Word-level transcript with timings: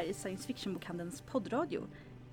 här 0.00 0.06
är 0.06 0.12
Science 0.12 0.46
Fiction-bokhandelns 0.46 1.22
poddradio. 1.22 1.82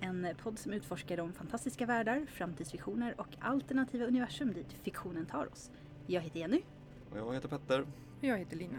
En 0.00 0.28
podd 0.42 0.58
som 0.58 0.72
utforskar 0.72 1.16
de 1.16 1.32
fantastiska 1.32 1.86
världar, 1.86 2.26
framtidsvisioner 2.26 3.20
och 3.20 3.36
alternativa 3.38 4.04
universum 4.04 4.52
dit 4.52 4.72
fiktionen 4.82 5.26
tar 5.26 5.52
oss. 5.52 5.70
Jag 6.06 6.20
heter 6.20 6.40
Jenny. 6.40 6.62
Och 7.10 7.18
jag 7.18 7.34
heter 7.34 7.48
Petter. 7.48 7.80
Och 7.80 8.24
jag 8.24 8.38
heter 8.38 8.56
Lina. 8.56 8.78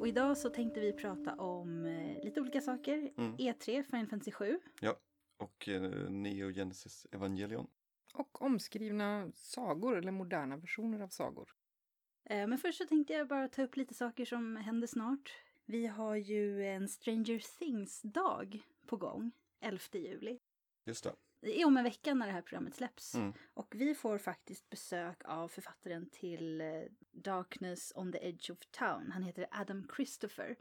Och 0.00 0.08
idag 0.08 0.36
så 0.36 0.48
tänkte 0.48 0.80
vi 0.80 0.92
prata 0.92 1.34
om 1.34 1.79
lite 2.30 2.40
olika 2.40 2.60
saker. 2.60 3.12
Mm. 3.16 3.36
E3, 3.36 3.82
Final 3.82 4.06
Fantasy 4.06 4.32
7. 4.32 4.60
Och 5.38 5.68
eh, 5.68 6.10
Neo 6.10 6.52
Genesis 6.52 7.06
Evangelion. 7.12 7.66
Och 8.14 8.42
omskrivna 8.42 9.32
sagor 9.34 9.98
eller 9.98 10.12
moderna 10.12 10.56
versioner 10.56 11.00
av 11.00 11.08
sagor. 11.08 11.48
Eh, 12.24 12.46
Men 12.46 12.58
först 12.58 12.78
så 12.78 12.86
tänkte 12.86 13.12
jag 13.12 13.28
bara 13.28 13.48
ta 13.48 13.62
upp 13.62 13.76
lite 13.76 13.94
saker 13.94 14.24
som 14.24 14.56
händer 14.56 14.86
snart. 14.86 15.32
Vi 15.66 15.86
har 15.86 16.16
ju 16.16 16.66
en 16.66 16.88
Stranger 16.88 17.58
Things-dag 17.58 18.62
på 18.86 18.96
gång, 18.96 19.32
11 19.60 19.78
juli. 19.92 20.38
Just 20.86 21.04
det. 21.04 21.14
Det 21.40 21.60
är 21.60 21.66
om 21.66 21.76
en 21.76 21.84
vecka 21.84 22.14
när 22.14 22.26
det 22.26 22.32
här 22.32 22.42
programmet 22.42 22.74
släpps. 22.74 23.14
Mm. 23.14 23.32
Och 23.54 23.74
vi 23.76 23.94
får 23.94 24.18
faktiskt 24.18 24.70
besök 24.70 25.22
av 25.24 25.48
författaren 25.48 26.10
till 26.10 26.60
eh, 26.60 26.82
Darkness 27.12 27.92
on 27.96 28.12
the 28.12 28.28
Edge 28.28 28.50
of 28.50 28.58
Town. 28.70 29.10
Han 29.12 29.22
heter 29.22 29.46
Adam 29.50 29.88
Christopher. 29.96 30.56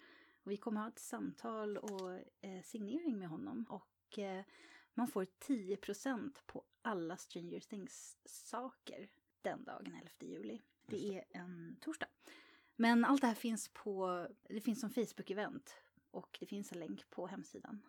Och 0.50 0.53
vi 0.53 0.58
kommer 0.58 0.81
ha 0.81 0.88
ett 0.88 1.00
samtal 1.00 1.78
och 1.78 2.11
eh, 2.42 2.61
signering 2.64 3.19
med 3.19 3.28
honom. 3.30 3.66
Och 3.69 4.19
eh, 4.19 4.44
man 4.94 5.08
får 5.08 5.25
10% 5.39 6.31
på 6.45 6.64
alla 6.81 7.17
Stranger 7.17 7.59
Things-saker 7.59 9.09
den 9.41 9.64
dagen, 9.64 9.86
11 10.02 10.09
juli. 10.19 10.61
Det 10.86 10.97
Just 10.97 11.14
är 11.16 11.23
en 11.39 11.78
torsdag. 11.81 12.08
Men 12.75 13.06
allt 13.06 13.22
det 13.22 13.28
här 13.28 13.33
finns 13.36 13.67
på, 13.73 14.28
det 14.50 14.61
finns 14.61 14.80
som 14.80 14.89
Facebook-event. 14.89 15.69
Och 16.11 16.38
det 16.39 16.45
finns 16.45 16.72
en 16.72 16.80
länk 16.80 17.09
på 17.09 17.28
hemsidan. 17.28 17.81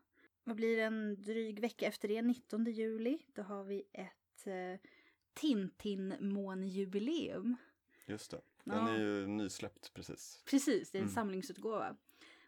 Vad 0.45 0.56
blir 0.56 0.77
det, 0.77 0.83
en 0.83 1.22
dryg 1.22 1.61
vecka 1.61 1.86
efter 1.86 2.08
det, 2.08 2.22
19 2.22 2.64
juli, 2.64 3.19
då 3.34 3.42
har 3.42 3.64
vi 3.64 3.84
ett 3.92 4.47
eh, 4.47 4.77
Tintin-månjubileum. 5.34 7.56
Just 8.06 8.30
det. 8.30 8.41
Den 8.64 8.86
Ja. 8.86 8.95
är 8.95 8.98
ju 8.98 9.27
nysläppt 9.27 9.95
precis. 9.95 10.42
Precis, 10.47 10.91
det 10.91 10.98
är 10.98 11.00
en 11.00 11.05
Mm. 11.08 11.14
samlingsutgåva. 11.14 11.97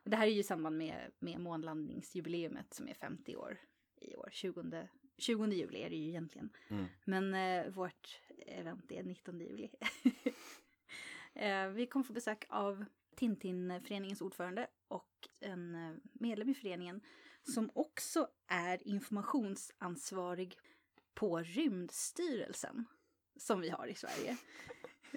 Och 0.05 0.11
det 0.11 0.17
här 0.17 0.27
är 0.27 0.31
ju 0.31 0.41
i 0.41 0.43
samband 0.43 0.79
med, 0.79 1.11
med 1.19 1.41
månlandningsjubileumet 1.41 2.75
som 2.75 2.89
är 2.89 2.95
50 2.95 3.37
år 3.37 3.59
i 4.01 4.17
år. 4.17 4.29
20, 4.33 4.89
20 5.19 5.47
juli 5.47 5.83
är 5.83 5.91
det 5.91 5.97
ju 5.97 6.09
egentligen. 6.09 6.51
Mm. 6.69 6.85
Men 7.05 7.35
eh, 7.35 7.73
vårt 7.73 8.21
event 8.47 8.93
är 8.93 9.03
19 9.03 9.41
juli. 9.41 9.71
eh, 11.35 11.69
vi 11.69 11.87
kommer 11.87 12.05
få 12.05 12.13
besök 12.13 12.45
av 12.49 12.85
Tintin-föreningens 13.17 14.21
ordförande 14.21 14.67
och 14.89 15.29
en 15.41 15.75
eh, 15.75 15.95
medlem 16.13 16.49
i 16.49 16.55
föreningen 16.55 17.01
som 17.43 17.71
också 17.75 18.29
är 18.47 18.89
informationsansvarig 18.89 20.57
på 21.15 21.39
Rymdstyrelsen 21.39 22.85
som 23.37 23.61
vi 23.61 23.69
har 23.69 23.87
i 23.87 23.95
Sverige. 23.95 24.37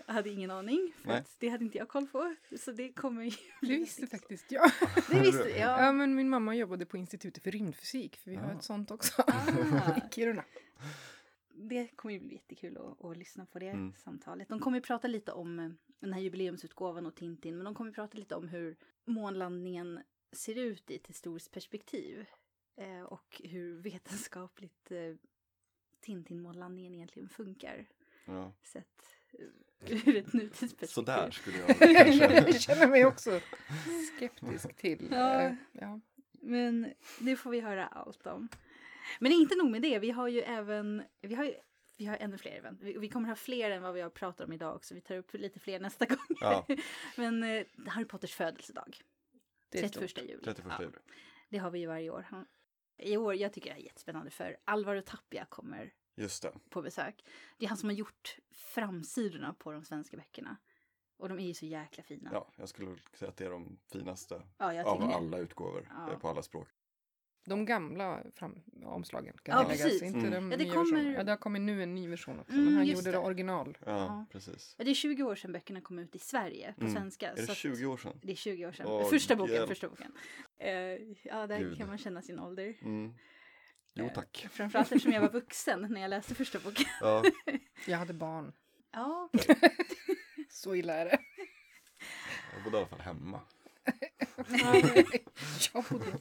Jag 0.07 0.13
hade 0.13 0.29
ingen 0.29 0.51
aning, 0.51 0.93
för 1.01 1.07
Nej. 1.07 1.17
att 1.17 1.35
det 1.39 1.49
hade 1.49 1.63
inte 1.65 1.77
jag 1.77 1.87
koll 1.89 2.07
på. 2.07 2.35
Så 2.59 2.71
det 2.71 2.93
kommer 2.93 3.23
ju 3.23 3.29
Det 3.61 3.67
bli 3.67 3.77
visste 3.77 4.07
faktiskt 4.07 4.51
jag. 4.51 4.71
Det 5.09 5.19
visste 5.19 5.49
jag. 5.49 5.81
Ja, 5.83 5.91
men 5.91 6.15
min 6.15 6.29
mamma 6.29 6.55
jobbade 6.55 6.85
på 6.85 6.97
Institutet 6.97 7.43
för 7.43 7.51
rymdfysik, 7.51 8.15
för 8.17 8.31
vi 8.31 8.37
har 8.37 8.49
Ah. 8.49 8.57
ett 8.57 8.63
sånt 8.63 8.91
också. 8.91 9.21
Ah. 9.27 9.97
I 9.97 10.01
Kiruna. 10.11 10.43
Det 11.57 11.87
kommer 11.87 12.13
ju 12.13 12.19
bli 12.19 12.33
jättekul 12.33 12.77
att, 12.77 13.05
att 13.05 13.17
lyssna 13.17 13.45
på 13.45 13.59
det 13.59 13.69
Mm. 13.69 13.93
samtalet. 13.93 14.49
De 14.49 14.59
kommer 14.59 14.77
ju 14.77 14.81
prata 14.81 15.07
lite 15.07 15.31
om 15.31 15.59
eh, 15.59 15.69
den 15.99 16.13
här 16.13 16.21
jubileumsutgåvan 16.21 17.05
och 17.05 17.15
Tintin, 17.15 17.57
men 17.57 17.65
de 17.65 17.75
kommer 17.75 17.89
ju 17.89 17.93
prata 17.95 18.17
lite 18.17 18.35
om 18.35 18.47
hur 18.47 18.75
månlandningen 19.05 19.99
ser 20.31 20.57
ut 20.57 20.91
i 20.91 20.95
ett 20.95 21.07
historiskt 21.07 21.51
perspektiv. 21.51 22.25
Eh, 22.77 23.01
och 23.01 23.41
hur 23.43 23.81
vetenskapligt 23.81 24.91
eh, 24.91 25.15
Tintin-månlandningen 26.01 26.93
egentligen 26.95 27.29
funkar. 27.29 27.85
Ja. 28.25 28.53
Sett 28.63 29.14
ur 29.79 30.15
ett 30.15 30.33
nutidsperspektiv. 30.33 30.87
Sådär 30.87 31.31
skulle 31.31 31.57
jag 31.57 31.67
kanske. 31.79 32.33
jag 32.33 32.61
känner 32.61 32.87
mig 32.87 33.05
också 33.05 33.39
skeptisk 34.17 34.75
till. 34.75 35.07
Ja. 35.11 35.41
eh, 35.41 35.53
ja. 35.71 35.99
Men 36.41 36.93
det 37.19 37.35
får 37.35 37.49
vi 37.49 37.59
höra 37.59 37.87
allt 37.87 38.27
om. 38.27 38.47
Men 39.19 39.31
inte 39.31 39.55
nog 39.55 39.71
med 39.71 39.81
det, 39.81 39.99
vi 39.99 40.11
har 40.11 40.27
ju 40.27 40.41
även, 40.41 41.03
vi 41.21 41.35
har 41.35 41.43
ju 41.45 41.53
vi 41.97 42.05
har 42.05 42.17
ännu 42.17 42.37
fler 42.37 42.51
event. 42.51 42.79
Vi, 42.83 42.97
vi 42.97 43.09
kommer 43.09 43.29
ha 43.29 43.35
fler 43.35 43.71
än 43.71 43.81
vad 43.81 43.93
vi 43.93 44.01
har 44.01 44.09
pratat 44.09 44.47
om 44.47 44.53
idag 44.53 44.75
också. 44.75 44.93
Vi 44.93 45.01
tar 45.01 45.15
upp 45.15 45.33
lite 45.33 45.59
fler 45.59 45.79
nästa 45.79 46.05
gång. 46.05 46.17
Ja. 46.41 46.67
Men 47.15 47.43
eh, 47.43 47.65
Harry 47.87 48.05
Potters 48.05 48.33
födelsedag. 48.35 48.97
Det 49.69 49.77
är 49.79 49.81
31 49.89 50.09
stort. 50.11 50.23
juli. 50.23 50.43
31 50.43 50.65
Ja, 50.69 50.81
juli. 50.81 50.93
det 51.49 51.57
har 51.57 51.71
vi 51.71 51.79
ju 51.79 51.87
varje 51.87 52.09
år. 52.09 52.25
I 52.97 53.17
år, 53.17 53.35
jag 53.35 53.53
tycker 53.53 53.73
det 53.73 53.79
är 53.79 53.83
jättespännande 53.83 54.31
för 54.31 54.57
Alvaro 54.65 55.01
Tapia 55.01 55.45
kommer 55.45 55.93
Just 56.15 56.41
det. 56.43 56.51
på 56.69 56.81
besök. 56.81 57.23
Det 57.57 57.65
är 57.65 57.69
han 57.69 57.77
som 57.77 57.89
har 57.89 57.93
gjort 57.95 58.37
framsidorna 58.51 59.53
på 59.59 59.71
de 59.71 59.83
svenska 59.83 60.17
böckerna. 60.17 60.57
Och 61.17 61.29
de 61.29 61.39
är 61.39 61.47
ju 61.47 61.53
så 61.53 61.65
jäkla 61.65 62.03
fina. 62.03 62.29
Ja, 62.33 62.47
jag 62.55 62.69
skulle 62.69 62.95
säga 63.13 63.29
att 63.29 63.37
det 63.37 63.45
är 63.45 63.49
de 63.49 63.77
finaste 63.91 64.41
Ja, 64.57 64.73
jag 64.73 64.87
av 64.87 64.99
det. 64.99 65.05
alla 65.15 65.37
utgåvor 65.37 65.87
Ja. 65.97 66.11
eh, 66.11 66.19
på 66.19 66.29
alla 66.29 66.41
språk. 66.41 66.67
De 67.47 67.65
gamla 67.65 68.23
fram, 68.35 68.59
omslagen 68.83 69.33
kan 69.43 69.55
Ja, 69.57 69.61
tilläggas, 69.63 69.83
precis. 69.83 70.01
inte 70.01 70.19
Mm. 70.27 70.31
de 70.31 70.51
Ja, 70.51 70.57
det 70.57 70.65
kommer-. 70.69 71.13
Ja, 71.13 71.23
det 71.23 71.31
har 71.31 71.37
kommit 71.37 71.61
nu 71.61 71.83
en 71.83 71.95
ny 71.95 72.07
version 72.07 72.39
också, 72.39 72.53
Mm, 72.53 72.65
men 72.65 72.75
han 72.75 72.85
gjorde 72.85 73.01
det. 73.01 73.11
det 73.11 73.17
original. 73.17 73.77
Ja, 73.85 73.91
Ja. 73.91 74.25
precis. 74.31 74.75
Ja, 74.77 74.83
det 74.83 74.91
är 74.91 74.95
20 74.95 75.23
år 75.23 75.35
sedan 75.35 75.51
böckerna 75.51 75.81
kom 75.81 75.99
ut 75.99 76.15
i 76.15 76.19
Sverige 76.19 76.73
på 76.77 76.81
Mm. 76.81 76.93
svenska. 76.93 77.31
Är 77.31 77.35
det 77.35 77.45
så 77.45 77.51
att- 77.51 77.57
20 77.57 77.85
år 77.85 77.97
sedan? 77.97 78.19
Det 78.23 78.31
är 78.31 78.35
20 78.35 78.65
år 78.67 78.71
sedan. 78.71 78.87
Åh, 78.87 79.09
första 79.09 79.35
boken, 79.35 79.53
hjälp. 79.55 79.67
första 79.69 79.89
boken. 79.89 80.11
Eh, 80.57 80.69
ja, 81.23 81.47
där 81.47 81.59
Gud. 81.59 81.77
kan 81.77 81.87
man 81.87 81.97
känna 81.97 82.21
sin 82.21 82.39
ålder. 82.39 82.75
Mm. 82.81 83.13
Jo 83.97 84.05
Eh, 84.05 84.13
tack. 84.13 84.47
Framförallt 84.51 84.91
eftersom 84.91 85.11
jag 85.11 85.21
var 85.21 85.29
vuxen 85.31 85.87
när 85.89 86.01
jag 86.01 86.09
läste 86.09 86.35
första 86.35 86.59
boken. 86.59 86.85
Ja, 87.01 87.23
Jag 87.87 87.97
hade 87.97 88.13
barn. 88.13 88.53
Ja, 88.91 89.29
Så 90.49 90.75
illa 90.75 90.93
är 90.93 91.05
det. 91.05 91.19
jag 92.53 92.63
bodde 92.63 92.77
i 92.77 92.79
alla 92.79 92.87
fall 92.87 92.99
hemma. 92.99 93.41
jag 95.73 95.83
bodde... 95.89 96.19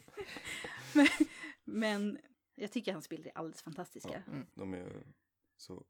men 1.65 2.19
jag 2.55 2.73
tycker 2.73 2.93
hans 2.93 3.09
bilder 3.09 3.31
är 3.31 3.39
alldeles 3.39 3.63
fantastiska. 3.63 4.23
Mm. 4.27 4.47
De 4.55 4.75
är 4.75 4.79
ju 4.79 5.03
så 5.57 5.85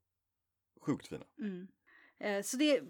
sjukt 0.81 1.07
fina. 1.07 1.25
Mm. 1.39 1.67
Eh, 2.19 2.41
så 2.43 2.57
det, 2.57 2.81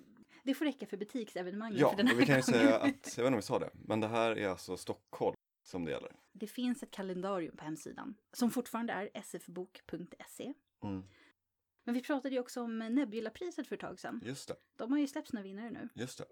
det 0.44 0.54
får 0.54 0.66
räcka 0.66 0.86
för 0.86 0.98
butiksevenemangen 0.98 1.78
Ja, 1.80 1.90
för 1.90 1.98
den 1.98 2.08
här 2.08 2.16
och 2.16 2.22
vi 2.22 2.26
kan 2.26 2.36
ju 2.36 2.42
gången. 2.42 2.62
säga 2.62 2.76
att, 2.80 2.82
jag 2.82 2.94
vet 2.94 3.18
inte 3.18 3.28
om 3.28 3.36
vi 3.36 3.42
sa 3.42 3.60
det, 3.60 3.70
men 3.74 4.00
det 4.00 4.08
här 4.08 4.38
är 4.38 4.48
alltså 4.48 4.78
Stockholm 4.78 5.36
som 5.64 5.86
det 5.86 5.92
gäller. 5.92 6.12
Det 6.38 6.48
finns 6.48 6.84
ett 6.84 6.92
kalendarium 6.92 7.58
på 7.58 7.64
hemsidan 7.64 8.16
som 8.34 8.52
fortfarande 8.52 8.94
är 8.94 9.22
sfbok.se. 9.22 10.54
Mm. 10.84 11.04
Men 11.84 11.94
vi 11.96 12.02
pratade 12.02 12.36
ju 12.36 12.40
också 12.42 12.62
om 12.62 12.78
Nebula-priset 12.80 13.68
för 13.68 13.76
ett 13.76 13.82
tag 13.82 14.00
sedan. 14.00 14.22
Just 14.24 14.48
det, 14.48 14.56
De 14.76 14.92
har 14.92 15.00
ju 15.00 15.08
släppt 15.08 15.28
sina 15.30 15.42
vinnare 15.42 15.70
nu. 15.72 15.90
just 15.94 16.18
det. 16.18 16.26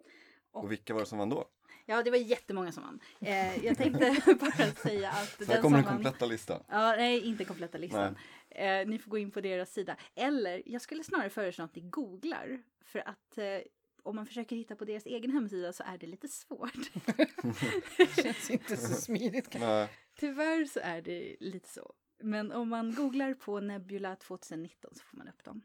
Och- 0.51 0.63
Och 0.63 0.71
vilka 0.71 0.93
var 0.93 0.99
det 1.01 1.05
som 1.05 1.17
vann 1.17 1.29
då? 1.29 1.45
Ja, 1.85 2.03
det 2.03 2.09
var 2.09 2.17
jättemånga 2.17 2.71
som 2.71 2.83
vann. 2.83 2.99
Eh, 3.19 3.65
jag 3.65 3.77
tänkte 3.77 3.99
bara 4.39 4.71
säga 4.71 5.09
att 5.09 5.39
Här 5.39 5.45
den 5.47 5.61
kommer 5.61 5.77
den 5.77 5.85
kompletta 5.87 6.25
listan. 6.25 6.63
Ja, 6.67 6.95
nej, 6.95 7.19
inte 7.21 7.45
kompletta 7.45 7.77
listan. 7.77 8.17
Eh, 8.49 8.87
ni 8.87 8.99
får 8.99 9.11
gå 9.11 9.17
in 9.17 9.31
på 9.31 9.41
deras 9.41 9.73
sida. 9.73 9.97
Eller, 10.15 10.63
jag 10.65 10.81
skulle 10.81 11.03
snarare 11.03 11.29
föreslå 11.29 11.65
att 11.65 11.75
ni 11.75 11.81
googlar. 11.81 12.63
För 12.85 12.99
att 13.09 13.37
eh, 13.37 13.45
om 14.03 14.15
man 14.15 14.25
försöker 14.25 14.55
hitta 14.55 14.75
på 14.75 14.85
deras 14.85 15.05
egen 15.05 15.31
hemsida 15.31 15.73
så 15.73 15.83
är 15.83 15.97
det 15.97 16.07
lite 16.07 16.27
svårt. 16.27 16.91
känns 18.23 18.49
inte 18.49 18.77
så 18.77 18.93
smidigt. 18.93 19.49
kanske. 19.49 19.67
Nej, 19.67 19.89
Tyvärr 20.15 20.65
så 20.65 20.79
är 20.79 21.01
det 21.01 21.35
lite 21.39 21.69
så. 21.69 21.93
Men 22.19 22.51
om 22.51 22.69
man 22.69 22.95
googlar 22.95 23.33
på 23.33 23.59
Nebula 23.59 24.15
2019 24.15 24.95
så 24.95 25.03
får 25.03 25.17
man 25.17 25.27
upp 25.27 25.43
dem. 25.43 25.61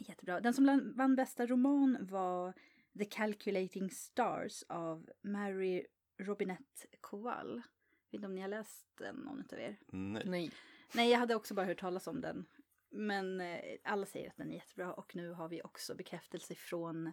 Jättebra. 0.00 0.40
Den 0.40 0.54
som 0.54 0.92
vann 0.96 1.16
bästa 1.16 1.46
roman 1.46 1.98
var 2.00 2.52
The 2.98 3.04
Calculating 3.04 3.90
Stars 3.90 4.62
av 4.68 5.10
Mary 5.22 5.86
Robinette 6.18 6.86
Kowal. 7.00 7.56
Vet 7.56 8.14
inte 8.14 8.26
om 8.26 8.34
ni 8.34 8.40
har 8.40 8.48
läst 8.48 8.86
den, 8.98 9.16
någon 9.16 9.44
av 9.52 9.58
er? 9.58 9.78
nej. 9.86 10.22
Nej. 10.26 10.50
Nej, 10.94 11.10
jag 11.10 11.18
hade 11.18 11.34
också 11.34 11.54
bara 11.54 11.66
hört 11.66 11.80
talas 11.80 12.06
om 12.06 12.20
den. 12.20 12.46
Men 12.90 13.40
eh, 13.40 13.60
alla 13.84 14.06
säger 14.06 14.28
att 14.30 14.36
den 14.36 14.50
är 14.50 14.54
jättebra 14.54 14.92
och 14.92 15.16
nu 15.16 15.30
har 15.30 15.48
vi 15.48 15.62
också 15.62 15.94
bekräftelse 15.94 16.54
från 16.54 17.12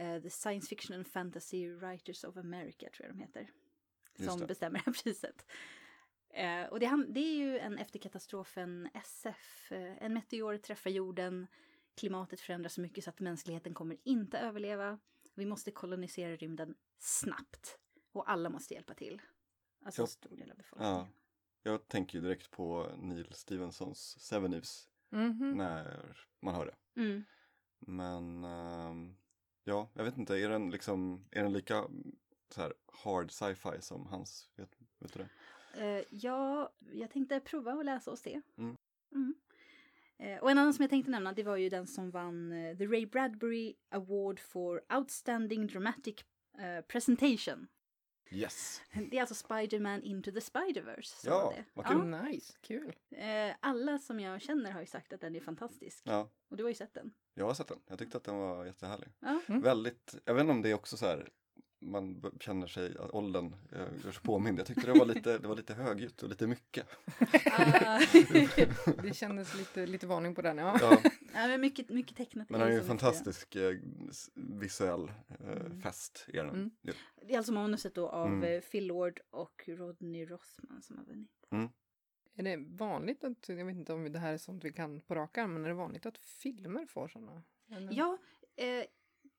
eh, 0.00 0.22
The 0.22 0.30
Science 0.30 0.68
Fiction 0.68 0.96
and 0.96 1.06
Fantasy 1.06 1.68
Writers 1.74 2.24
of 2.24 2.36
America, 2.36 2.88
tror 2.96 3.06
jag 3.08 3.16
de 3.16 3.20
heter. 3.20 3.50
Som 4.18 4.40
det. 4.40 4.46
bestämmer 4.46 4.78
det 4.84 4.84
här 4.86 4.92
priset. 5.02 5.46
Eh, 6.30 6.64
och 6.64 6.80
det, 6.80 7.04
det 7.08 7.20
är 7.20 7.36
ju 7.36 7.58
en 7.58 7.78
efter 7.78 7.98
katastrofen 7.98 8.88
SF. 8.94 9.72
Eh, 9.72 10.02
en 10.02 10.14
meteor 10.14 10.56
träffar 10.56 10.90
jorden. 10.90 11.46
Klimatet 11.96 12.40
förändras 12.40 12.74
så 12.74 12.80
mycket 12.80 13.04
så 13.04 13.10
att 13.10 13.20
mänskligheten 13.20 13.74
kommer 13.74 13.96
inte 14.04 14.38
överleva. 14.38 14.98
Vi 15.34 15.46
måste 15.46 15.70
kolonisera 15.70 16.36
rymden 16.36 16.74
snabbt. 16.98 17.78
Och 18.12 18.30
alla 18.30 18.50
måste 18.50 18.74
hjälpa 18.74 18.94
till. 18.94 19.22
Alltså 19.84 20.02
en 20.02 20.08
stor 20.08 20.36
del 20.36 20.50
av 20.50 20.56
befolkningen. 20.56 20.94
Ja. 20.94 21.08
Jag 21.62 21.88
tänker 21.88 22.18
ju 22.18 22.22
direkt 22.24 22.50
på 22.50 22.92
Neil 22.98 23.32
Stevensons 23.34 24.18
Seven 24.20 24.52
Eves 24.54 24.86
Mhm. 25.12 25.52
när 25.56 26.16
man 26.40 26.54
hör 26.54 26.66
det. 26.66 27.00
Mm. 27.00 27.24
Men 27.78 28.44
ehm, 28.44 29.16
ja, 29.64 29.90
jag 29.94 30.04
vet 30.04 30.18
inte, 30.18 30.34
är 30.34 30.48
den 30.48 30.70
liksom, 30.70 31.24
är 31.30 31.42
den 31.42 31.52
lika 31.52 31.84
så 32.48 32.60
här 32.60 32.72
hard 33.04 33.30
sci-fi 33.30 33.80
som 33.80 34.06
hans, 34.06 34.48
vet, 34.56 34.76
vet 34.98 35.12
du 35.12 35.18
det? 35.18 35.28
Eh, 35.74 36.04
ja, 36.10 36.72
jag 36.92 37.10
tänkte 37.10 37.40
prova 37.40 37.72
att 37.72 37.84
läsa 37.84 38.10
oss 38.10 38.22
det. 38.22 38.42
Mm. 38.58 38.76
Mm. 39.12 39.34
Eh, 40.18 40.38
och 40.38 40.50
en 40.50 40.58
annan 40.58 40.74
som 40.74 40.82
jag 40.82 40.90
tänkte 40.90 41.10
nämna, 41.10 41.32
det 41.32 41.42
var 41.42 41.56
ju 41.56 41.68
den 41.68 41.86
som 41.86 42.10
vann 42.10 42.52
eh, 42.52 42.76
The 42.76 42.86
Ray 42.86 43.06
Bradbury 43.06 43.74
Award 43.88 44.40
for 44.40 44.82
Outstanding 44.94 45.66
Dramatic 45.66 46.14
Presentation. 46.88 47.66
Yes! 48.32 48.80
Det 49.10 49.16
är 49.16 49.20
alltså 49.20 49.34
Spider-Man 49.34 50.02
Into 50.02 50.30
the 50.32 50.38
Spider-Verse. 50.40 51.26
Ja, 51.26 51.44
var 51.44 51.52
det. 51.52 51.64
vad 51.74 51.86
kul. 51.86 52.06
Nice, 52.06 52.52
kul. 52.60 52.96
Eh, 53.10 53.54
alla 53.60 53.98
som 53.98 54.20
jag 54.20 54.42
känner 54.42 54.70
har 54.72 54.80
ju 54.80 54.86
sagt 54.86 55.12
att 55.12 55.20
den 55.20 55.36
är 55.36 55.40
fantastisk. 55.40 56.02
Ja, 56.06 56.28
Och 56.50 56.56
du 56.56 56.62
har 56.62 56.68
ju 56.68 56.74
sett 56.74 56.94
den. 56.94 57.12
jag 57.34 57.44
har 57.46 57.54
sett 57.54 57.68
den. 57.68 57.78
Jag 57.86 57.98
tyckte 57.98 58.16
att 58.16 58.24
den 58.24 58.36
var 58.36 58.64
jättehärlig. 58.64 59.08
Ja. 59.20 59.40
Mm. 59.48 59.60
Väldigt, 59.62 60.14
jag 60.24 60.34
vet 60.34 60.40
inte 60.40 60.52
om 60.52 60.62
det 60.62 60.70
är 60.70 60.74
också 60.74 60.96
så 60.96 61.06
här, 61.06 61.28
man 61.82 62.22
känner 62.40 62.66
sig, 62.66 62.96
att 62.98 63.10
åldern 63.10 63.54
eh, 63.72 63.78
gör 64.04 64.12
sig 64.12 64.22
påmind. 64.22 64.58
Jag 64.58 64.66
tyckte 64.66 64.86
det 64.92 64.98
var 64.98 65.06
lite, 65.06 65.38
det 65.38 65.48
var 65.48 65.56
lite 65.56 65.74
högljutt 65.74 66.22
och 66.22 66.28
lite 66.28 66.46
mycket. 66.46 66.86
Ah. 67.52 68.00
Det 69.02 69.14
kändes 69.14 69.54
lite, 69.54 69.86
lite 69.86 70.06
varning 70.06 70.34
på 70.34 70.42
den, 70.42 70.58
ja. 70.58 70.78
Ja, 70.80 70.98
ja, 71.34 71.48
men 71.48 71.60
mycket, 71.60 71.88
mycket 71.88 72.16
tecknat. 72.16 72.50
men 72.50 72.60
är 72.60 72.64
den 72.64 72.72
är 72.72 72.76
ju 72.76 72.80
en 72.82 72.86
fantastisk 72.88 73.56
eh, 73.56 73.76
visuell 74.34 75.12
eh, 75.28 75.50
Mm. 75.50 75.80
fest. 75.80 76.26
Är 76.28 76.44
den. 76.44 76.48
Mm. 76.54 76.70
Ja. 76.82 76.92
Det 77.26 77.32
är 77.34 77.38
alltså 77.38 77.52
manuset 77.52 77.94
då 77.94 78.08
av 78.08 78.26
Mm. 78.26 78.42
eh, 78.54 78.60
Phil 78.60 78.86
Lord 78.86 79.20
och 79.30 79.62
Rodney 79.66 80.26
Rothman 80.26 80.82
som 80.82 80.96
har 80.98 81.04
vunnit. 81.04 81.30
Är 82.36 82.42
det 82.42 82.56
vanligt 82.68 83.24
att, 83.24 83.48
jag 83.48 83.64
vet 83.64 83.76
inte 83.76 83.92
om 83.92 84.12
det 84.12 84.18
här 84.18 84.32
är 84.32 84.38
sånt 84.38 84.64
vi 84.64 84.72
kan 84.72 85.00
på 85.00 85.14
rak 85.14 85.38
arm, 85.38 85.52
men 85.54 85.64
är 85.64 85.68
det 85.68 85.74
vanligt 85.74 86.06
att 86.06 86.18
filmer 86.18 86.86
får 86.86 87.08
sådana? 87.08 87.42
Eller? 87.72 87.92
Ja, 87.92 88.18
eh, 88.56 88.84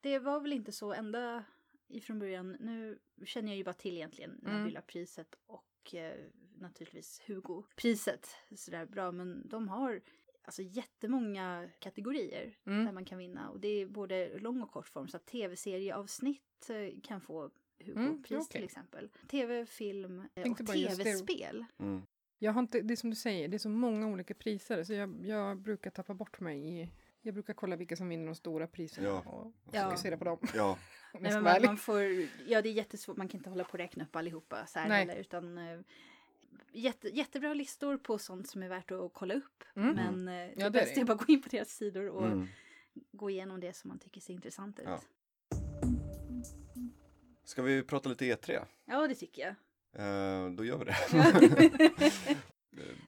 det 0.02 0.20
var 0.20 0.40
väl 0.40 0.54
inte 0.54 0.72
så 0.72 0.94
ända 0.94 1.44
ifrån 1.92 2.20
början. 2.20 2.52
Nu 2.60 3.00
känner 3.26 3.48
jag 3.50 3.58
ju 3.58 3.64
bara 3.64 3.74
till 3.74 3.96
egentligen 3.96 4.40
Mm. 4.46 4.54
Nebula-priset 4.64 5.36
och 5.48 5.96
eh, 5.96 6.18
naturligtvis 6.58 7.22
Hugo-priset. 7.28 8.28
Sådär 8.56 8.86
bra, 8.86 9.12
men 9.12 9.48
de 9.50 9.68
har 9.68 10.02
alltså 10.44 10.62
jättemånga 10.62 11.70
kategorier 11.80 12.58
Mm. 12.66 12.86
där 12.86 12.92
man 12.92 13.06
kan 13.06 13.18
vinna. 13.18 13.50
Och 13.50 13.60
det 13.60 13.68
är 13.68 13.86
både 13.86 14.40
lång 14.40 14.62
och 14.62 14.72
kort 14.72 14.88
form, 14.88 15.08
så 15.08 15.18
att 15.18 15.26
tv-serieavsnitt 15.26 16.70
eh, 16.70 17.02
kan 17.04 17.22
få 17.22 17.50
Hugo-pris 17.80 17.96
Mm, 17.98 18.20
okej. 18.42 18.46
till 18.50 18.64
exempel. 18.64 19.10
Tv, 19.28 19.66
film 19.66 20.24
eh, 20.36 20.52
och 20.52 20.58
tv-spel. 20.58 21.66
Mm. 21.80 22.02
Jag 22.40 22.52
har 22.52 22.60
inte, 22.60 22.82
det 22.82 22.94
är 22.94 22.96
som 22.96 23.10
du 23.10 23.16
säger, 23.16 23.48
det 23.48 23.58
är 23.58 23.60
så 23.60 23.70
många 23.70 24.08
olika 24.08 24.34
priser 24.34 24.84
så 24.84 24.94
jag, 24.94 25.26
jag 25.26 25.58
brukar 25.62 25.90
tappa 25.92 26.14
bort 26.14 26.40
mig 26.40 26.82
i 26.82 26.90
jag 27.22 27.34
brukar 27.34 27.54
kolla 27.54 27.76
vilka 27.76 27.96
som 27.96 28.10
vinner 28.10 28.26
de 28.26 28.36
stora 28.36 28.68
priserna 28.68 29.08
Ja. 29.08 29.20
och 29.20 29.54
Ja. 29.72 29.84
fokusera 29.84 30.18
på 30.18 30.26
dem. 30.26 30.38
Ja, 30.56 30.78
Nej, 31.14 31.34
men 31.34 31.44
man, 31.44 31.62
man 31.66 31.78
får, 31.78 32.02
ja 32.48 32.62
det 32.62 32.70
är 32.70 32.74
jättesvårt, 32.74 33.18
man 33.18 33.28
kan 33.28 33.40
inte 33.40 33.50
hålla 33.50 33.64
på 33.64 33.72
och 33.72 33.80
räkna 33.80 34.04
upp 34.04 34.16
allihopa 34.16 34.66
så 34.66 34.80
här 34.80 34.90
Nej. 34.90 35.00
heller, 35.00 35.16
utan 35.16 35.58
eh, 35.58 35.80
jätte, 36.72 37.08
jättebra 37.10 37.54
listor 37.54 37.98
på 37.98 38.18
sånt 38.18 38.50
som 38.50 38.64
är 38.64 38.70
värt 38.70 38.92
att 38.92 39.14
kolla 39.14 39.34
upp. 39.34 39.64
Mm. 39.76 39.96
Men 39.96 40.28
eh, 40.28 40.56
det 40.58 40.64
det 40.64 40.72
bästa 40.72 41.02
är 41.02 41.06
bara 41.06 41.14
att 41.14 41.26
gå 41.28 41.34
in 41.34 41.42
på 41.42 41.50
deras 41.50 41.70
sidor 41.70 42.10
och 42.10 42.26
mm. 42.26 42.48
gå 43.12 43.30
igenom 43.30 43.60
det 43.60 43.74
som 43.74 43.88
man 43.88 44.00
tycker 44.00 44.22
ser 44.22 44.34
intressant 44.34 44.80
ut. 44.80 44.86
Ja. 44.88 45.02
Ja, 45.52 45.58
Ska 47.44 47.62
vi 47.62 47.84
prata 47.84 48.10
lite 48.10 48.26
E3? 48.26 48.66
det 49.08 49.16
tycker 49.16 49.42
jag. 49.42 49.56
Eh, 49.94 50.52
då 50.52 50.66
gör 50.66 50.78
vi 50.78 50.86
det. 50.86 52.12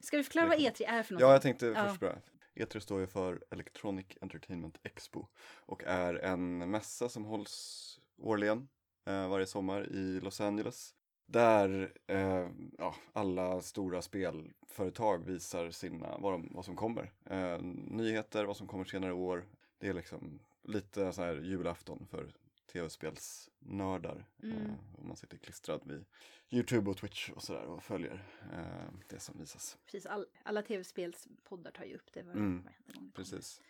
Ska 0.00 0.16
vi 0.16 0.22
förklara 0.22 0.46
vad 0.46 0.58
E3 0.58 0.84
är 0.88 1.02
för 1.02 1.14
något? 1.14 1.20
Ja, 1.20 1.32
jag 1.32 1.42
tänkte 1.42 1.66
Ja. 1.66 1.88
först 1.88 2.00
börja. 2.00 2.18
E3 2.54 2.78
står 2.78 3.00
ju 3.00 3.06
för 3.06 3.44
Electronic 3.50 4.06
Entertainment 4.20 4.78
Expo 4.82 5.26
och 5.56 5.84
är 5.84 6.14
en 6.14 6.70
mässa 6.70 7.08
som 7.08 7.24
hålls 7.24 8.00
årligen 8.18 8.68
eh, 9.04 9.28
varje 9.28 9.46
sommar 9.46 9.92
i 9.92 10.20
Los 10.20 10.40
Angeles. 10.40 10.94
Där 11.26 11.92
eh, 12.06 12.48
ja, 12.78 12.94
alla 13.12 13.60
stora 13.60 14.02
spelföretag 14.02 15.24
visar 15.26 15.70
sina, 15.70 16.18
vad, 16.18 16.32
de, 16.32 16.48
vad 16.54 16.64
som 16.64 16.76
kommer. 16.76 17.12
Eh, 17.24 17.58
nyheter, 17.62 18.44
vad 18.44 18.56
som 18.56 18.66
kommer 18.66 18.84
senare 18.84 19.10
i 19.10 19.14
år. 19.14 19.44
Det 19.78 19.88
är 19.88 19.94
liksom 19.94 20.38
lite 20.62 21.12
så 21.12 21.22
här 21.22 21.36
julafton 21.36 22.06
för 22.10 22.34
tv-spelsnördar. 22.74 24.26
Mm. 24.42 24.56
Eh, 24.66 24.72
och 24.98 25.04
man 25.04 25.16
sitter 25.16 25.36
klistrad 25.38 25.80
vid 25.84 26.04
Youtube 26.50 26.90
och 26.90 26.96
Twitch 26.96 27.30
och 27.30 27.42
sådär 27.42 27.64
och 27.64 27.82
följer 27.82 28.28
eh, 28.52 28.92
det 29.08 29.18
som 29.20 29.38
visas. 29.38 29.78
Precis, 29.84 30.06
all, 30.06 30.26
alla 30.42 30.62
tv-spelspoddar 30.62 31.70
tar 31.70 31.84
ju 31.84 31.94
upp 31.94 32.12
det 32.12 32.22
var, 32.22 32.32
Mm, 32.32 32.68
gång. 32.94 33.12
Precis. 33.14 33.60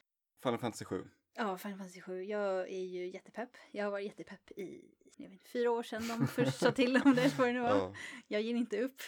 Final 0.42 0.58
Fantasy 0.58 0.84
7. 0.84 1.08
Ja, 1.34 1.58
Final 1.58 1.78
Fantasy 1.78 2.00
7. 2.00 2.22
Jag 2.24 2.68
är 2.68 2.84
ju 2.84 3.06
jättepepp. 3.10 3.50
Jag 3.70 3.84
har 3.84 3.90
varit 3.90 4.06
jättepepp 4.06 4.50
i 4.50 4.84
jag 5.16 5.30
vet, 5.30 5.48
fyra 5.48 5.70
år 5.70 5.82
sedan 5.82 6.08
de 6.08 6.26
först 6.26 6.58
sa 6.58 6.72
till 6.72 6.96
om 6.96 7.14
det. 7.14 7.38
Vad 7.38 7.48
det 7.48 7.52
nu 7.52 7.60
var. 7.60 7.68
Ja. 7.76 7.94
Jag 8.28 8.42
ger 8.42 8.54
inte 8.54 8.80
upp. 8.82 9.02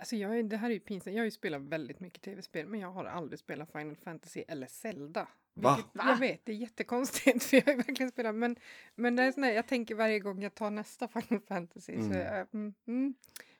Alltså 0.00 0.16
jag, 0.16 0.38
är- 0.38 0.42
det 0.42 0.56
här 0.56 0.70
är 0.70 0.74
ju 0.74 0.80
pinsamt. 0.80 1.14
Jag 1.16 1.20
har 1.20 1.24
ju 1.24 1.30
spelat 1.30 1.62
väldigt 1.62 2.00
mycket 2.00 2.22
tv-spel 2.22 2.66
men 2.66 2.80
jag 2.80 2.90
har 2.90 3.04
aldrig 3.04 3.38
spelat 3.38 3.72
Final 3.72 3.96
Fantasy 3.96 4.44
eller 4.48 4.66
Zelda. 4.66 5.28
Va? 5.54 5.76
Vilket- 5.76 5.94
Va? 5.96 6.04
Jag 6.08 6.16
vet, 6.16 6.40
det 6.44 6.52
är 6.52 6.56
jättekonstigt 6.56 7.44
för 7.44 7.56
jag 7.56 7.64
har 7.64 7.72
ju 7.72 7.76
verkligen 7.76 8.10
spelat 8.10 8.34
men, 8.34 8.56
men 8.94 9.16
det 9.16 9.22
är 9.22 9.32
sån 9.32 9.42
här, 9.42 9.52
jag 9.52 9.66
tänker 9.66 9.94
varje 9.94 10.18
gång 10.18 10.42
jag 10.42 10.54
tar 10.54 10.70
nästa 10.70 11.08
Final 11.08 11.40
Fantasy 11.40 11.92
så 11.96 12.04
Mm. 12.04 12.18
jag, 12.18 12.46
mm, 12.54 12.74
mm, 12.86 13.14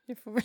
jag 0.07 0.19
får 0.19 0.31
väl, 0.33 0.43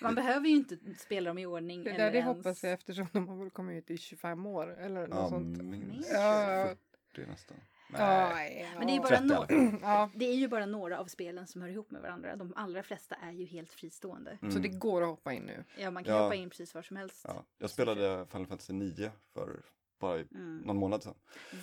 Man 0.00 0.14
behöver 0.20 0.48
ju 0.48 0.56
inte 0.56 0.78
spela 0.98 1.30
dem 1.30 1.38
i 1.38 1.46
ordning. 1.46 1.84
det, 1.84 1.90
eller 1.90 2.04
där, 2.04 2.12
det 2.12 2.18
ens... 2.18 2.36
hoppas 2.36 2.64
jag 2.64 2.72
eftersom 2.72 3.06
de 3.12 3.28
har 3.28 3.36
väl 3.36 3.50
kommit 3.50 3.84
ut 3.84 3.90
i 3.90 3.98
25 3.98 4.46
år 4.46 4.76
eller 4.80 5.00
något 5.06 5.18
Ja, 5.18 5.28
sånt. 5.28 5.62
minst 5.62 6.10
Ja. 6.12 6.68
40 7.14 7.26
nästan. 7.30 7.56
Nej. 7.88 8.68
Men 8.78 8.86
det 8.86 8.92
är 8.92 8.94
ju 8.94 9.00
bara 9.00 9.08
30 9.08 9.24
i 9.24 9.32
alla 9.32 9.46
några. 9.46 9.70
fall. 9.70 9.78
ja, 9.82 10.10
Det 10.14 10.24
är 10.24 10.34
ju 10.34 10.48
bara 10.48 10.66
några 10.66 10.98
av 10.98 11.06
spelen 11.06 11.46
som 11.46 11.62
hör 11.62 11.68
ihop 11.68 11.90
med 11.90 12.02
varandra. 12.02 12.36
De 12.36 12.52
allra 12.56 12.82
flesta 12.82 13.14
är 13.14 13.32
ju 13.32 13.44
helt 13.44 13.72
fristående. 13.72 14.38
Så 14.40 14.46
Mm. 14.46 14.62
det 14.62 14.68
går 14.68 15.02
att 15.02 15.08
hoppa 15.08 15.32
in 15.32 15.42
nu. 15.42 15.64
Ja, 15.78 15.90
man 15.90 16.04
kan 16.04 16.14
Ja. 16.14 16.22
hoppa 16.22 16.34
in 16.34 16.50
precis 16.50 16.74
var 16.74 16.82
som 16.82 16.96
helst. 16.96 17.24
Ja. 17.28 17.44
Jag 17.58 17.70
spelade 17.70 18.26
Final 18.30 18.46
Fantasy 18.46 18.72
9 18.72 19.10
för 19.34 19.60
bara 20.00 20.14
Mm. 20.20 20.58
någon 20.58 20.76
månad 20.76 21.02
sedan. 21.02 21.14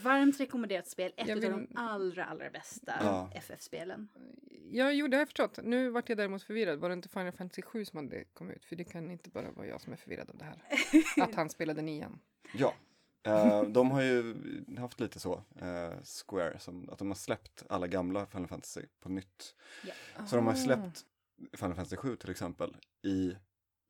Varmt 0.04 0.40
rekommenderat 0.40 0.88
spel. 0.88 1.14
Ett 1.18 1.28
Jag 1.28 1.38
av 1.38 1.42
vill- 1.42 1.52
de 1.52 1.68
allra, 1.76 2.26
allra 2.26 2.50
bästa 2.50 2.94
Ja. 3.02 3.30
FF-spelen. 3.36 4.08
Ja, 4.72 4.92
jo, 4.92 5.08
det 5.08 5.18
har 5.18 5.22
jag 5.22 5.28
förstått. 5.28 5.60
Nu 5.64 5.90
vart 5.90 6.10
jag 6.10 6.18
däremot 6.18 6.44
förvirrad. 6.44 6.80
Var 6.80 6.90
det 6.90 6.94
inte 6.94 7.10
Final 7.10 7.32
Fantasy 7.32 7.62
7 7.62 7.86
som 7.86 7.98
hade 7.98 8.24
kommit 8.24 8.56
ut? 8.56 8.66
För 8.66 8.76
det 8.76 8.84
kan 8.84 9.12
inte 9.12 9.30
bara 9.30 9.52
vara 9.52 9.68
jag 9.68 9.82
som 9.82 9.94
är 9.94 9.98
förvirrad 9.98 10.30
av 10.30 10.38
det 10.38 10.46
här. 10.46 10.62
Att 11.24 11.36
han 11.36 11.50
spelade 11.50 11.82
nian. 11.82 12.20
Ja. 12.54 12.74
Eh, 13.24 13.64
de 13.64 13.92
har 13.92 14.02
ju 14.02 14.36
haft 14.78 15.00
lite 15.00 15.20
så, 15.20 15.44
eh, 15.56 15.94
Square, 16.28 16.60
som, 16.60 16.90
att 16.90 17.00
de 17.00 17.08
har 17.08 17.16
släppt 17.16 17.64
alla 17.70 17.88
gamla 17.88 18.26
Final 18.26 18.48
Fantasy 18.48 18.82
på 19.00 19.10
nytt. 19.10 19.56
Så 20.30 20.36
de 20.36 20.46
har 20.46 20.54
Ah. 20.54 20.56
släppt 20.56 21.02
Final 21.58 21.76
Fantasy 21.76 21.96
7 21.96 22.16
till 22.16 22.30
exempel 22.30 22.78
i 23.04 23.36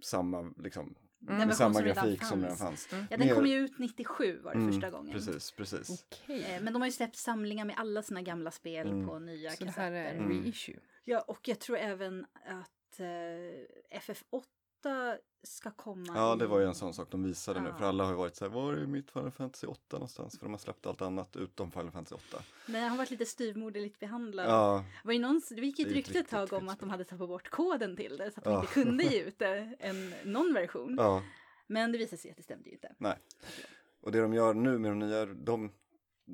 samma, 0.04 0.54
liksom, 0.58 0.96
Mm. 1.30 1.48
med 1.48 1.56
samma 1.58 1.74
som 1.74 1.84
grafik 1.84 2.24
som 2.24 2.42
redan 2.42 2.58
fanns. 2.58 2.88
fanns. 2.88 3.08
Ja, 3.12 3.18
den 3.18 3.28
Mer- 3.28 3.36
kom 3.36 3.46
ju 3.46 3.56
ut 3.58 3.80
97 3.80 4.40
var 4.40 4.52
det 4.54 4.60
Mm, 4.60 4.72
första 4.74 4.90
gången. 4.90 5.14
Precis, 5.14 5.52
precis. 5.52 6.06
Okej. 6.12 6.44
Eh, 6.44 6.62
Men 6.64 6.74
de 6.74 6.82
har 6.82 6.88
ju 6.88 6.92
släppt 6.92 7.16
samlingar 7.16 7.66
med 7.66 7.76
alla 7.80 8.02
sina 8.04 8.22
gamla 8.22 8.52
spel 8.52 8.88
Mm. 8.88 9.08
på 9.08 9.20
nya 9.20 9.52
Så 9.52 9.60
det 9.60 9.66
kassetter. 9.66 9.82
här 9.82 9.92
är 9.92 10.14
en 10.14 10.18
Mm. 10.26 10.44
reissue. 10.44 10.80
Ja, 11.04 11.22
och 11.22 11.48
jag 11.48 11.60
tror 11.60 11.78
även 11.78 12.26
att 12.46 13.00
eh, 13.00 13.98
FF8 14.00 14.44
ska 15.44 15.72
komma 15.72 16.14
Ja, 16.16 16.36
det 16.36 16.48
var 16.48 16.60
ju 16.60 16.66
en 16.66 16.76
sån 16.76 16.94
sak 16.94 17.12
de 17.12 17.24
visade 17.24 17.62
nu, 17.62 17.70
Ja. 17.70 17.78
för 17.78 17.86
alla 17.86 18.04
har 18.04 18.12
ju 18.12 18.18
varit 18.18 18.36
så 18.36 18.46
här, 18.46 18.52
var 18.52 18.74
är 18.74 18.86
mitt 18.86 19.12
Final 19.12 19.32
Fantasy 19.32 19.68
8 19.68 19.80
någonstans? 19.92 20.38
För 20.40 20.46
de 20.46 20.52
har 20.52 20.58
släppt 20.60 20.86
allt 20.86 21.02
annat 21.02 21.36
utom 21.36 21.72
Final 21.72 21.92
Fantasy 21.92 22.16
8. 22.16 22.44
Men 22.66 22.82
jag 22.82 22.90
har 22.90 22.98
varit 22.98 23.12
lite 23.12 23.26
styvmoderligt 23.26 24.00
behandlad. 24.00 24.46
Ja, 24.50 24.84
Var 25.04 25.14
det, 25.14 25.20
någon, 25.20 25.42
det 25.50 25.62
gick 25.62 25.80
ju 25.80 25.86
ett 25.86 25.92
rykte 25.94 26.20
ett 26.20 26.30
tag 26.30 26.54
om 26.54 26.70
att 26.70 26.80
de 26.80 26.90
hade 26.90 27.04
tappat 27.04 27.28
bort 27.28 27.50
koden 27.50 27.96
till 27.96 28.18
det 28.18 28.32
så 28.32 28.40
att 28.40 28.44
de 28.44 28.54
Ja. 28.54 28.60
inte 28.62 28.74
kunde 28.74 29.04
ge 29.04 29.20
ut 29.24 29.42
en, 29.80 30.14
någon 30.24 30.54
version. 30.54 30.96
ja. 31.00 31.24
Men 31.68 31.92
det 31.92 31.98
visade 31.98 32.18
sig 32.22 32.32
att 32.32 32.38
det 32.38 32.44
stämde 32.44 32.70
ju 32.70 32.76
inte. 32.76 32.96
Nej. 32.98 33.18
Och 34.02 34.12
det 34.12 34.22
de 34.22 34.34
gör 34.34 34.54
nu 34.54 34.78
med 34.80 34.92
de 34.92 35.00
nya, 35.00 35.26
de 35.26 35.72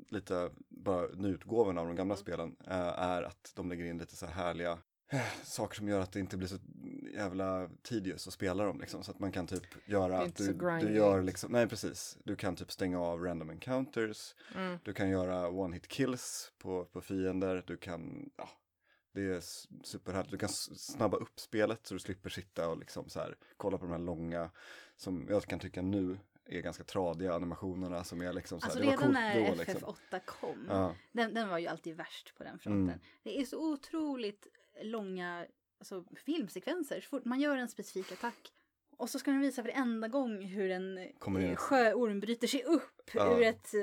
lite 0.08 0.50
bara 0.68 1.06
nyutgåvorna 1.06 1.80
av 1.80 1.86
de 1.86 1.96
gamla 1.96 2.16
spelen 2.16 2.56
eh, 2.66 2.74
är 2.98 3.22
att 3.22 3.52
de 3.56 3.68
lägger 3.68 3.84
in 3.84 3.98
lite 3.98 4.16
så 4.16 4.26
här 4.26 4.32
härliga 4.32 4.78
eh, 5.12 5.20
saker 5.44 5.76
som 5.76 5.88
gör 5.88 6.00
att 6.00 6.12
det 6.12 6.20
inte 6.20 6.36
blir 6.36 6.48
så 6.48 6.56
jävla 7.20 7.70
tedious 7.82 8.26
att 8.26 8.32
spela 8.34 8.64
dem 8.64 8.80
liksom. 8.80 9.02
Så 9.04 9.10
att 9.10 9.18
man 9.18 9.32
kan 9.32 9.46
typ 9.46 9.88
göra 9.88 10.18
att 10.18 10.36
du, 10.36 10.52
du 10.80 10.94
gör 10.94 11.22
liksom, 11.22 11.52
nej 11.52 11.68
precis, 11.68 12.18
du 12.24 12.36
kan 12.36 12.56
typ 12.56 12.70
stänga 12.72 13.00
av 13.00 13.24
random 13.24 13.50
encounters, 13.50 14.34
Mm. 14.54 14.78
du 14.84 14.92
kan 14.92 15.08
göra 15.10 15.48
one 15.48 15.76
hit 15.76 15.88
kills 15.88 16.52
på, 16.58 16.84
på 16.84 17.00
fiender, 17.00 17.64
du 17.66 17.76
kan, 17.76 18.30
ja, 18.36 18.48
det 19.12 19.20
är 19.20 19.40
superhärligt. 19.84 20.30
Du 20.30 20.38
kan 20.38 20.48
snabba 20.48 21.16
upp 21.16 21.40
spelet 21.40 21.86
så 21.86 21.94
du 21.94 22.00
slipper 22.00 22.30
sitta 22.30 22.68
och 22.68 22.78
liksom 22.78 23.08
så 23.08 23.20
här 23.20 23.36
kolla 23.56 23.78
på 23.78 23.84
de 23.84 23.92
här 23.92 23.98
långa, 23.98 24.50
som 24.96 25.26
jag 25.28 25.42
kan 25.42 25.58
tycka 25.58 25.82
nu 25.82 26.18
är 26.46 26.60
ganska 26.60 26.84
tradiga 26.84 27.34
animationerna 27.34 28.04
som 28.04 28.20
är 28.22 28.32
liksom 28.32 28.60
så 28.60 28.66
här, 28.66 28.70
Alltså 28.72 28.80
det 28.80 28.86
var 28.86 28.92
redan 28.92 29.04
coolt 29.04 29.14
när 29.14 29.50
då 29.50 29.54
liksom. 29.54 29.94
FF8 30.10 30.20
kom, 30.26 30.66
Ja, 30.68 30.94
den, 31.12 31.34
den 31.34 31.48
var 31.48 31.58
ju 31.58 31.66
alltid 31.66 31.96
värst 31.96 32.34
på 32.36 32.44
den 32.44 32.58
fronten. 32.58 32.82
Mm. 32.88 32.98
Det 33.22 33.40
är 33.40 33.44
så 33.44 33.72
otroligt 33.72 34.46
långa 34.82 35.46
alltså, 35.80 36.04
filmsekvenser. 36.24 37.00
Så 37.00 37.08
fort 37.08 37.24
man 37.24 37.40
gör 37.40 37.56
en 37.56 37.68
specifik 37.68 38.12
attack 38.12 38.52
och 38.96 39.10
så 39.10 39.18
ska 39.18 39.30
den 39.30 39.40
visa 39.40 39.62
varenda 39.62 40.08
gång 40.08 40.42
hur 40.42 40.70
en 40.70 41.08
Kommer 41.18 41.40
eh, 41.40 41.56
sjöorm 41.56 42.20
bryter 42.20 42.46
sig 42.46 42.64
upp 42.64 43.10
Ja. 43.14 43.36
ur, 43.38 43.42
ett, 43.42 43.74
eh, 43.74 43.80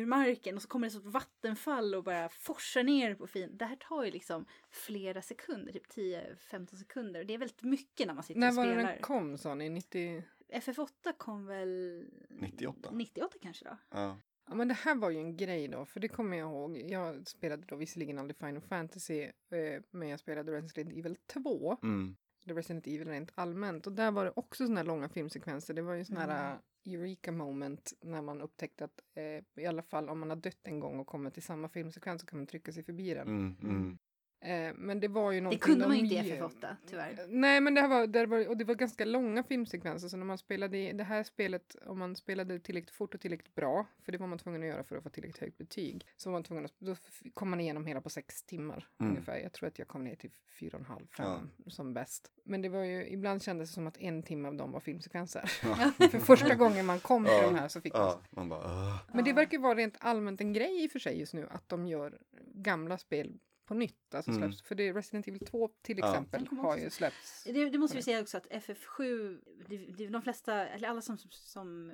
ur 0.00 0.06
marken 0.06 0.56
och 0.56 0.62
så 0.62 0.68
kommer 0.68 0.90
det 0.90 0.96
ett 0.96 1.04
vattenfall 1.04 1.94
och 1.94 2.04
bara 2.04 2.28
forsar 2.28 2.82
ner 2.82 3.14
på 3.14 3.26
fin. 3.26 3.56
Det 3.56 3.64
här 3.64 3.76
tar 3.76 4.04
ju 4.04 4.10
liksom 4.10 4.44
flera 4.70 5.22
sekunder, 5.22 5.72
typ 5.72 5.86
10-15 5.88 6.76
sekunder. 6.76 7.20
Och 7.20 7.26
det 7.26 7.34
är 7.34 7.38
väldigt 7.38 7.62
mycket 7.62 8.06
när 8.06 8.14
man 8.14 8.24
sitter 8.24 8.40
När 8.40 8.48
och 8.48 8.54
var 8.54 8.66
det 8.66 8.72
spelar. 8.72 8.92
den 8.92 9.02
kom 9.02 9.38
sa 9.38 9.54
ni? 9.54 9.68
90... 9.68 10.24
FF8 10.52 11.12
kom 11.16 11.46
väl 11.46 12.04
98. 12.28 12.90
98 12.92 13.38
kanske 13.42 13.64
då? 13.64 13.76
Ja. 13.90 14.18
Ja 14.52 14.56
men 14.56 14.68
det 14.68 14.74
här 14.74 14.94
var 14.94 15.10
ju 15.10 15.18
en 15.18 15.36
grej 15.36 15.68
då, 15.68 15.84
för 15.84 16.00
det 16.00 16.08
kommer 16.08 16.36
jag 16.36 16.50
ihåg. 16.50 16.76
Jag 16.76 17.28
spelade 17.28 17.62
då 17.66 17.76
visserligen 17.76 18.18
aldrig 18.18 18.36
Final 18.36 18.60
Fantasy, 18.60 19.20
eh, 19.22 19.82
men 19.90 20.08
jag 20.08 20.20
spelade 20.20 20.52
Resident 20.52 20.98
Evil 20.98 21.16
2. 21.26 21.76
Mm. 21.82 22.16
Eller 22.44 22.54
Resident 22.54 22.86
Evil 22.86 23.08
rent 23.08 23.32
allmänt. 23.34 23.86
Och 23.86 23.92
där 23.92 24.10
var 24.10 24.24
det 24.24 24.32
också 24.36 24.66
såna 24.66 24.80
här 24.80 24.86
långa 24.86 25.08
filmsekvenser. 25.08 25.74
Det 25.74 25.82
var 25.82 25.94
ju 25.94 26.04
såna 26.04 26.20
här 26.20 26.50
Mm. 26.50 26.52
uh, 26.52 26.94
Eureka 26.94 27.32
moment 27.32 27.92
när 28.00 28.22
man 28.22 28.40
upptäckte 28.40 28.84
att 28.84 29.00
eh, 29.14 29.62
i 29.62 29.66
alla 29.66 29.82
fall 29.82 30.08
om 30.08 30.20
man 30.20 30.30
har 30.30 30.36
dött 30.36 30.66
en 30.66 30.80
gång 30.80 30.98
och 30.98 31.06
kommer 31.06 31.30
till 31.30 31.42
samma 31.42 31.68
filmsekvens 31.68 32.20
så 32.20 32.26
kan 32.26 32.38
man 32.38 32.46
trycka 32.46 32.72
sig 32.72 32.82
förbi 32.82 33.14
den. 33.14 33.28
Mm, 33.28 33.56
mm. 33.62 33.98
Eh, 34.44 34.74
men 34.74 35.00
det 35.00 35.08
var 35.08 35.32
ju 35.32 35.36
Det 35.40 35.42
någonting 35.44 35.58
kunde 35.60 35.86
man 35.88 35.96
ju 35.96 36.02
inte 36.02 36.14
i 36.14 36.18
ge- 36.18 36.40
FF8 36.40 36.74
tyvärr. 36.86 37.26
Nej, 37.28 37.60
men 37.60 37.74
det 37.74 37.80
här 37.80 37.88
var, 37.88 38.06
det 38.06 38.26
var, 38.26 38.48
och 38.48 38.56
det 38.56 38.64
var 38.64 38.74
ganska 38.74 39.04
långa 39.04 39.42
filmsekvenser. 39.42 40.08
Så 40.08 40.16
när 40.16 40.24
man 40.24 40.38
spelade 40.38 40.78
i 40.78 40.92
det 40.92 41.04
här 41.04 41.22
spelet, 41.22 41.76
om 41.86 41.98
man 41.98 42.16
spelade 42.16 42.58
tillräckligt 42.60 42.90
fort 42.96 43.14
och 43.14 43.20
tillräckligt 43.20 43.54
bra, 43.54 43.86
för 44.04 44.12
det 44.12 44.18
var 44.18 44.26
man 44.26 44.38
tvungen 44.38 44.62
att 44.62 44.68
göra 44.68 44.84
för 44.84 44.96
att 44.96 45.02
få 45.02 45.08
tillräckligt 45.08 45.38
högt 45.40 45.58
betyg, 45.58 46.06
så 46.16 46.30
var 46.30 46.32
man 46.32 46.42
tvungen 46.44 46.64
att, 46.64 46.74
då 46.78 46.96
kom 47.34 47.50
man 47.50 47.60
igenom 47.60 47.86
hela 47.86 48.00
på 48.00 48.10
sex 48.10 48.42
timmar 48.42 48.88
Mm. 49.00 49.12
ungefär. 49.12 49.38
Jag 49.38 49.52
tror 49.52 49.66
att 49.68 49.78
jag 49.78 49.88
kom 49.88 50.04
ner 50.04 50.14
till 50.14 50.30
fyra 50.60 50.70
och 50.74 50.80
en 50.80 50.86
halv, 50.86 51.06
fem 51.16 51.50
som 51.66 51.94
bäst. 51.94 52.30
Men 52.44 52.62
det 52.62 52.68
var 52.68 52.84
ju, 52.84 53.06
ibland 53.08 53.42
kändes 53.42 53.68
det 53.70 53.74
som 53.74 53.86
att 53.86 53.96
en 53.98 54.22
timme 54.22 54.48
av 54.48 54.54
dem 54.54 54.72
var 54.72 54.80
filmsekvenser. 54.80 55.40
för 56.10 56.18
första 56.18 56.54
gången 56.54 56.86
man 56.86 57.00
kom 57.00 57.24
till 57.24 57.34
Ja. 57.34 57.42
de 57.46 57.54
här 57.54 57.68
så 57.68 57.80
fick 57.80 57.92
man 57.92 58.02
Ja, 58.02 58.20
man 58.30 58.48
bara 58.48 58.98
men 59.12 59.24
det 59.24 59.32
verkar 59.32 59.58
vara 59.58 59.74
rent 59.74 59.96
allmänt 60.00 60.40
en 60.40 60.52
grej 60.52 60.84
i 60.84 60.86
och 60.86 60.90
för 60.90 60.98
sig 60.98 61.18
just 61.18 61.34
nu 61.34 61.48
att 61.50 61.68
de 61.68 61.86
gör 61.86 62.18
gamla 62.54 62.98
spel 62.98 63.38
på 63.72 63.78
nytt. 63.78 64.14
Alltså 64.14 64.30
Mm. 64.30 64.42
släpps. 64.52 64.62
För 64.68 64.74
det 64.74 64.88
är 64.88 64.94
Resident 64.94 65.28
Evil 65.28 65.46
2 65.46 65.68
till 65.82 65.98
Ja. 65.98 66.10
exempel 66.10 66.46
har 66.58 66.76
ju 66.78 66.90
släppts. 66.90 67.44
Det, 67.44 67.70
det 67.70 67.78
måste 67.78 67.96
vi 67.96 68.02
säga 68.02 68.20
också 68.20 68.36
att 68.36 68.46
FF7, 68.46 69.38
det, 69.68 69.76
det, 69.76 70.06
de 70.08 70.22
flesta, 70.22 70.68
eller 70.68 70.88
alla 70.88 71.00
som, 71.00 71.18
som 71.30 71.92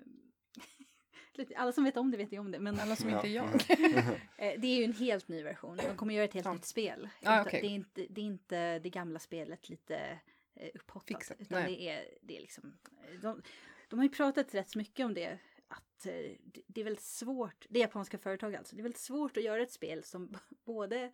alla 1.56 1.72
som 1.72 1.84
vet 1.84 1.96
om 1.96 2.10
det 2.10 2.16
vet 2.16 2.32
ju 2.32 2.38
om 2.38 2.50
det, 2.50 2.58
men 2.58 2.80
Alla 2.80 2.96
som 2.96 3.10
Ja. 3.10 3.16
inte 3.16 3.28
är 3.28 3.32
jag. 3.32 3.46
eh, 4.54 4.60
det 4.60 4.66
är 4.66 4.76
ju 4.78 4.84
en 4.84 4.92
helt 4.92 5.28
ny 5.28 5.42
version. 5.42 5.76
De 5.76 5.96
kommer 5.96 6.14
göra 6.14 6.24
ett 6.24 6.34
helt 6.34 6.46
Ja. 6.46 6.52
nytt 6.52 6.64
spel. 6.64 7.08
Ah, 7.22 7.42
okej. 7.42 7.60
det, 7.60 7.66
är 7.66 7.70
inte, 7.70 8.06
det 8.10 8.20
är 8.20 8.24
inte 8.24 8.78
det 8.78 8.90
gamla 8.90 9.18
spelet 9.18 9.68
lite 9.68 10.18
eh, 10.54 10.68
upphottat. 10.74 11.08
Fixat, 11.08 11.40
Utan 11.40 11.62
nej. 11.62 11.76
det 11.76 11.88
är, 11.88 12.04
det 12.22 12.36
är 12.36 12.40
liksom, 12.40 12.78
de, 13.22 13.42
de 13.88 13.98
har 13.98 14.04
ju 14.04 14.10
pratat 14.12 14.54
rätt 14.54 14.76
mycket 14.76 15.06
om 15.06 15.14
det. 15.14 15.38
Att 15.68 16.06
eh, 16.06 16.12
det, 16.42 16.62
det 16.66 16.80
är 16.80 16.84
väldigt 16.84 17.04
svårt, 17.04 17.66
det 17.68 17.78
är 17.78 17.82
japanska 17.82 18.18
företag 18.18 18.54
alltså, 18.54 18.76
det 18.76 18.80
är 18.80 18.82
väldigt 18.82 19.00
svårt 19.00 19.36
att 19.36 19.42
göra 19.42 19.62
ett 19.62 19.72
spel 19.72 20.04
som 20.04 20.36
både 20.64 21.12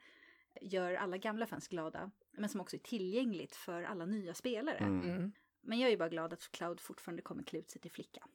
gör 0.60 0.94
alla 0.94 1.16
gamla 1.18 1.46
fans 1.46 1.68
glada, 1.68 2.10
men 2.32 2.48
som 2.48 2.60
också 2.60 2.76
är 2.76 2.80
tillgängligt 2.80 3.56
för 3.56 3.82
alla 3.82 4.06
nya 4.06 4.34
spelare. 4.34 4.76
Mm. 4.78 5.10
Mm. 5.10 5.32
Men 5.60 5.78
jag 5.78 5.86
är 5.86 5.90
ju 5.90 5.96
bara 5.96 6.08
glad 6.08 6.32
att 6.32 6.50
Cloud 6.50 6.80
fortfarande 6.80 7.22
kommer 7.22 7.42
klä 7.42 7.58
ut 7.58 7.70
sig 7.70 7.80
till 7.80 7.90
flicka. 7.90 8.26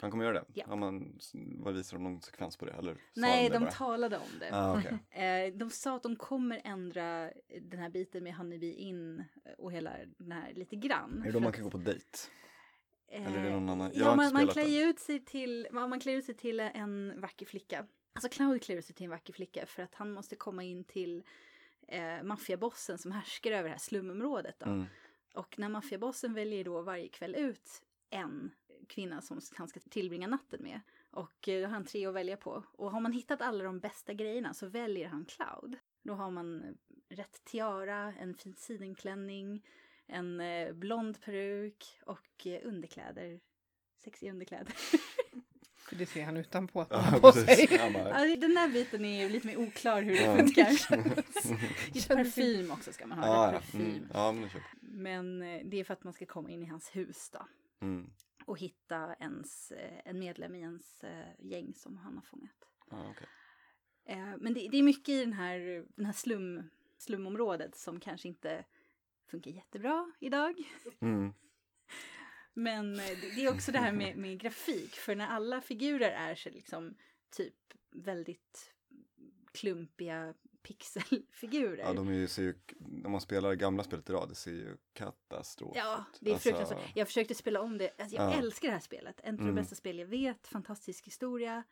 Han 0.00 0.10
kommer 0.10 0.24
göra 0.24 0.34
det? 0.34 0.44
Ja. 0.54 0.64
Ja. 0.68 0.76
man, 0.76 1.18
vad 1.58 1.74
visar 1.74 1.96
de 1.96 2.02
någon 2.04 2.20
sekvens 2.22 2.56
på 2.56 2.64
det? 2.66 2.72
Eller 2.72 2.96
Nej, 3.16 3.48
det 3.48 3.54
de 3.54 3.60
bara? 3.60 3.70
talade 3.70 4.16
om 4.16 4.38
det. 4.40 4.50
Ah, 4.52 4.78
okej. 4.78 4.98
Eh, 5.10 5.54
de 5.54 5.70
sa 5.70 5.96
att 5.96 6.02
de 6.02 6.16
kommer 6.16 6.60
ändra 6.64 7.30
den 7.60 7.80
här 7.80 7.90
biten 7.90 8.24
med 8.24 8.34
Honeybee 8.34 8.72
in 8.74 9.24
och 9.58 9.72
hela 9.72 9.92
den 10.18 10.32
här 10.32 10.52
lite 10.54 10.76
grann. 10.76 11.20
Är 11.22 11.26
det 11.26 11.32
då 11.32 11.40
man 11.40 11.48
att, 11.48 11.54
kan 11.54 11.64
gå 11.64 11.70
på 11.70 11.78
dejt? 11.78 12.06
eh, 13.10 13.26
eller 13.26 13.38
är 13.38 13.44
det 13.44 13.50
någon 13.50 13.68
annan? 13.68 13.90
Jag 13.94 14.02
Ja, 14.02 14.08
har 14.08 14.16
man, 14.16 14.32
man 14.32 14.48
klär 14.48 14.88
ut 14.88 14.98
sig 14.98 15.24
till, 15.24 15.68
man, 15.72 15.90
man 15.90 16.00
klär 16.00 16.12
ut 16.14 16.24
sig 16.24 16.34
till 16.34 16.60
en 16.60 17.20
vacker 17.20 17.46
flicka. 17.46 17.86
Alltså 18.12 18.28
Cloud 18.28 18.62
klär 18.62 18.76
ut 18.76 18.84
sig 18.84 18.94
till 18.94 19.04
en 19.04 19.10
vacker 19.10 19.32
flicka 19.32 19.66
för 19.66 19.82
att 19.82 19.94
han 19.94 20.12
måste 20.12 20.36
komma 20.36 20.62
in 20.62 20.84
till 20.84 21.22
eh, 21.88 22.22
maffiabossen 22.22 22.98
som 22.98 23.12
härskar 23.12 23.52
över 23.52 23.62
det 23.62 23.70
här 23.70 23.78
slumområdet. 23.78 24.56
Då. 24.58 24.70
Mm. 24.70 24.86
Och 25.34 25.58
när 25.58 25.68
maffiabossen 25.68 26.34
väljer 26.34 26.64
då 26.64 26.82
varje 26.82 27.08
kväll 27.08 27.34
ut 27.34 27.82
en 28.10 28.50
kvinna 28.88 29.20
som 29.20 29.40
han 29.56 29.68
ska 29.68 29.80
tillbringa 29.80 30.26
natten 30.26 30.62
med. 30.62 30.80
Och 31.10 31.48
eh, 31.48 31.60
då 31.60 31.66
har 31.66 31.72
han 31.72 31.84
tre 31.84 32.06
att 32.06 32.14
välja 32.14 32.36
på. 32.36 32.64
Och 32.72 32.90
har 32.90 33.00
man 33.00 33.12
hittat 33.12 33.42
alla 33.42 33.64
de 33.64 33.80
bästa 33.80 34.14
grejerna 34.14 34.54
så 34.54 34.66
väljer 34.66 35.08
han 35.08 35.24
Cloud. 35.24 35.76
Då 36.02 36.14
har 36.14 36.30
man 36.30 36.62
eh, 36.62 36.72
rätt 37.16 37.44
tiara, 37.44 38.14
en 38.18 38.34
fin 38.34 38.54
sidenklänning, 38.54 39.66
en 40.06 40.40
eh, 40.40 40.72
blond 40.72 41.20
peruk 41.20 42.00
och 42.06 42.46
eh, 42.46 42.60
underkläder. 42.64 43.40
Sexiga 43.98 44.32
underkläder. 44.32 44.74
För 45.88 45.96
det 45.96 46.06
ser 46.06 46.24
han 46.24 46.36
utanpå 46.36 46.80
att 46.80 46.88
Ja, 46.90 46.96
han 46.96 47.12
har 47.12 47.20
på 47.20 47.32
precis. 47.32 47.68
sig. 47.68 47.92
Bara, 47.92 48.28
Ja, 48.28 48.36
den 48.36 48.54
där 48.54 48.68
biten 48.68 49.04
är 49.04 49.22
ju 49.22 49.28
lite 49.28 49.46
mer 49.46 49.56
oklar 49.56 50.02
hur 50.02 50.12
det 50.12 50.22
Ja. 50.22 50.36
funkar. 50.36 50.70
I 51.96 52.00
Känns 52.00 52.06
parfym 52.08 52.70
också 52.70 52.92
ska 52.92 53.06
man 53.06 53.18
ha. 53.18 53.26
ja. 53.26 53.52
parfym. 53.52 53.80
Mm. 53.80 54.08
ja, 54.12 54.32
men 54.32 54.42
det 54.42 54.48
köper 54.48 54.66
Men 54.80 55.42
eh, 55.42 55.60
det 55.64 55.80
är 55.80 55.84
för 55.84 55.92
att 55.94 56.04
man 56.04 56.12
ska 56.12 56.26
komma 56.26 56.50
in 56.50 56.62
i 56.62 56.66
hans 56.66 56.96
hus 56.96 57.30
då. 57.32 57.46
mm. 57.80 58.10
och 58.44 58.58
hitta 58.58 59.14
ens, 59.20 59.70
eh, 59.72 60.00
en 60.04 60.18
medlem 60.18 60.54
i 60.54 60.60
ens 60.60 61.04
eh, 61.04 61.26
gäng 61.38 61.74
som 61.74 61.96
han 61.96 62.14
har 62.14 62.22
fångat. 62.22 62.68
ah. 62.90 63.14
Eh, 64.04 64.36
men 64.38 64.54
det, 64.54 64.68
det 64.68 64.76
är 64.78 64.82
mycket 64.82 65.08
i 65.08 65.20
den 65.20 65.32
här, 65.32 65.84
den 65.96 66.06
här 66.06 66.12
slum, 66.12 66.62
slumområdet 66.98 67.76
som 67.76 68.00
kanske 68.00 68.28
inte 68.28 68.64
funkar 69.30 69.50
jättebra 69.50 70.12
idag. 70.20 70.54
mm. 71.00 71.32
Men 72.58 72.94
eh, 73.00 73.06
det, 73.34 73.44
är 73.44 73.50
också 73.54 73.72
det 73.72 73.78
här 73.78 73.92
med, 73.92 74.16
med 74.16 74.38
grafik, 74.40 74.94
för 74.94 75.14
när 75.14 75.26
alla 75.26 75.60
figurer 75.60 76.10
är 76.10 76.34
så 76.34 76.50
liksom 76.50 76.94
typ 77.30 77.54
väldigt 77.90 78.74
klumpiga 79.52 80.34
pixelfigurer. 80.62 81.78
Ja, 81.84 81.92
de 81.92 82.08
är 82.08 82.12
ju, 82.12 82.28
ser 82.28 82.42
ju, 82.42 82.54
om 83.04 83.12
man 83.12 83.20
spelar 83.20 83.48
det 83.48 83.56
gamla 83.56 83.84
spelet 83.84 84.10
idag, 84.10 84.28
det 84.28 84.34
ser 84.34 84.50
ju 84.50 84.76
katastrof 84.92 85.72
Ja, 85.76 86.04
det 86.20 86.30
är 86.30 86.34
Alltså, 86.34 86.48
fruktansvärt. 86.48 86.92
Jag 86.94 87.06
försökte 87.06 87.34
spela 87.34 87.60
om 87.60 87.78
det. 87.78 87.90
Alltså, 88.00 88.16
jag 88.16 88.32
Ja. 88.32 88.38
älskar 88.38 88.68
det 88.68 88.74
här 88.74 88.80
spelet. 88.80 89.20
En 89.24 89.34
av 89.34 89.38
de 89.38 89.42
Mm. 89.44 89.54
bästa 89.54 89.74
spel 89.74 89.98
jag 89.98 90.06
vet. 90.06 90.46
Fantastisk 90.46 91.06
historia. 91.06 91.62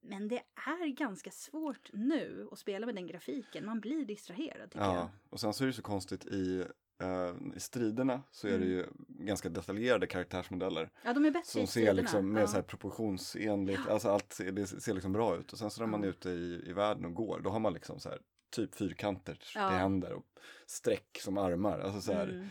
Men 0.00 0.28
det 0.28 0.42
är 0.54 0.86
ganska 0.88 1.30
svårt 1.30 1.90
nu 1.92 2.48
att 2.52 2.58
spela 2.58 2.86
med 2.86 2.94
den 2.94 3.06
grafiken. 3.06 3.66
Man 3.66 3.80
blir 3.80 4.04
distraherad 4.04 4.72
Ja, 4.74 5.10
och 5.30 5.40
sen 5.40 5.54
så 5.54 5.64
är 5.64 5.66
det 5.66 5.72
så 5.72 5.82
konstigt 5.82 6.26
i, 6.26 6.64
eh, 7.02 7.56
i 7.56 7.60
striderna 7.60 8.22
så 8.30 8.48
är 8.48 8.58
det 8.58 8.66
ju 8.66 8.86
ganska 9.26 9.48
detaljerade 9.48 10.06
karaktärsmodeller. 10.06 10.90
Ja, 11.04 11.12
de 11.12 11.24
är 11.24 11.30
bättre 11.30 11.46
Som 11.50 11.66
ser 11.66 11.92
liksom 11.92 12.32
mer 12.32 12.40
ja. 12.40 12.46
så 12.46 12.54
här 12.56 12.62
proportionsenligt, 12.62 13.88
alltså 13.88 14.08
allt 14.08 14.32
ser, 14.32 14.52
det 14.52 14.66
ser 14.66 14.94
liksom 14.94 15.12
bra 15.12 15.36
ut. 15.36 15.52
Och 15.52 15.58
sen 15.58 15.70
så 15.70 15.80
när 15.80 15.86
man 15.88 16.04
är 16.04 16.08
ute 16.08 16.30
i, 16.30 16.62
i 16.66 16.72
världen 16.72 17.04
och 17.04 17.14
går, 17.14 17.40
då 17.40 17.50
har 17.50 17.60
man 17.60 17.72
liksom 17.72 18.00
så 18.00 18.08
här 18.08 18.18
typ 18.50 18.74
fyrkanter 18.74 19.38
Ja. 19.54 19.68
till 19.68 19.78
händer 19.78 20.12
och 20.12 20.26
streck 20.66 21.18
som 21.20 21.38
armar. 21.38 21.78
Alltså 21.80 22.00
så 22.00 22.12
här, 22.12 22.28
Mm. 22.28 22.48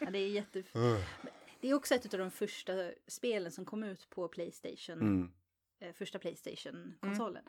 Ja, 0.00 0.10
det 0.10 0.18
är 0.18 0.28
jätte... 0.28 0.58
uh, 0.78 0.98
Det 1.60 1.68
är 1.70 1.74
också 1.74 1.94
ett 1.94 2.14
av 2.14 2.20
de 2.20 2.30
första 2.30 2.72
spelen 3.06 3.52
som 3.52 3.64
kom 3.64 3.84
ut 3.84 4.10
på 4.10 4.28
Playstation. 4.28 5.00
mm, 5.00 5.30
eh, 5.80 5.92
första 5.92 6.18
Playstation-konsolen. 6.18 7.42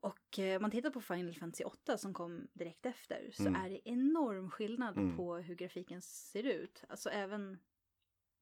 Och 0.00 0.38
eh, 0.38 0.60
man 0.60 0.70
tittar 0.70 0.90
på 0.90 1.00
Final 1.00 1.34
Fantasy 1.34 1.64
8 1.64 1.98
som 1.98 2.14
kom 2.14 2.48
direkt 2.52 2.86
efter 2.86 3.30
så 3.32 3.42
Mm. 3.46 3.54
är 3.64 3.70
det 3.70 3.88
enorm 3.88 4.50
skillnad 4.50 4.96
Mm. 4.98 5.16
på 5.16 5.36
hur 5.36 5.54
grafiken 5.54 6.02
ser 6.02 6.42
ut. 6.42 6.84
Alltså 6.88 7.10
även 7.10 7.58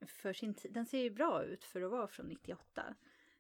för 0.07 0.33
sin 0.33 0.55
tid. 0.55 0.73
Den 0.73 0.87
ser 0.87 0.99
ju 0.99 1.11
bra 1.11 1.45
ut 1.45 1.65
för 1.65 1.83
att 1.83 1.91
vara 1.91 2.09
från 2.09 2.27
98. 2.27 2.95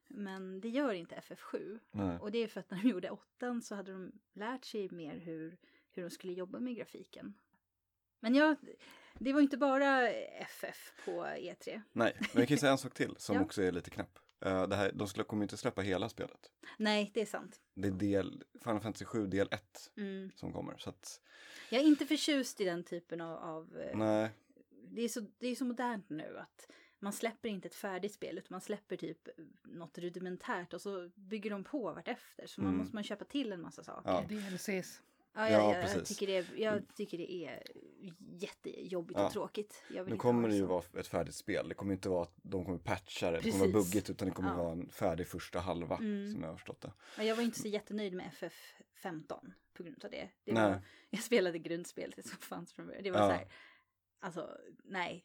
Men 0.08 0.60
det 0.60 0.68
gör 0.68 0.92
inte 0.94 1.14
FF7. 1.20 1.78
nej. 1.90 2.18
Och 2.18 2.32
det 2.32 2.38
är 2.38 2.48
för 2.48 2.60
att 2.60 2.70
när 2.70 2.82
de 2.82 2.88
gjorde 2.88 3.10
8 3.10 3.60
så 3.60 3.74
hade 3.74 3.92
de 3.92 4.12
lärt 4.32 4.64
sig 4.64 4.90
mer 4.90 5.16
hur, 5.18 5.56
hur 5.92 6.02
de 6.02 6.10
skulle 6.10 6.32
jobba 6.32 6.58
med 6.60 6.76
grafiken. 6.76 7.34
Men 8.20 8.34
jag, 8.34 8.56
det 9.18 9.32
var 9.32 9.40
inte 9.40 9.56
bara 9.56 10.08
FF 10.10 10.92
på 11.04 11.26
E 11.26 11.54
E3. 11.60 11.82
nej, 11.92 12.12
men 12.18 12.28
jag 12.32 12.48
kan 12.48 12.54
ju 12.54 12.58
säga 12.58 12.72
en 12.72 12.78
sak 12.78 12.94
till 12.94 13.14
som 13.18 13.36
Ja. 13.36 13.42
också 13.42 13.62
är 13.62 13.72
lite 13.72 13.90
knäpp. 13.90 14.18
Eh, 14.40 14.68
det 14.68 14.76
här, 14.76 14.92
de 14.94 15.08
skulle, 15.08 15.24
kommer 15.24 15.40
ju 15.40 15.44
inte 15.44 15.56
släppa 15.56 15.82
hela 15.82 16.08
spelet. 16.08 16.50
Nej, 16.76 17.10
det 17.14 17.20
är 17.22 17.26
sant. 17.26 17.60
Det 17.74 17.88
är 17.88 17.92
del, 17.92 18.42
Final 18.64 18.80
Fantasy 18.80 19.04
7 19.04 19.26
del 19.26 19.48
1 19.50 19.90
Mm. 19.96 20.30
som 20.34 20.52
kommer. 20.52 20.76
Så 20.78 20.90
att, 20.90 21.20
Jag 21.70 21.80
är 21.80 21.84
inte 21.86 22.06
förtjust 22.06 22.60
i 22.60 22.64
den 22.64 22.84
typen 22.84 23.20
av... 23.20 23.36
av 23.38 23.78
eh, 23.78 23.96
nej, 23.98 24.30
det, 24.90 25.02
är 25.02 25.08
så, 25.08 25.20
det 25.38 25.48
är 25.48 25.54
så 25.54 25.64
modernt 25.64 26.10
nu 26.10 26.38
att 26.38 26.68
man 27.00 27.12
släpper 27.12 27.48
inte 27.48 27.68
ett 27.68 27.74
färdigt 27.74 28.14
spel 28.14 28.38
utan 28.38 28.48
man 28.50 28.60
släpper 28.60 28.96
typ 28.96 29.28
något 29.62 29.98
rudimentärt 29.98 30.74
och 30.74 30.80
så 30.80 31.10
bygger 31.14 31.50
de 31.50 31.64
på 31.64 31.92
vartefter. 31.92 32.46
Så 32.46 32.60
man 32.60 32.68
Mm. 32.68 32.78
måste 32.78 32.96
man 32.96 33.04
köpa 33.04 33.24
till 33.24 33.52
en 33.52 33.60
massa 33.60 33.84
saker. 33.84 34.10
Ja. 34.10 34.24
DLCs. 34.28 35.02
Ja, 35.34 35.50
Ja, 35.50 35.50
jag, 35.50 35.74
jag, 35.74 35.82
precis. 35.82 36.08
tycker 36.18 36.26
det, 36.26 36.58
jag 36.60 36.82
tycker 36.94 37.18
det 37.18 37.32
är 37.32 37.62
jättejobbigt 38.18 39.18
Ja. 39.18 39.26
och 39.26 39.32
tråkigt. 39.32 39.84
Jag 39.94 40.08
Nu 40.08 40.16
kommer 40.16 40.48
det 40.48 40.54
ju 40.56 40.64
vara 40.66 40.82
ett 40.98 41.06
färdigt 41.06 41.34
spel. 41.34 41.68
Det 41.68 41.74
kommer 41.74 41.92
inte 41.92 42.08
vara 42.08 42.22
att 42.22 42.34
de 42.42 42.64
kommer 42.64 42.78
patcha 42.78 43.30
det, 43.30 43.40
det 43.40 43.50
kommer 43.50 43.64
vara 43.66 43.72
Precis. 43.72 43.92
buggigt 43.92 44.10
utan 44.10 44.28
det 44.28 44.34
kommer 44.34 44.50
Ja. 44.50 44.56
vara 44.56 44.72
en 44.72 44.90
färdig 44.90 45.26
första 45.28 45.58
halva 45.60 45.96
Mm. 45.96 46.32
som 46.32 46.42
jag 46.42 46.48
har 46.48 46.56
förstått 46.56 46.80
det. 46.80 46.92
Men 47.16 47.26
jag 47.26 47.36
var 47.36 47.42
inte 47.42 47.58
så 47.60 47.68
jättenöjd 47.68 48.12
med 48.12 48.30
FF15 48.40 49.52
på 49.74 49.82
grund 49.82 50.04
av 50.04 50.10
det. 50.10 50.28
det 50.44 50.52
var, 50.52 50.82
jag 51.10 51.22
spelade 51.22 51.58
grundspelet 51.58 52.26
som 52.28 52.38
fanns 52.38 52.72
från 52.72 52.86
början. 52.86 53.02
Det 53.02 53.10
var 53.10 53.20
Ja. 53.20 53.26
så 53.26 53.32
här, 53.32 53.48
alltså 54.20 54.56
nej. 54.84 55.24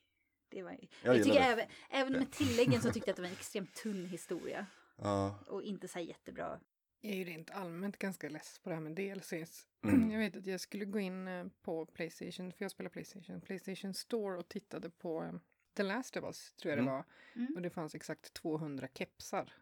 Det 0.50 0.64
var, 0.64 0.72
jag, 1.04 1.16
Jag 1.18 1.24
tycker 1.24 1.40
även, 1.40 1.66
även 1.90 2.14
med 2.14 2.32
tilläggen 2.32 2.82
så 2.82 2.92
tyckte 2.92 3.10
jag 3.10 3.12
att 3.14 3.16
det 3.16 3.22
var 3.22 3.30
en 3.30 3.34
extremt 3.40 3.74
tunn 3.74 4.06
historia. 4.06 4.66
Ja, 4.98 5.40
Och 5.48 5.64
inte 5.64 5.88
så 5.88 6.00
här 6.00 6.06
jättebra. 6.06 6.60
Jag 7.06 7.14
är 7.14 7.18
ju 7.18 7.24
rent 7.24 7.52
allmänt 7.52 7.98
ganska 7.98 8.30
less 8.30 8.60
på 8.64 8.70
det 8.70 8.76
här 8.76 8.82
med 8.82 8.92
DLCs. 8.96 9.68
Mm. 9.84 10.12
Jag 10.12 10.20
vet 10.20 10.36
att 10.36 10.46
jag 10.46 10.60
skulle 10.62 10.86
gå 10.86 11.00
in 11.00 11.28
eh, 11.28 11.46
på 11.62 11.86
Playstation, 11.86 12.52
för 12.52 12.66
jag 12.66 12.72
spelar 12.72 12.90
Playstation, 12.90 13.42
Playstation 13.42 13.94
Store 13.94 14.38
och 14.38 14.48
tittade 14.50 14.90
på 14.90 15.24
eh, 15.24 15.34
The 15.78 15.84
Last 15.84 16.18
of 16.18 16.24
Us, 16.24 16.54
tror 16.54 16.72
jag 16.72 16.80
Mm. 16.80 16.86
det 16.86 16.92
var. 16.92 17.04
Mm. 17.36 17.56
Och 17.56 17.62
det 17.62 17.70
fanns 17.70 17.96
exakt 17.96 18.34
200 18.34 18.88
kepsar. 18.94 19.54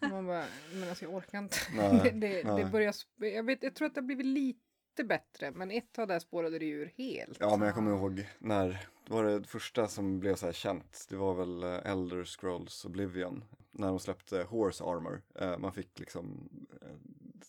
Man 0.10 0.26
bara, 0.26 0.44
men 0.72 0.88
alltså 0.88 1.04
jag 1.04 1.14
orkar 1.14 1.38
inte. 1.38 1.56
Nej, 1.76 2.00
det, 2.04 2.10
det, 2.10 2.56
det 2.56 2.70
börjar, 2.72 2.94
jag, 3.16 3.42
vet, 3.42 3.62
jag 3.62 3.74
tror 3.74 3.86
att 3.88 3.94
det 3.94 4.00
har 4.00 4.06
blivit 4.06 4.26
lite 4.26 5.04
bättre, 5.04 5.50
men 5.50 5.70
ett 5.70 5.92
tag 5.92 6.08
där 6.08 6.18
spårade 6.18 6.58
det 6.58 6.64
ju 6.64 6.74
ur 6.82 6.92
helt. 6.96 7.36
ja 7.40 7.56
men 7.56 7.66
jag 7.66 7.74
kommer 7.74 7.90
ihåg 7.90 8.26
när, 8.38 8.68
det 9.06 9.12
var 9.12 9.24
det 9.24 9.44
första 9.44 9.88
som 9.88 10.20
blev 10.20 10.34
så 10.34 10.46
här 10.46 10.52
känt. 10.52 11.06
Det 11.08 11.16
var 11.16 11.34
väl 11.34 11.62
eh, 11.62 11.90
Elder 11.92 12.24
Scrolls 12.24 12.84
Oblivion. 12.84 13.44
När 13.78 13.88
de 13.88 13.98
släppte 14.00 14.42
Horse 14.42 14.84
Armor. 14.84 15.22
Eh, 15.34 15.58
Man 15.58 15.72
fick 15.72 15.98
liksom 15.98 16.48
eh, 16.82 16.88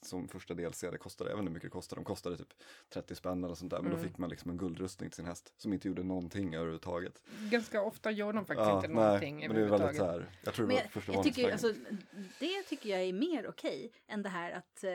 som 0.01 0.27
första 0.27 0.53
DLC, 0.53 0.81
det 0.81 0.97
kostade, 0.97 1.29
jag 1.29 1.35
vet 1.37 1.41
inte 1.41 1.49
hur 1.49 1.53
mycket 1.53 1.67
det 1.67 1.73
kostade, 1.73 1.99
de 2.01 2.05
kostade 2.05 2.37
typ 2.37 2.53
30 2.89 3.15
spänn 3.15 3.43
eller 3.43 3.55
sånt 3.55 3.71
där. 3.71 3.81
Men 3.81 3.91
då 3.91 3.97
Mm. 3.97 4.09
fick 4.09 4.17
man 4.17 4.29
liksom 4.29 4.51
en 4.51 4.57
guldrustning 4.57 5.09
till 5.09 5.15
sin 5.15 5.25
häst 5.25 5.53
som 5.57 5.73
inte 5.73 5.87
gjorde 5.87 6.03
någonting 6.03 6.55
överhuvudtaget. 6.55 7.21
Ganska 7.51 7.81
ofta 7.81 8.11
gör 8.11 8.33
de 8.33 8.45
faktiskt 8.45 8.69
inte 8.71 8.87
nej, 8.87 8.95
någonting 9.05 9.39
men 9.39 9.55
det 9.55 9.61
är 9.61 9.65
väldigt 9.69 9.95
så 9.97 10.05
här, 10.05 10.29
jag 10.43 10.53
tror 10.53 10.67
det 10.67 10.73
var 10.73 10.81
första 10.81 11.13
jag 11.13 11.23
tycker, 11.23 11.51
alltså, 11.51 11.73
det 12.39 12.63
tycker 12.63 12.89
jag 12.89 13.01
är 13.01 13.13
mer 13.13 13.47
okej 13.47 13.91
än 14.07 14.21
det 14.23 14.29
här 14.29 14.51
att 14.51 14.83
eh, 14.83 14.91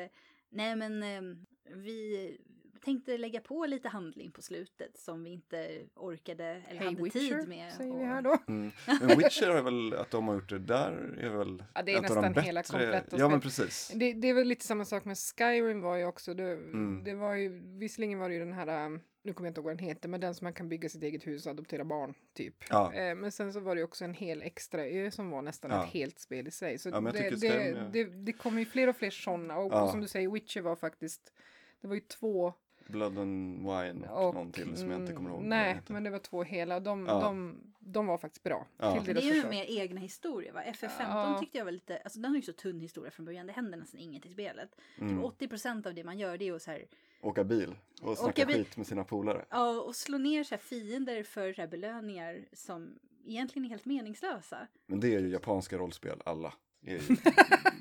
nej 0.49 0.77
men 0.77 1.03
eh, 1.03 1.37
vi 1.77 2.37
tänkte 2.85 3.19
lägga 3.19 3.41
på 3.41 3.67
lite 3.67 3.89
handling 3.89 4.31
på 4.33 4.43
slutet 4.43 4.99
som 4.99 5.25
vi 5.25 5.31
inte 5.31 5.81
orkade 5.95 6.45
eller 6.45 6.81
Hey 6.81 6.89
hade 6.89 7.03
Witcher, 7.03 7.19
tid 7.39 7.49
med. 7.49 7.73
säger 7.73 7.93
och- 7.93 8.01
vi 8.01 8.05
här 8.05 8.23
då. 8.29 8.39
Mm. 8.49 8.71
Men 9.01 9.19
Witcher 9.19 9.49
är 9.51 9.63
väl, 9.63 9.95
att 9.95 10.11
de 10.11 10.29
har 10.29 10.35
gjort 10.35 10.49
det 10.51 10.59
där 10.59 11.17
är 11.21 11.29
väl 11.29 11.65
Ja, 11.75 11.83
det 11.83 11.93
är 11.95 12.05
ett 12.05 12.11
av 12.11 12.17
de 12.17 12.23
nästan 12.23 12.45
hela 12.45 12.63
kompletta 12.63 13.17
Ja 13.19 13.29
men 13.29 13.41
precis. 13.41 13.93
Det, 13.95 14.13
det 14.13 14.29
är 14.29 14.35
väl 14.35 14.47
lite 14.49 14.65
samma 14.65 14.85
sak 14.85 15.05
med 15.05 15.17
Skyrim 15.19 15.81
var 15.81 15.97
ju 15.97 16.05
också. 16.05 16.35
Det, 16.35 16.45
Mm. 16.53 17.05
det 17.05 17.15
var 17.15 17.35
ju, 17.35 17.49
visserligen 17.79 18.19
var 18.19 18.29
det 18.29 18.35
ju 18.35 18.41
den 18.41 18.53
här, 18.53 18.87
um, 18.87 19.01
nu 19.23 19.33
kommer 19.33 19.47
jag 19.47 19.51
inte 19.51 19.59
ihåg 19.61 19.65
vad 19.67 19.77
den 19.79 19.87
heter, 19.87 20.09
men 20.09 20.21
den 20.21 20.35
som 20.35 20.45
man 20.45 20.53
kan 20.53 20.69
bygga 20.69 20.89
sitt 20.89 21.03
eget 21.03 21.27
hus 21.27 21.47
och 21.47 21.51
adoptera 21.53 21.85
barn, 21.85 22.15
typ. 22.35 22.55
Ja. 22.71 22.93
Eh, 22.95 23.15
men 23.15 23.33
sen 23.33 23.53
så 23.53 23.61
var 23.61 23.75
det 23.75 23.79
ju 23.79 23.85
också 23.85 24.05
en 24.05 24.15
hel 24.15 24.43
extra 24.43 24.87
ö 24.87 25.11
som 25.11 25.31
var 25.31 25.43
nästan 25.43 25.71
Ja. 25.71 25.85
ett 25.85 25.91
helt 25.91 26.19
spel 26.19 26.47
i 26.49 26.51
sig. 26.51 26.79
Så 26.79 26.89
Ja, 26.89 27.01
det, 27.01 27.31
det, 27.41 27.47
är- 27.49 27.91
det, 27.93 28.05
det 28.05 28.33
kommer 28.33 28.59
ju 28.59 28.67
fler 28.67 28.89
och 28.89 28.97
fler 28.97 29.11
sådana. 29.11 29.57
Och, 29.59 29.73
Ja. 29.73 29.83
och 29.83 29.91
som 29.91 30.01
du 30.01 30.09
säger, 30.09 30.29
Witcher 30.31 30.61
var 30.61 30.77
faktiskt, 30.77 31.33
det 31.81 31.89
var 31.89 31.95
ju 31.95 32.01
två 32.01 32.55
Blood 32.87 33.19
and 33.19 33.59
Wine 33.59 34.09
och, 34.09 34.29
och... 34.29 34.35
någon 34.35 34.53
till 34.53 34.77
som 34.77 34.91
jag 34.91 35.01
inte 35.01 35.13
kommer 35.13 35.31
ihåg. 35.31 35.41
den 35.41 35.49
Nej, 35.49 35.81
men 35.87 36.05
det 36.05 36.11
var 36.11 36.19
två 36.19 36.43
hela. 36.43 36.81
De, 36.81 37.07
Ja. 37.07 37.21
de, 37.21 37.61
de 37.79 38.07
var 38.07 38.19
faktiskt 38.19 38.43
bra. 38.45 38.67
Ja. 38.79 39.03
Det 39.07 39.11
är 39.13 39.35
ju 39.35 39.49
mer 39.49 39.65
egna 39.65 40.01
historier 40.01 40.53
va? 40.53 40.63
FF15 40.65 40.91
Ja. 41.01 41.37
tyckte 41.41 41.59
jag 41.59 41.65
var 41.65 41.73
lite, 41.73 41.99
alltså 41.99 42.19
den 42.21 42.31
har 42.31 42.37
ju 42.37 42.43
så 42.43 42.53
tunn 42.53 42.81
historia 42.81 43.11
från 43.11 43.27
början, 43.27 43.47
det 43.47 43.53
händer 43.53 43.79
nästan 43.79 44.01
inget 44.01 44.27
i 44.27 44.29
spelet. 44.33 44.77
Mm. 44.99 45.31
Typ 45.39 45.51
80% 45.53 45.87
av 45.87 45.95
det 45.95 46.05
man 46.05 46.19
gör 46.19 46.39
det 46.39 46.45
är 46.45 46.53
ju 46.53 46.59
så 46.59 46.71
här, 46.71 46.85
Åka 47.21 47.45
bil 47.45 47.75
och 48.03 48.19
snacka 48.19 48.31
Åka 48.43 48.47
bil. 48.47 48.57
skit 48.57 48.77
med 48.77 48.87
sina 48.87 49.05
polare. 49.05 49.45
ja 49.51 49.81
och 49.81 49.97
slå 49.97 50.19
ner 50.19 50.45
så 50.45 50.55
här 50.55 50.63
fiender 50.63 51.23
för 51.23 51.53
så 51.53 51.61
här 51.61 51.69
belöningar 51.69 52.45
som 52.53 52.99
egentligen 53.27 53.65
är 53.67 53.71
helt 53.71 53.85
meningslösa. 53.85 54.67
Men 54.87 55.01
det 55.01 55.15
är 55.15 55.21
ju 55.21 55.29
japanska 55.29 55.77
rollspel, 55.79 56.23
alla. 56.25 56.53
Det 56.81 56.91
är 56.91 56.95
ju, 56.95 57.17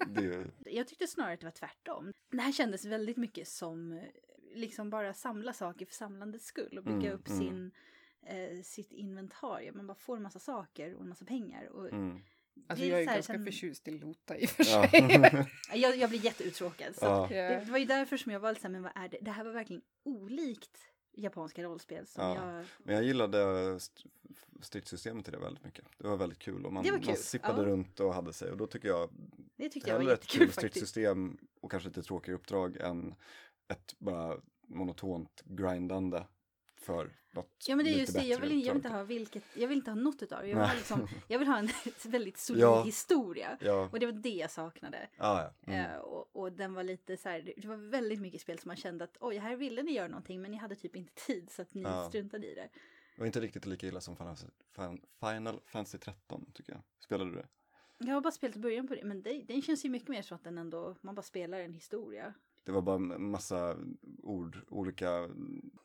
det 0.07 0.19
är 0.19 0.23
ju, 0.23 0.45
Jag 0.65 0.87
tyckte 0.87 1.07
snarare 1.07 1.33
att 1.33 1.39
det 1.39 1.45
var 1.45 1.51
tvärtom. 1.51 2.11
Det 2.31 2.41
här 2.41 2.51
kändes 2.51 2.85
väldigt 2.85 3.17
mycket 3.17 3.47
som 3.47 4.01
liksom 4.53 4.89
bara 4.89 5.13
samla 5.13 5.53
saker 5.53 5.85
för 5.85 5.93
samlandets 5.93 6.45
skull 6.45 6.77
och 6.77 6.83
bygga 6.83 6.97
Mm, 6.97 7.13
upp 7.13 7.27
mm. 7.27 7.39
sin, 7.39 7.71
eh, 8.25 8.61
sitt 8.63 8.91
inventarium. 8.91 9.77
Man 9.77 9.87
bara 9.87 9.95
får 9.95 10.17
en 10.17 10.23
massa 10.23 10.39
saker 10.39 10.93
och 10.95 11.01
en 11.01 11.09
massa 11.09 11.25
pengar. 11.25 11.65
Och 11.67 11.89
mm. 11.89 12.19
Alltså 12.67 12.85
det 12.85 12.89
jag 12.91 12.99
är 13.01 13.03
så 13.05 13.09
här 13.09 13.17
ganska 13.17 13.33
sen- 13.33 13.45
förtjust 13.45 13.87
i 13.87 13.91
Lota 13.91 14.37
i 14.37 14.45
och 14.45 14.49
för 14.49 14.63
Ja. 14.63 14.87
sig. 14.89 15.47
jag, 15.81 15.97
jag 15.97 16.09
blir 16.09 16.25
jätteuttråkad. 16.25 16.95
Så 16.95 17.05
Ja. 17.05 17.27
det, 17.29 17.35
det 17.65 17.71
var 17.71 17.77
ju 17.77 17.85
därför 17.85 18.17
som 18.17 18.31
jag 18.31 18.39
var 18.39 18.49
lite 18.49 18.61
så 18.61 18.67
här, 18.67 18.71
men 18.71 18.83
vad 18.83 18.91
är 18.95 19.09
det? 19.09 19.17
Det 19.21 19.31
här 19.31 19.43
var 19.43 19.51
verkligen 19.51 19.81
olikt 20.03 20.77
japanska 21.15 21.63
rollspel 21.63 22.07
som 22.07 22.23
Ja. 22.23 22.55
jag... 22.55 22.65
Men 22.83 22.95
jag 22.95 23.03
gillade 23.03 23.39
st- 23.75 24.09
stridssystemet 24.61 25.27
i 25.27 25.31
det 25.31 25.37
väldigt 25.37 25.63
mycket. 25.63 25.85
Det 25.97 26.07
var 26.07 26.17
väldigt 26.17 26.39
kul 26.39 26.65
och 26.65 26.73
man, 26.73 26.83
kul, 26.83 27.03
man 27.05 27.15
sippade 27.15 27.61
ja. 27.61 27.67
runt 27.67 27.99
och 27.99 28.13
hade 28.13 28.33
sig 28.33 28.51
och 28.51 28.57
då 28.57 28.67
tycker 28.67 28.87
jag 28.87 29.09
Det 29.55 29.69
tyckte 29.69 29.89
jag 29.89 30.03
var 30.03 30.13
ett 30.13 30.27
kul 30.27 30.39
faktiskt. 30.51 30.57
stridssystem 30.57 31.37
och 31.61 31.71
kanske 31.71 31.89
lite 31.89 32.03
tråkiga 32.03 32.35
uppdrag 32.35 32.77
än 32.77 33.15
ett 33.73 33.99
bara 33.99 34.37
monotont 34.67 35.41
grindande 35.45 36.25
för 36.75 37.11
något 37.31 37.65
Ja 37.67 37.75
men 37.75 37.85
det 37.85 37.91
är 37.91 37.99
just 37.99 38.13
det, 38.13 38.23
jag 38.23 38.39
vill, 38.39 38.51
jag 38.65 38.73
vill 38.73 38.75
inte 38.75 38.89
ha 38.89 39.03
vilket, 39.03 39.43
jag 39.55 39.67
vill 39.67 39.77
inte 39.77 39.91
ha 39.91 39.95
något 39.95 40.21
utav 40.23 40.41
det. 40.41 40.47
Jag 40.47 40.67
vill 40.67 40.77
liksom, 40.77 41.07
jag 41.27 41.39
vill 41.39 41.47
ha 41.47 41.57
en 41.57 41.69
väldigt 42.11 42.37
solid 42.37 42.61
Ja. 42.63 42.83
historia. 42.83 43.51
typ. 43.57 43.67
Ja, 43.67 43.89
Och 43.91 43.99
det 43.99 44.05
var 44.05 44.13
det 44.13 44.29
jag 44.29 44.51
saknade. 44.51 45.09
ja, 45.17 45.51
ja. 45.65 45.73
Mm. 45.73 45.91
Eh, 45.91 45.97
och, 45.97 46.35
och 46.35 46.51
den 46.51 46.73
var 46.73 46.83
lite 46.83 47.17
så 47.17 47.29
här, 47.29 47.53
det- 47.57 47.67
var 47.67 47.75
väldigt 47.75 48.19
mycket 48.21 48.41
spel 48.41 48.59
som 48.59 48.69
man 48.69 48.75
kände 48.77 49.03
att 49.03 49.17
oj, 49.19 49.37
här 49.37 49.55
ville 49.55 49.83
ni 49.83 49.91
göra 49.91 50.07
någonting 50.07 50.41
men 50.41 50.51
ni 50.51 50.57
hade 50.57 50.75
typ 50.75 50.95
inte 50.95 51.13
tid 51.13 51.49
så 51.51 51.61
att 51.61 51.73
ni 51.73 51.81
Ja. 51.81 52.07
struntade 52.09 52.47
i 52.51 52.55
det. 52.55 52.69
Det 53.15 53.21
var 53.21 53.25
inte 53.25 53.41
riktigt 53.41 53.65
lika 53.65 53.87
illa 53.87 54.01
som 54.01 54.15
Final, 54.15 54.99
Final 55.19 55.59
Fantasy 55.65 55.97
13 55.97 56.51
tycker 56.53 56.71
jag. 56.73 56.81
Spelade 56.99 57.29
du 57.29 57.35
det? 57.35 57.47
Jag 57.97 58.13
har 58.13 58.21
bara 58.21 58.31
spelat 58.31 58.55
början 58.57 58.87
på 58.87 58.95
det 58.95 59.03
men 59.03 59.21
det, 59.21 59.43
den 59.47 59.61
känns 59.61 59.85
ju 59.85 59.89
mycket 59.89 60.09
mer 60.09 60.21
så 60.21 60.35
att 60.35 60.43
den 60.43 60.57
ändå, 60.57 60.95
man 61.01 61.15
bara 61.15 61.21
spelar 61.21 61.59
en 61.59 61.73
historia. 61.73 62.33
Det 62.63 62.71
var 62.71 62.81
bara 62.81 62.95
en 62.95 63.31
massa 63.31 63.77
ord, 64.23 64.57
olika, 64.69 65.29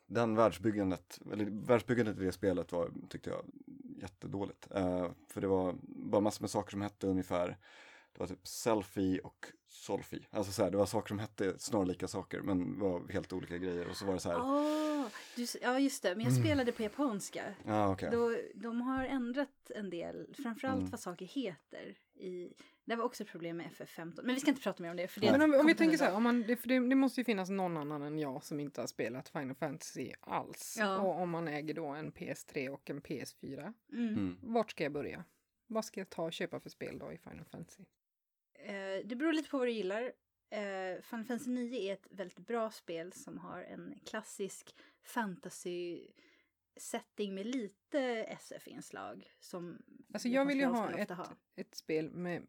den 0.07 0.35
världsbyggandet, 0.35 1.19
eller 1.31 1.45
världsbyggandet 1.45 2.17
i 2.17 2.23
det 2.25 2.31
spelet 2.31 2.71
var, 2.71 2.91
tyckte 3.09 3.29
jag, 3.29 3.45
jättedåligt. 4.01 4.67
Eh, 4.71 5.11
för 5.27 5.41
det 5.41 5.47
var 5.47 5.75
bara 5.83 6.21
massor 6.21 6.43
med 6.43 6.49
saker 6.49 6.71
som 6.71 6.81
hette 6.81 7.07
ungefär, 7.07 7.47
det 8.13 8.19
var 8.19 8.27
typ 8.27 8.47
selfie 8.47 9.19
och 9.19 9.45
solfi. 9.67 10.27
Alltså 10.31 10.51
så 10.51 10.63
här, 10.63 10.71
det 10.71 10.77
var 10.77 10.85
saker 10.85 11.07
som 11.07 11.19
hette 11.19 11.59
snarlika 11.59 12.07
saker 12.07 12.41
men 12.41 12.79
var 12.79 13.07
helt 13.11 13.33
olika 13.33 13.57
grejer 13.57 13.89
och 13.89 13.95
så 13.97 14.05
var 14.05 14.13
det 14.13 14.19
så 14.19 14.29
här, 14.29 14.39
Åh, 14.41 15.05
du, 15.35 15.45
ja 15.61 15.79
just 15.79 16.03
det, 16.03 16.15
men 16.15 16.25
jag 16.25 16.31
Mm. 16.33 16.43
spelade 16.43 16.71
på 16.71 16.83
japanska. 16.83 17.43
ja 17.65 17.91
okej. 17.91 18.09
Då, 18.11 18.35
de 18.55 18.81
har 18.81 19.05
ändrat 19.05 19.71
en 19.75 19.89
del, 19.89 20.35
framförallt 20.43 20.77
Mm. 20.79 20.89
vad 20.91 20.99
saker 20.99 21.25
heter. 21.25 21.97
I, 22.15 22.53
det 22.89 22.95
var 22.95 23.05
också 23.05 23.23
ett 23.23 23.29
problem 23.29 23.57
med 23.57 23.67
FF15, 23.71 24.19
men 24.23 24.35
vi 24.35 24.41
ska 24.41 24.49
inte 24.49 24.61
prata 24.61 24.83
mer 24.83 24.89
om 24.89 24.97
det. 24.97 25.07
För 25.07 25.21
det 25.21 25.31
Men 25.31 25.41
om, 25.41 25.59
om 25.59 25.65
vi 25.65 25.75
tänker 25.75 25.97
så 25.97 26.03
här, 26.03 26.13
om 26.15 26.23
man, 26.23 26.41
det, 26.41 26.55
för 26.55 26.67
det, 26.67 26.79
det 26.89 26.95
måste 26.95 27.21
ju 27.21 27.25
finnas 27.25 27.49
någon 27.49 27.77
annan 27.77 28.01
än 28.01 28.19
jag 28.19 28.43
som 28.43 28.59
inte 28.59 28.81
har 28.81 28.87
spelat 28.87 29.29
Final 29.29 29.55
Fantasy 29.55 30.11
alls. 30.19 30.75
Ja. 30.79 30.97
Och 30.99 31.21
om 31.21 31.29
man 31.29 31.47
äger 31.47 31.73
då 31.73 31.85
en 31.85 32.11
PS3 32.11 32.69
och 32.69 32.89
en 32.89 33.01
PS4, 33.01 33.73
Mm. 33.91 34.07
Mm. 34.13 34.37
vart 34.41 34.71
ska 34.71 34.83
jag 34.83 34.91
börja? 34.93 35.23
Vad 35.67 35.85
ska 35.85 35.99
jag 35.99 36.09
ta 36.09 36.23
och 36.23 36.33
köpa 36.33 36.59
för 36.59 36.69
spel 36.69 36.99
då 36.99 37.11
i 37.11 37.17
Final 37.17 37.45
Fantasy? 37.45 37.83
Eh, 38.53 39.05
det 39.05 39.15
beror 39.15 39.33
lite 39.33 39.49
på 39.49 39.57
vad 39.57 39.67
du 39.67 39.71
gillar. 39.71 40.03
Eh, 40.49 41.01
Final 41.01 41.25
Fantasy 41.25 41.49
9 41.49 41.89
är 41.89 41.93
ett 41.93 42.07
väldigt 42.11 42.39
bra 42.39 42.71
spel 42.71 43.13
som 43.13 43.37
har 43.37 43.61
en 43.61 43.99
klassisk 44.05 44.75
fantasy 45.03 46.07
setting 46.77 47.35
med 47.35 47.45
lite 47.45 47.99
SF-inslag 48.23 49.29
som 49.39 49.77
Alltså 50.13 50.27
jag 50.27 50.45
vill 50.45 50.59
ju 50.59 50.65
ha 50.65 50.91
ett, 50.91 51.09
har. 51.09 51.27
ett 51.55 51.75
spel 51.75 52.09
med 52.11 52.43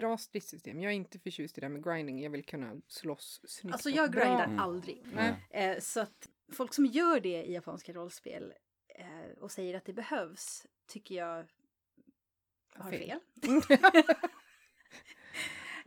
bra 0.00 0.18
stridssystem. 0.18 0.80
Jag 0.80 0.92
är 0.92 0.96
inte 0.96 1.18
förtjust 1.18 1.58
i 1.58 1.60
det 1.60 1.66
här 1.66 1.72
med 1.72 1.84
grinding. 1.84 2.22
Jag 2.22 2.30
vill 2.30 2.44
kunna 2.44 2.80
slåss 2.88 3.40
snyggt 3.48 3.72
Alltså 3.74 3.90
jag 3.90 4.10
bra. 4.10 4.20
grindar 4.24 4.44
Mm. 4.44 4.58
aldrig. 4.58 5.06
Nej. 5.12 5.46
Eh, 5.50 5.78
så 5.80 6.00
att 6.00 6.28
folk 6.52 6.74
som 6.74 6.86
gör 6.86 7.20
det 7.20 7.44
i 7.44 7.52
japanska 7.52 7.92
rollspel 7.92 8.54
eh, 8.88 9.38
och 9.40 9.50
säger 9.52 9.74
att 9.76 9.84
det 9.84 9.92
behövs 9.92 10.66
tycker 10.86 11.14
jag 11.14 11.46
har 12.74 12.90
Fel. 12.90 13.00
fel. 13.08 13.20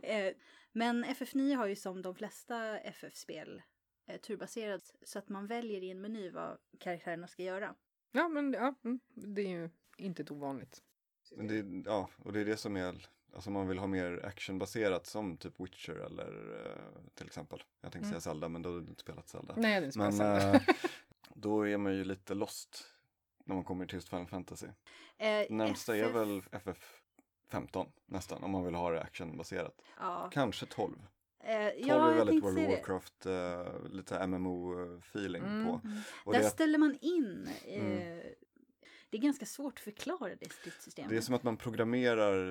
eh, 0.02 0.34
men 0.72 1.04
FF9 1.04 1.54
har 1.56 1.66
ju 1.66 1.76
som 1.76 2.02
de 2.02 2.14
flesta 2.14 2.78
FF-spel 2.78 3.62
eh, 4.06 4.20
turbaserat 4.20 4.94
så 5.02 5.18
att 5.18 5.28
man 5.28 5.46
väljer 5.46 5.82
i 5.82 5.90
en 5.90 6.00
meny 6.00 6.30
vad 6.30 6.58
karaktärerna 6.78 7.28
ska 7.28 7.42
göra. 7.42 7.74
Ja, 8.12 8.28
men 8.28 8.52
ja, 8.52 8.74
mm, 8.84 9.00
det 9.14 9.42
är 9.42 9.48
ju 9.48 9.70
inte 9.96 10.22
ett 10.22 10.30
ovanligt. 10.30 10.82
Men 11.36 11.46
det, 11.46 11.90
ja, 11.90 12.10
och 12.18 12.32
det 12.32 12.40
är 12.40 12.44
det 12.44 12.56
som 12.56 12.76
är, 12.76 13.06
alltså 13.34 13.50
man 13.50 13.68
vill 13.68 13.78
ha 13.78 13.86
mer 13.86 14.24
actionbaserat 14.26 15.06
som 15.06 15.36
typ 15.36 15.60
Witcher 15.60 15.92
eller 15.94 16.62
eh, 16.66 17.00
till 17.14 17.26
exempel. 17.26 17.62
Jag 17.80 17.92
tänkte 17.92 18.08
Mm. 18.08 18.20
säga 18.20 18.32
Zelda 18.32 18.48
men 18.48 18.62
då 18.62 18.70
har 18.70 18.80
du 18.80 18.86
inte 18.86 19.00
spelat 19.00 19.28
Zelda. 19.28 19.54
Nej, 19.56 19.70
jag 19.70 19.74
hade 19.74 19.86
inte 19.86 19.98
Men 19.98 20.12
spelat 20.12 20.42
Zelda. 20.42 20.56
eh, 20.58 20.62
då 21.34 21.68
är 21.68 21.76
man 21.76 21.94
ju 21.94 22.04
lite 22.04 22.34
lost 22.34 22.84
när 23.44 23.54
man 23.54 23.64
kommer 23.64 23.86
till 23.86 23.94
just 23.94 24.08
Final 24.08 24.26
Fantasy. 24.26 24.66
Eh, 25.18 25.46
Närmsta 25.50 25.96
är 25.96 26.02
FF 26.04 26.14
väl 26.14 26.42
FF 26.52 27.00
15 27.50 27.86
nästan 28.06 28.44
om 28.44 28.50
man 28.50 28.64
vill 28.64 28.74
ha 28.74 28.90
det 28.90 29.02
actionbaserat. 29.02 29.82
Ja, 30.00 30.30
Kanske 30.32 30.66
12. 30.66 30.92
Eh, 31.44 31.68
12 31.68 31.72
ja, 31.78 31.94
är 31.94 32.16
jag 32.16 32.24
väldigt 32.24 32.44
World 32.44 32.58
of. 32.58 32.68
Warcraft, 32.68 33.26
uh, 33.26 33.88
lite 33.90 34.18
MMO-feeling 34.26 35.42
Mm. 35.44 35.66
på. 35.66 35.80
Mm. 35.84 35.98
Och 36.24 36.32
Där 36.32 36.40
det, 36.40 36.50
ställer 36.50 36.78
man 36.78 36.98
in. 37.00 37.48
Eh, 37.66 37.80
Mm. 37.82 38.20
Det 39.10 39.16
är 39.16 39.20
ganska 39.20 39.46
svårt 39.46 39.74
att 39.74 39.80
förklara 39.80 40.34
det 40.40 40.52
stridssystemet. 40.52 41.10
det 41.10 41.16
är 41.16 41.20
som 41.20 41.34
att 41.34 41.42
man 41.42 41.56
programmerar 41.56 42.48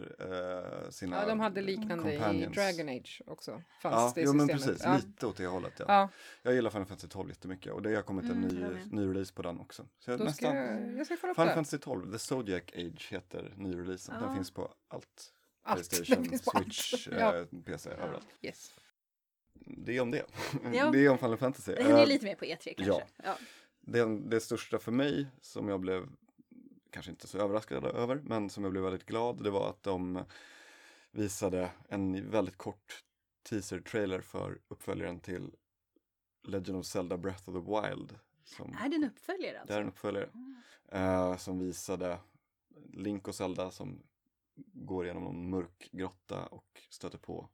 eh, 0.84 0.90
sina 0.90 1.16
Ja, 1.22 1.26
de 1.28 1.40
hade 1.40 1.62
liknande 1.62 2.14
i 2.14 2.18
companions. 2.18 2.56
Dragon 2.56 2.90
Age 2.90 3.22
också. 3.28 3.52
Fanns 3.82 3.94
Ja, 3.96 4.12
det 4.16 4.22
jo, 4.22 4.34
men 4.34 4.48
systemet. 4.48 4.68
precis. 4.68 4.84
Ja. 4.86 4.96
Lite 4.98 5.28
åt 5.28 5.38
det 5.38 5.46
hållet. 5.48 5.74
Ja. 5.80 5.86
Ja, 5.88 6.10
Jag 6.42 6.54
gillar 6.54 6.70
Final 6.70 6.86
Fantasy 6.86 7.08
12 7.08 7.30
jättemycket 7.30 7.74
och 7.74 7.82
det 7.82 7.96
har 7.96 8.02
kommit 8.02 8.26
en 8.26 8.32
Mm, 8.44 8.74
ny, 8.92 9.02
ny 9.02 9.10
release 9.10 9.34
på 9.34 9.42
den 9.42 9.60
också. 9.60 9.86
Så 10.00 10.12
jag 10.12 10.20
då 10.20 10.32
ska 10.32 10.52
nästan... 10.52 10.56
jag, 10.56 10.98
jag 10.98 11.06
ska 11.06 11.18
kolla 11.18 11.32
upp 11.32 11.36
Final 11.36 11.48
det. 11.48 11.54
Fantasy 11.54 11.78
12, 11.78 12.12
The 12.12 12.20
Zodiac 12.20 12.64
Age 12.76 13.08
heter 13.12 13.54
nyreleasen. 13.58 14.16
Den 14.16 14.30
Ja. 14.30 14.36
finns 14.36 14.52
på 14.52 14.74
allt. 14.88 15.34
Allt. 15.64 15.90
Playstation, 15.90 16.26
Switch, 16.26 17.08
allt. 17.08 17.18
Ja. 17.20 17.38
eh, 17.38 17.46
PC, 17.66 17.90
överallt. 17.90 18.28
Yes. 18.42 18.72
Det 19.54 19.98
är 19.98 20.02
om 20.02 20.12
det. 20.12 20.26
Ja. 20.74 20.92
det 20.92 21.06
är 21.06 21.10
om 21.10 21.18
Final 21.18 21.38
Fantasy. 21.38 21.74
det 21.76 21.84
händer 21.84 22.02
Eh, 22.02 22.08
lite 22.08 22.26
mer 22.26 22.36
på 22.36 22.46
E3 22.46 22.56
kanske. 22.58 22.84
ja. 22.84 23.02
Ja. 23.24 23.38
det, 23.82 24.20
det 24.30 24.40
största 24.40 24.80
för 24.80 24.92
mig 24.92 25.28
som 25.42 25.68
jag 25.70 25.80
blev 25.80 26.08
kanske 26.98 27.12
inte 27.12 27.28
så 27.28 27.38
överraskad 27.38 27.86
över, 27.86 28.22
men 28.24 28.50
som 28.50 28.64
jag 28.64 28.72
blev 28.72 28.84
väldigt 28.84 29.06
glad, 29.06 29.44
det 29.44 29.50
var 29.50 29.70
att 29.70 29.84
de 29.84 30.24
visade 31.12 31.72
en 31.90 32.30
väldigt 32.30 32.58
kort 32.58 33.04
teaser-trailer 33.44 34.22
för 34.22 34.60
uppföljaren 34.68 35.20
till 35.20 35.56
Legend 36.44 36.78
of 36.78 36.86
Zelda 36.86 37.18
Breath 37.18 37.50
of 37.50 37.56
the 37.56 37.72
Wild. 37.72 38.20
Som, 38.44 38.78
Är 38.84 38.90
det 38.90 38.96
en 38.96 39.04
uppföljare 39.04 39.60
alltså? 39.60 39.74
det 39.74 39.78
är 39.78 39.82
en 39.82 39.88
uppföljare. 39.88 40.30
Mm. 40.34 40.62
eh, 40.92 41.38
som 41.38 41.60
visade 41.60 42.20
Link 42.94 43.28
och 43.28 43.36
Zelda 43.36 43.72
som 43.72 44.04
går 44.74 45.06
genom 45.06 45.24
någon 45.24 45.50
mörk 45.50 45.90
grotta 45.92 46.46
och 46.46 46.82
stöter 46.90 47.18
på 47.18 47.50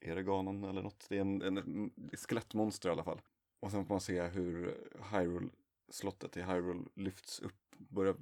Ereganon 0.00 0.64
eller 0.64 0.82
något. 0.82 1.06
Det 1.08 1.16
är 1.16 1.20
en, 1.20 1.42
en, 1.42 1.58
en 1.58 1.90
skelettmonster 2.12 2.88
i 2.88 2.92
alla 2.92 3.04
fall. 3.04 3.20
Och 3.60 3.70
sen 3.70 3.86
får 3.86 3.94
man 3.94 4.00
se 4.00 4.22
hur 4.22 4.78
Hyrule, 5.12 5.50
slottet 5.90 6.36
i 6.36 6.42
Hyrule 6.42 6.84
lyfts 6.94 7.40
upp, 7.40 7.76
börjar 7.76 8.14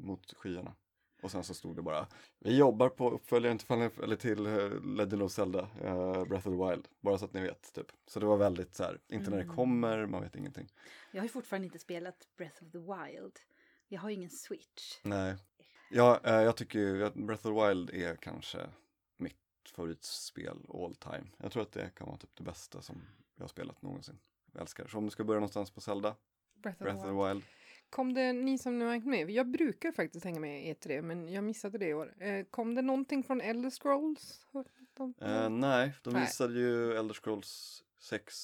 mot 0.00 0.32
skyarna. 0.36 0.74
Och 1.22 1.30
sen 1.30 1.44
så 1.44 1.54
stod 1.54 1.76
det 1.76 1.82
bara, 1.82 2.06
vi 2.38 2.56
jobbar 2.56 2.88
på 2.88 3.10
uppföljaren 3.10 3.58
till, 3.58 3.72
eller 4.02 4.16
till 4.16 4.46
eh, 4.46 4.82
Legend 4.96 5.22
of 5.22 5.32
Zelda, 5.32 5.68
eh, 5.82 6.24
Breath 6.24 6.48
of 6.48 6.54
the 6.58 6.70
Wild. 6.70 6.88
Bara 7.00 7.18
så 7.18 7.24
att 7.24 7.32
ni 7.32 7.40
vet, 7.40 7.72
typ. 7.72 7.86
Så 8.06 8.20
det 8.20 8.26
var 8.26 8.36
väldigt 8.36 8.74
så 8.74 8.82
här, 8.84 9.00
inte 9.08 9.30
när 9.30 9.36
det 9.36 9.42
Mm. 9.42 9.56
kommer, 9.56 10.06
man 10.06 10.22
vet 10.22 10.36
ingenting. 10.36 10.68
Jag 11.12 11.20
har 11.20 11.24
ju 11.24 11.28
fortfarande 11.28 11.66
inte 11.66 11.78
spelat 11.78 12.28
Breath 12.36 12.62
of 12.64 12.70
the 12.72 12.78
Wild. 12.78 13.38
Jag 13.88 14.00
har 14.00 14.08
ju 14.08 14.14
ingen 14.14 14.30
Switch. 14.30 15.00
Nej. 15.02 15.34
Ja, 15.90 16.20
eh, 16.24 16.34
jag 16.34 16.56
tycker 16.56 16.78
ju 16.78 17.04
att 17.04 17.14
Breath 17.14 17.46
of 17.46 17.54
the 17.60 17.68
Wild 17.68 17.90
är 17.90 18.16
kanske 18.16 18.66
mitt 19.16 19.36
favoritspel 19.74 20.56
all 20.74 20.94
time. 20.94 21.24
Jag 21.38 21.52
tror 21.52 21.62
att 21.62 21.72
det 21.72 21.90
kan 21.94 22.06
vara 22.06 22.16
typ 22.18 22.36
det 22.36 22.44
bästa 22.44 22.82
som 22.82 23.02
jag 23.34 23.42
har 23.42 23.48
spelat 23.48 23.82
någonsin. 23.82 24.18
Jag 24.52 24.60
älskar. 24.60 24.86
Så 24.86 24.98
om 24.98 25.04
du 25.04 25.10
ska 25.10 25.24
börja 25.24 25.40
någonstans 25.40 25.70
på 25.70 25.80
Zelda, 25.80 26.16
Breath 26.64 26.82
of 26.82 26.84
Breath 26.84 27.02
the 27.04 27.10
of 27.10 27.28
the 27.28 27.28
Wild. 27.34 27.44
Kom 27.90 28.14
det, 28.14 28.32
ni 28.32 28.58
som 28.58 28.78
nu 28.78 28.84
har 28.84 28.92
hängt 28.92 29.06
med, 29.06 29.30
jag 29.30 29.50
brukar 29.50 29.92
faktiskt 29.92 30.24
hänga 30.24 30.40
med 30.40 30.66
i 30.68 30.72
E3 30.74 31.02
men 31.02 31.28
jag 31.28 31.44
missade 31.44 31.78
det 31.78 31.86
i 31.88 31.94
år. 31.94 32.14
Eh, 32.22 32.44
kom 32.50 32.74
det 32.74 32.82
någonting 32.82 33.22
från 33.22 33.40
Elder 33.40 33.70
Scrolls? 33.70 34.46
De- 34.96 35.14
Eh, 35.20 35.48
nej, 35.50 35.92
de 36.02 36.12
Nej. 36.12 36.22
visade 36.22 36.54
ju 36.58 36.92
Elder 36.96 37.14
Scrolls 37.14 37.82
6 37.98 38.34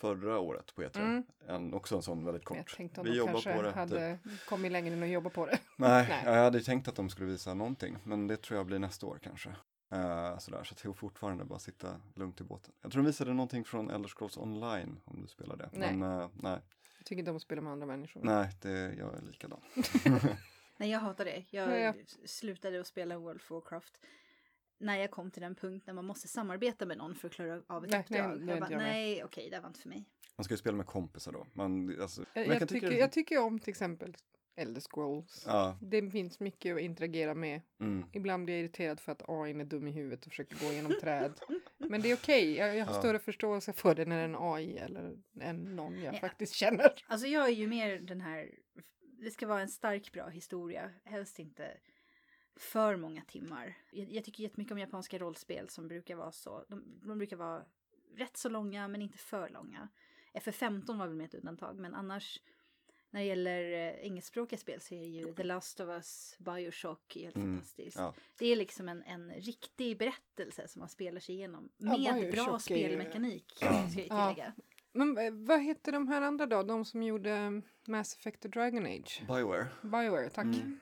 förra 0.00 0.38
året 0.38 0.74
på 0.74 0.82
E3. 0.82 0.98
Mm. 1.00 1.22
En, 1.48 1.74
också 1.74 1.96
en 1.96 2.02
sån 2.02 2.24
väldigt 2.24 2.50
Men 2.50 2.56
Jag 2.58 2.66
kort. 2.66 2.76
tänkte 2.76 3.00
om 3.00 3.04
Vi 3.04 3.10
de 3.10 3.16
jobbar 3.16 3.32
kanske 3.32 3.54
på 3.56 3.62
det. 3.62 3.70
hade 3.70 4.18
Typ. 4.24 4.46
kommit 4.46 4.72
längre 4.72 4.94
än 4.94 5.02
att 5.02 5.08
jobba 5.08 5.30
på 5.30 5.46
det. 5.46 5.58
Nej, 5.78 6.06
Nej. 6.08 6.22
jag 6.34 6.44
hade 6.44 6.60
tänkt 6.62 6.88
att 6.88 6.96
de 6.96 7.10
skulle 7.10 7.26
visa 7.28 7.54
någonting. 7.54 7.96
Men 8.04 8.26
det 8.26 8.36
tror 8.36 8.56
jag 8.56 8.66
blir 8.66 8.78
nästa 8.78 9.06
år 9.06 9.18
kanske. 9.22 9.48
Eh, 9.92 10.38
sådär, 10.38 10.64
så 10.64 10.74
att 10.74 10.84
jag 10.84 10.96
fortfarande 10.96 11.44
bara 11.44 11.58
sitta 11.58 12.00
lugnt 12.14 12.40
i 12.40 12.44
båten. 12.44 12.72
Jag 12.82 12.92
tror 12.92 13.02
de 13.02 13.06
visade 13.06 13.32
någonting 13.34 13.64
från 13.64 13.90
Elder 13.90 14.08
Scrolls 14.08 14.36
online 14.36 15.00
om 15.04 15.22
du 15.22 15.28
spelar 15.28 15.56
det. 15.56 15.68
Nej. 15.72 15.96
Men 15.96 16.20
eh, 16.20 16.28
nej, 16.34 16.58
Jag 17.04 17.08
tycker 17.08 17.18
inte 17.18 17.30
om 17.30 17.36
att 17.36 17.42
spela 17.42 17.60
med 17.62 17.72
andra 17.72 17.86
människor. 17.86 18.20
nej, 18.24 18.50
det, 18.62 18.94
jag 18.98 19.14
är 19.14 19.22
likadan. 19.22 19.60
Nej, 20.76 20.90
jag 20.90 20.98
hatar 20.98 21.24
det. 21.24 21.44
Jag 21.50 21.70
Ja, 21.70 21.76
ja. 21.76 21.94
slutade 22.24 22.80
att 22.80 22.86
spela 22.86 23.18
World 23.18 23.40
of 23.40 23.50
Warcraft 23.50 24.00
när 24.78 24.96
jag 24.96 25.10
kom 25.10 25.30
till 25.30 25.42
den 25.42 25.54
punkt 25.54 25.86
när 25.86 25.94
man 25.94 26.04
måste 26.04 26.28
samarbeta 26.28 26.86
med 26.86 26.98
någon 26.98 27.14
för 27.14 27.28
att 27.28 27.34
klara 27.34 27.62
av 27.66 27.84
ett 27.84 27.90
Nej, 27.90 28.04
nej, 28.08 28.20
uppdrag. 28.20 28.38
det 28.46 28.52
är 28.52 28.56
jag 28.56 28.60
bara, 28.60 28.70
jag 28.70 28.78
nej, 28.78 29.24
okej, 29.24 29.50
det 29.50 29.60
var 29.60 29.68
inte 29.68 29.80
för 29.80 29.88
mig. 29.88 30.04
Man 30.36 30.44
ska 30.44 30.54
ju 30.54 30.58
spela 30.58 30.76
med 30.76 30.86
kompisar 30.86 31.32
då. 31.32 31.46
Man, 31.52 32.00
alltså, 32.00 32.20
men 32.34 32.42
Jag, 32.44 32.52
kan 32.52 32.58
jag, 32.60 32.68
tycka 32.68 32.86
tycker, 32.88 33.00
jag 33.00 33.12
tycker 33.12 33.38
om 33.38 33.58
till 33.58 33.70
exempel 33.70 34.16
Elder 34.56 34.80
Scrolls. 34.80 35.44
Ja, 35.46 35.78
Det 35.80 36.10
finns 36.10 36.40
mycket 36.40 36.74
att 36.76 36.80
interagera 36.82 37.34
med. 37.34 37.60
mm, 37.80 38.04
Ibland 38.12 38.44
blir 38.44 38.54
jag 38.54 38.60
irriterad 38.64 39.00
för 39.00 39.12
att 39.12 39.22
AI 39.28 39.50
är 39.50 39.64
dum 39.64 39.88
i 39.88 39.90
huvudet 39.90 40.26
och 40.26 40.32
försöker 40.32 40.66
gå 40.66 40.72
igenom 40.72 40.94
träd. 41.00 41.32
Men 41.78 42.02
det 42.02 42.10
är 42.10 42.16
okej. 42.16 42.54
Jag, 42.56 42.76
jag 42.76 42.84
har 42.86 42.92
Ja. 42.94 42.98
större 42.98 43.18
förståelse 43.18 43.72
för 43.72 43.94
det 43.94 44.04
när 44.04 44.16
det 44.16 44.22
är 44.22 44.28
en 44.28 44.36
AI 44.38 44.76
eller 44.78 45.16
en 45.40 45.76
någon 45.76 46.02
jag 46.02 46.14
Ja. 46.14 46.18
faktiskt 46.18 46.54
känner. 46.54 47.04
Alltså 47.06 47.26
jag 47.26 47.44
är 47.46 47.52
ju 47.52 47.66
mer 47.66 47.98
den 48.00 48.20
här, 48.20 48.50
det 49.00 49.30
ska 49.30 49.46
vara 49.46 49.60
en 49.60 49.68
stark 49.68 50.12
bra 50.12 50.28
historia, 50.28 50.90
helst 51.04 51.38
inte 51.38 51.76
för 52.56 52.96
många 52.96 53.22
timmar. 53.24 53.76
Jag, 53.92 54.12
jag 54.12 54.24
tycker 54.24 54.42
jättemycket 54.42 54.72
om 54.72 54.78
japanska 54.78 55.18
rollspel 55.18 55.68
som 55.68 55.88
brukar 55.88 56.16
vara 56.16 56.32
så, 56.32 56.64
de, 56.68 57.00
de 57.06 57.18
brukar 57.18 57.36
vara 57.36 57.64
rätt 58.16 58.36
så 58.36 58.48
långa 58.48 58.88
men 58.88 59.02
inte 59.02 59.18
för 59.18 59.48
långa. 59.48 59.88
FF15 60.34 60.98
var 60.98 61.06
väl 61.06 61.16
med 61.16 61.26
ett 61.26 61.34
undantag 61.34 61.78
men 61.78 61.94
annars 61.94 62.40
när 63.14 63.20
det 63.20 63.26
gäller 63.26 63.72
eh, 63.72 64.06
engelskspråkiga 64.06 64.58
spel 64.58 64.80
så 64.80 64.94
är 64.94 64.98
det 65.00 65.06
ju 65.06 65.34
The 65.34 65.42
Last 65.42 65.80
of 65.80 65.88
Us, 65.88 66.36
Bioshock 66.38 67.14
helt 67.16 67.36
Mm, 67.36 67.54
fantastiskt. 67.56 67.96
ja. 67.98 68.14
Det 68.38 68.46
är 68.46 68.56
liksom 68.56 68.88
en, 68.88 69.02
en 69.02 69.30
riktig 69.34 69.98
berättelse 69.98 70.68
som 70.68 70.80
man 70.80 70.88
spelar 70.88 71.20
sig 71.20 71.34
igenom 71.34 71.68
Ja, 71.76 71.86
med 72.12 72.14
Bioshock 72.32 72.44
bra 72.46 72.54
är 72.54 72.58
spelmekanik. 72.58 73.58
Ja. 73.60 73.88
Ska 73.90 74.00
jag 74.00 74.08
Ja. 74.08 74.28
tillägga. 74.34 74.52
Men 74.92 75.18
eh, 75.18 75.30
vad 75.32 75.60
heter 75.62 75.92
de 75.92 76.08
här 76.08 76.22
andra 76.22 76.46
då? 76.46 76.62
De 76.62 76.84
som 76.84 77.02
gjorde 77.02 77.62
Mass 77.86 78.16
Effect 78.16 78.44
och 78.44 78.50
Dragon 78.50 78.86
Age? 78.86 79.22
Bioware. 79.26 79.66
Bioware, 79.82 80.28
tack. 80.30 80.44
Mm. 80.44 80.80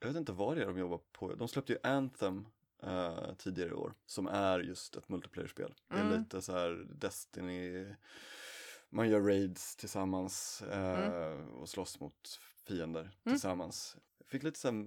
Jag 0.00 0.06
vet 0.08 0.16
inte 0.16 0.32
vad 0.32 0.56
det 0.56 0.62
är 0.62 0.66
de 0.66 0.78
jobbar 0.78 1.00
på. 1.12 1.34
De 1.34 1.48
släppte 1.48 1.72
ju 1.72 1.78
Anthem 1.82 2.46
eh, 2.82 3.34
tidigare 3.38 3.70
i 3.70 3.72
år. 3.72 3.94
Som 4.06 4.26
är 4.26 4.60
just 4.60 4.96
ett 4.96 5.08
multiplayer-spel. 5.08 5.74
Det 5.88 5.94
är 5.96 6.00
Mm. 6.00 6.18
lite 6.18 6.42
så 6.42 6.52
här 6.52 6.86
Destiny. 6.90 7.94
Man 8.94 9.08
gör 9.08 9.20
raids 9.20 9.76
tillsammans 9.76 10.62
eh, 10.62 11.32
och 11.60 11.68
slåss 11.68 12.00
mot 12.00 12.40
fiender 12.66 13.00
Mm. 13.00 13.34
tillsammans. 13.34 13.96
Jag 14.18 14.26
fick 14.28 14.42
lite 14.42 14.58
så 14.58 14.68
här 14.70 14.84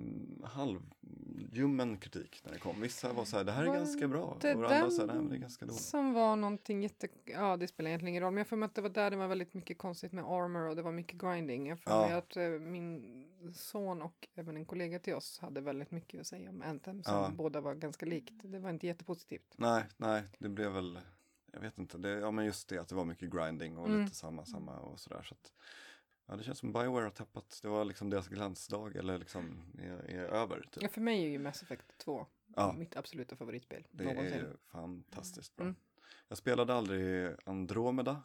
halvljummen 0.48 1.98
kritik 1.98 2.41
när 2.46 2.54
det 2.54 2.60
kom. 2.60 2.82
Vissa 2.82 3.13
var 3.13 3.26
så 3.26 3.38
här, 3.38 3.44
det 3.44 3.52
här 3.52 3.63
är 3.63 3.68
Var 3.68 3.76
ganska 3.76 4.08
bra. 4.08 4.24
Och 4.24 4.39
det 4.41 4.52
andra 4.52 4.91
så 4.91 5.08
här, 5.08 5.22
det 5.30 5.36
är 5.36 5.39
ganska 5.39 5.65
dåligt. 5.65 5.82
Som 5.82 6.13
var 6.13 6.36
någonting 6.36 6.84
jätte... 6.84 7.08
Ja, 7.26 7.58
det 7.58 7.68
spelar 7.68 7.89
egentligen 7.89 8.10
ingen 8.10 8.24
roll. 8.24 8.32
Men 8.34 8.38
jag 8.38 8.48
får 8.48 8.56
mig 8.58 8.65
att 8.68 8.76
det 8.76 8.82
var 8.82 8.89
där 8.89 9.12
det 9.12 9.18
var 9.18 9.28
väldigt 9.28 9.54
mycket 9.54 9.78
konstigt 9.78 10.12
med 10.12 10.24
armor 10.26 10.70
och 10.70 10.76
det 10.76 10.82
var 10.82 10.91
mycket 10.91 11.22
grinding. 11.22 11.68
Jag 11.68 11.80
får 11.80 11.94
Ja. 11.94 12.02
mig 12.08 12.13
att 12.13 12.38
eh, 12.38 12.50
min 12.50 13.26
son 13.54 14.02
och 14.02 14.28
även 14.36 14.58
en 14.58 14.65
kollega 14.65 15.00
till 15.00 15.13
oss 15.15 15.39
hade 15.39 15.62
väldigt 15.62 15.91
mycket 15.91 16.20
att 16.20 16.28
säga 16.28 16.50
om 16.50 16.62
Anthem 16.62 17.04
som 17.04 17.13
Ja. 17.15 17.32
båda 17.36 17.62
var 17.62 17.76
ganska 17.76 18.06
likt. 18.06 18.34
Det 18.44 18.60
var 18.60 18.70
inte 18.70 18.88
jättepositivt. 18.88 19.54
Nej, 19.58 19.84
nej, 19.98 20.24
det 20.39 20.50
blev 20.50 20.72
väl, 20.72 21.00
jag 21.56 21.62
vet 21.62 21.78
inte, 21.78 21.98
det, 21.98 22.10
ja 22.10 22.32
men 22.32 22.46
just 22.46 22.68
det 22.70 22.78
att 22.78 22.88
det 22.88 22.96
var 22.96 23.06
mycket 23.06 23.30
grinding 23.34 23.78
och 23.78 23.88
Mm. 23.88 24.02
lite 24.04 24.15
samma, 24.15 24.46
samma 24.46 24.80
och 24.80 25.00
sådär. 25.00 25.24
Så 25.24 25.34
att, 25.34 25.54
ja, 26.26 26.36
det 26.36 26.44
känns 26.44 26.60
som 26.60 26.72
Bioware 26.74 27.04
har 27.04 27.10
tappat, 27.12 27.60
det 27.62 27.68
var 27.68 27.86
liksom 27.86 28.10
deras 28.10 28.28
glansdag 28.28 28.96
eller 28.96 29.18
liksom 29.18 29.62
är, 29.80 30.10
är 30.10 30.24
över. 30.26 30.62
Typ. 30.72 30.84
Ja, 30.84 30.89
för 30.89 31.02
mig 31.02 31.24
är 31.26 31.30
ju 31.30 31.39
Mass 31.39 31.63
Effect 31.63 31.98
2 31.98 32.26
Ja. 32.56 32.74
mitt 32.78 32.96
absoluta 32.96 33.36
favoritspel. 33.36 33.88
Det 33.91 34.04
någonsin. 34.04 34.34
är 34.34 34.38
ju 34.39 34.58
fantastiskt 34.72 35.56
bra. 35.56 35.63
Mm. 35.65 35.76
Jag 36.28 36.38
spelade 36.38 36.74
aldrig 36.74 37.36
Andromeda. 37.46 38.22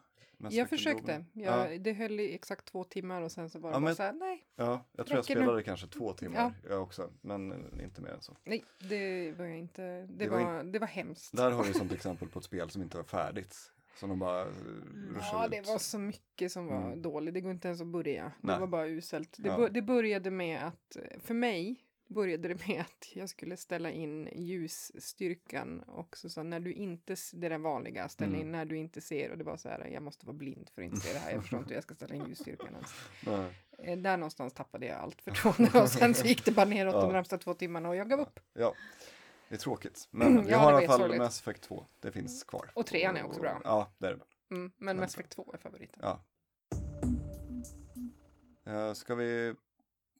Jag 0.49 0.69
försökte. 0.69 1.25
Jag, 1.33 1.81
Det 1.81 1.93
höll 1.93 2.19
i 2.19 2.35
exakt 2.35 2.65
två 2.65 2.83
timmar 2.83 3.21
och 3.21 3.31
sen 3.31 3.49
så 3.49 3.59
var 3.59 3.69
det 3.69 3.75
Ja, 3.75 3.79
bara 3.79 3.85
men- 3.85 3.95
så 3.95 4.03
här, 4.03 4.13
nej, 4.13 4.47
Ja, 4.55 4.63
ja, 4.65 4.85
jag 4.97 5.05
tror 5.05 5.17
jag 5.17 5.23
Räcker 5.23 5.35
nu. 5.35 5.41
spelade 5.41 5.63
kanske 5.63 5.87
två 5.87 6.13
timmar 6.13 6.53
jag 6.69 6.81
också, 6.83 7.11
men 7.21 7.51
eh, 7.51 7.83
inte 7.83 8.01
mer 8.01 8.09
än 8.09 8.21
så. 8.21 8.37
nej, 8.43 8.63
det 8.89 9.31
var 9.31 9.45
jag 9.45 9.57
inte. 9.57 9.81
Det, 9.81 10.07
Det 10.07 10.29
var 10.29 10.43
var, 10.43 10.63
det 10.63 10.79
var 10.79 10.87
hemskt. 10.87 11.37
Där 11.37 11.51
har 11.51 11.63
vi 11.63 11.73
som 11.73 11.89
exempel 11.89 12.27
på 12.29 12.39
ett 12.39 12.45
spel 12.45 12.69
som 12.69 12.81
inte 12.81 12.97
var 12.97 13.03
färdigt. 13.03 13.55
Som 13.99 14.09
de 14.09 14.19
bara 14.19 14.41
eh, 14.41 14.47
Ja, 15.31 15.45
ut. 15.45 15.51
det 15.51 15.61
var 15.67 15.77
så 15.77 15.99
mycket 15.99 16.51
som 16.51 16.67
var 16.67 16.85
Mm. 16.85 17.01
dåligt. 17.01 17.33
Det 17.33 17.41
går 17.41 17.51
inte 17.51 17.67
ens 17.67 17.81
att 17.81 17.87
börja. 17.87 18.23
Det 18.23 18.31
Nej. 18.47 18.59
var 18.59 18.67
bara 18.67 18.87
uselt. 18.87 19.35
Det, 19.39 19.49
Ja. 19.49 19.57
bör, 19.57 19.69
det 19.69 19.81
började 19.81 20.31
med 20.31 20.67
att, 20.67 20.97
för 21.23 21.33
mig 21.33 21.79
började 22.13 22.47
det 22.47 22.67
med 22.67 22.81
att 22.81 23.15
jag 23.15 23.29
skulle 23.29 23.57
ställa 23.57 23.91
in 23.91 24.29
ljusstyrkan 24.35 25.79
och 25.81 26.17
så 26.17 26.29
sa 26.29 26.43
när 26.43 26.59
du 26.59 26.73
inte, 26.73 27.15
det 27.33 27.45
är 27.45 27.49
den 27.49 27.61
vanliga, 27.61 28.09
ställ 28.09 28.27
Mm. 28.29 28.41
in 28.41 28.51
när 28.51 28.65
du 28.65 28.77
inte 28.77 29.01
ser 29.01 29.31
och 29.31 29.37
det 29.37 29.43
var 29.43 29.57
så 29.57 29.69
här, 29.69 29.85
jag 29.93 30.03
måste 30.03 30.25
vara 30.25 30.37
blind 30.37 30.69
för 30.75 30.81
att 30.81 30.85
inte 30.85 30.99
se 30.99 31.13
det 31.13 31.19
här, 31.19 31.31
jag 31.31 31.41
förstår 31.41 31.59
inte 31.59 31.69
hur 31.69 31.75
jag 31.75 31.83
ska 31.83 31.95
ställa 31.95 32.15
in 32.15 32.25
ljusstyrkan 32.27 32.73
ens. 32.73 32.89
Nej. 33.25 33.51
Eh, 33.93 33.97
Där 33.97 34.17
någonstans 34.17 34.53
tappade 34.53 34.85
jag 34.85 34.97
allt 34.99 35.21
förtroende 35.21 35.81
och 35.81 35.89
sen 35.89 36.13
så 36.13 36.27
gick 36.27 36.45
det 36.45 36.51
bara 36.51 36.65
neråt 36.65 36.93
Ja. 36.95 37.01
de 37.01 37.11
närmsta 37.13 37.37
två 37.37 37.53
timmarna 37.53 37.89
och 37.89 37.95
jag 37.95 38.09
gav 38.09 38.19
upp. 38.19 38.39
Ja, 38.53 38.73
det 39.49 39.55
är 39.55 39.59
tråkigt. 39.59 40.07
Men 40.11 40.45
vi 40.45 40.51
Ja, 40.51 40.57
har 40.57 40.71
i 40.71 40.75
alla 40.75 40.87
fall 40.87 40.99
sorgligt. 40.99 41.17
Mass 41.21 41.39
Effect 41.41 41.61
2. 41.63 41.85
Det 41.99 42.11
finns 42.11 42.43
kvar. 42.43 42.71
Och 42.73 42.85
trean 42.85 43.17
är 43.17 43.23
också 43.25 43.39
bra. 43.41 43.61
Ja, 43.63 43.91
det 43.97 44.07
är 44.07 44.11
det. 44.15 44.55
Mm, 44.55 44.71
men 44.77 44.97
Mass 44.97 45.13
Effect 45.13 45.29
2 45.31 45.51
är 45.53 45.57
favoriten. 45.57 45.99
Ja. 46.01 46.23
Uh, 48.67 48.93
ska 48.93 49.15
vi 49.15 49.53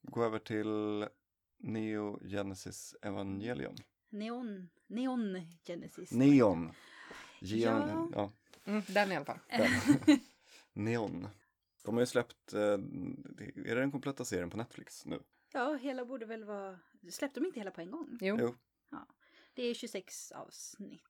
gå 0.02 0.24
över 0.24 0.40
till 0.40 1.06
Neo 1.64 2.20
Genesis 2.24 2.96
Evangelion? 3.02 3.76
Neon, 4.10 4.70
Neon 4.88 5.42
Genesis. 5.64 6.12
Neon. 6.12 6.72
Geon, 7.40 7.90
Ja. 7.90 8.10
ja. 8.14 8.32
Mm, 8.72 8.82
den 8.88 9.12
i 9.12 9.16
alla 9.16 9.26
fall. 9.26 9.40
Neon. 10.74 11.28
De 11.84 11.94
har 11.96 12.02
ju 12.02 12.06
släppt, 12.06 12.54
eh, 12.54 12.60
är 12.62 13.76
det 13.76 13.82
den 13.82 13.92
kompletta 13.92 14.26
serien 14.26 14.50
på 14.50 14.58
Netflix 14.58 15.06
nu? 15.06 15.20
Ja, 15.54 15.74
hela 15.76 16.06
borde 16.06 16.26
väl 16.26 16.44
vara... 16.44 16.80
Släppte 17.10 17.40
de 17.40 17.46
inte 17.46 17.60
hela 17.60 17.72
på 17.72 17.82
en 17.82 17.92
gång? 17.92 18.18
Jo. 18.22 18.38
Jo. 18.40 18.56
Det 19.54 19.64
är 19.64 19.74
26 19.74 20.32
avsnitt, 20.32 21.04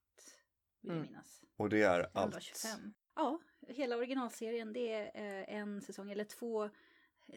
vill 0.82 0.90
jag 0.92 0.96
Mm. 0.98 1.08
minnas. 1.12 1.42
Och 1.58 1.70
det 1.70 1.82
är 1.82 2.10
allt. 2.14 2.42
25. 2.44 2.94
Ja, 3.16 3.40
hela 3.68 3.98
originalserien 3.98 4.74
det 4.74 4.94
är 4.94 5.06
eh, 5.16 5.56
en 5.56 5.82
säsong, 5.82 6.12
eller 6.12 6.24
två, 6.24 6.70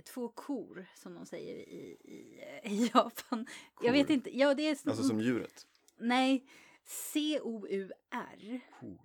två 0.02 0.28
kor 0.28 0.87
som 0.94 1.14
de 1.14 1.26
säger 1.26 1.54
i, 1.54 1.96
i, 2.04 2.42
eh, 2.62 2.72
i 2.72 2.90
Japan. 2.94 3.46
Jag 3.83 3.92
vet 3.92 4.07
Kor. 4.07 4.14
inte, 4.14 4.38
ja 4.38 4.54
det 4.54 4.62
är... 4.62 4.70
Alltså 4.70 5.02
som 5.02 5.20
djuret. 5.20 5.66
Nej, 5.96 6.46
C-O-U-R. 6.85 8.61
Kor. 8.80 8.98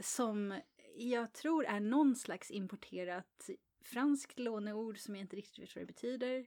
som 0.00 0.60
jag 0.96 1.32
tror 1.32 1.64
är 1.64 1.80
någon 1.80 2.16
slags 2.16 2.50
importerat 2.50 3.50
franskt 3.84 4.38
låneord 4.38 4.98
som 4.98 5.14
jag 5.16 5.20
inte 5.20 5.36
riktigt 5.36 5.58
vet 5.58 5.74
vad 5.76 5.82
det 5.82 5.86
betyder. 5.86 6.46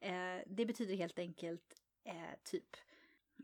Eh, 0.00 0.42
det 0.46 0.66
betyder 0.66 0.94
helt 0.94 1.18
enkelt 1.18 1.82
eh, 2.04 2.14
typ 2.44 2.76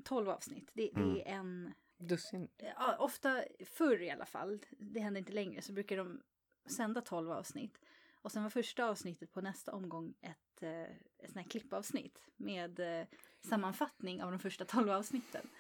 12 0.05 0.29
avsnitt. 0.29 0.71
Det, 0.73 0.91
Mm. 0.97 1.15
det 1.15 1.29
är 1.29 1.35
en, 1.35 1.73
Dussin. 1.99 2.49
ja, 2.57 2.97
ofta 2.99 3.45
förr 3.65 4.03
i 4.03 4.11
alla 4.11 4.27
fall, 4.27 4.59
det 4.71 5.01
händer 5.01 5.19
inte 5.19 5.33
längre, 5.33 5.63
så 5.63 5.73
brukar 5.73 5.97
de 5.97 6.21
sända 6.67 7.01
12 7.01 7.31
avsnitt. 7.31 7.81
Och 8.29 8.33
sen 8.33 8.43
var 8.43 8.51
första 8.51 8.85
avsnittet 8.85 9.33
på 9.33 9.41
nästa 9.41 9.73
omgång 9.73 10.15
ett, 10.21 10.63
eh, 10.63 10.83
ett 10.83 11.25
sånt 11.25 11.37
här 11.37 11.51
klippavsnitt 11.51 12.23
med 12.37 12.81
eh, 12.81 13.07
sammanfattning 13.41 14.23
av 14.23 14.31
de 14.31 14.41
första 14.41 14.65
12 14.65 14.91
avsnitten. 14.91 15.51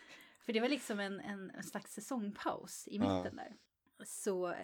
För 0.40 0.52
det 0.52 0.60
var 0.60 0.68
liksom 0.68 1.00
en, 1.00 1.20
en, 1.20 1.50
en 1.50 1.62
slags 1.62 1.92
säsongpaus 1.92 2.88
i 2.88 2.98
mitten 2.98 3.36
där. 3.36 3.56
Så 4.04 4.54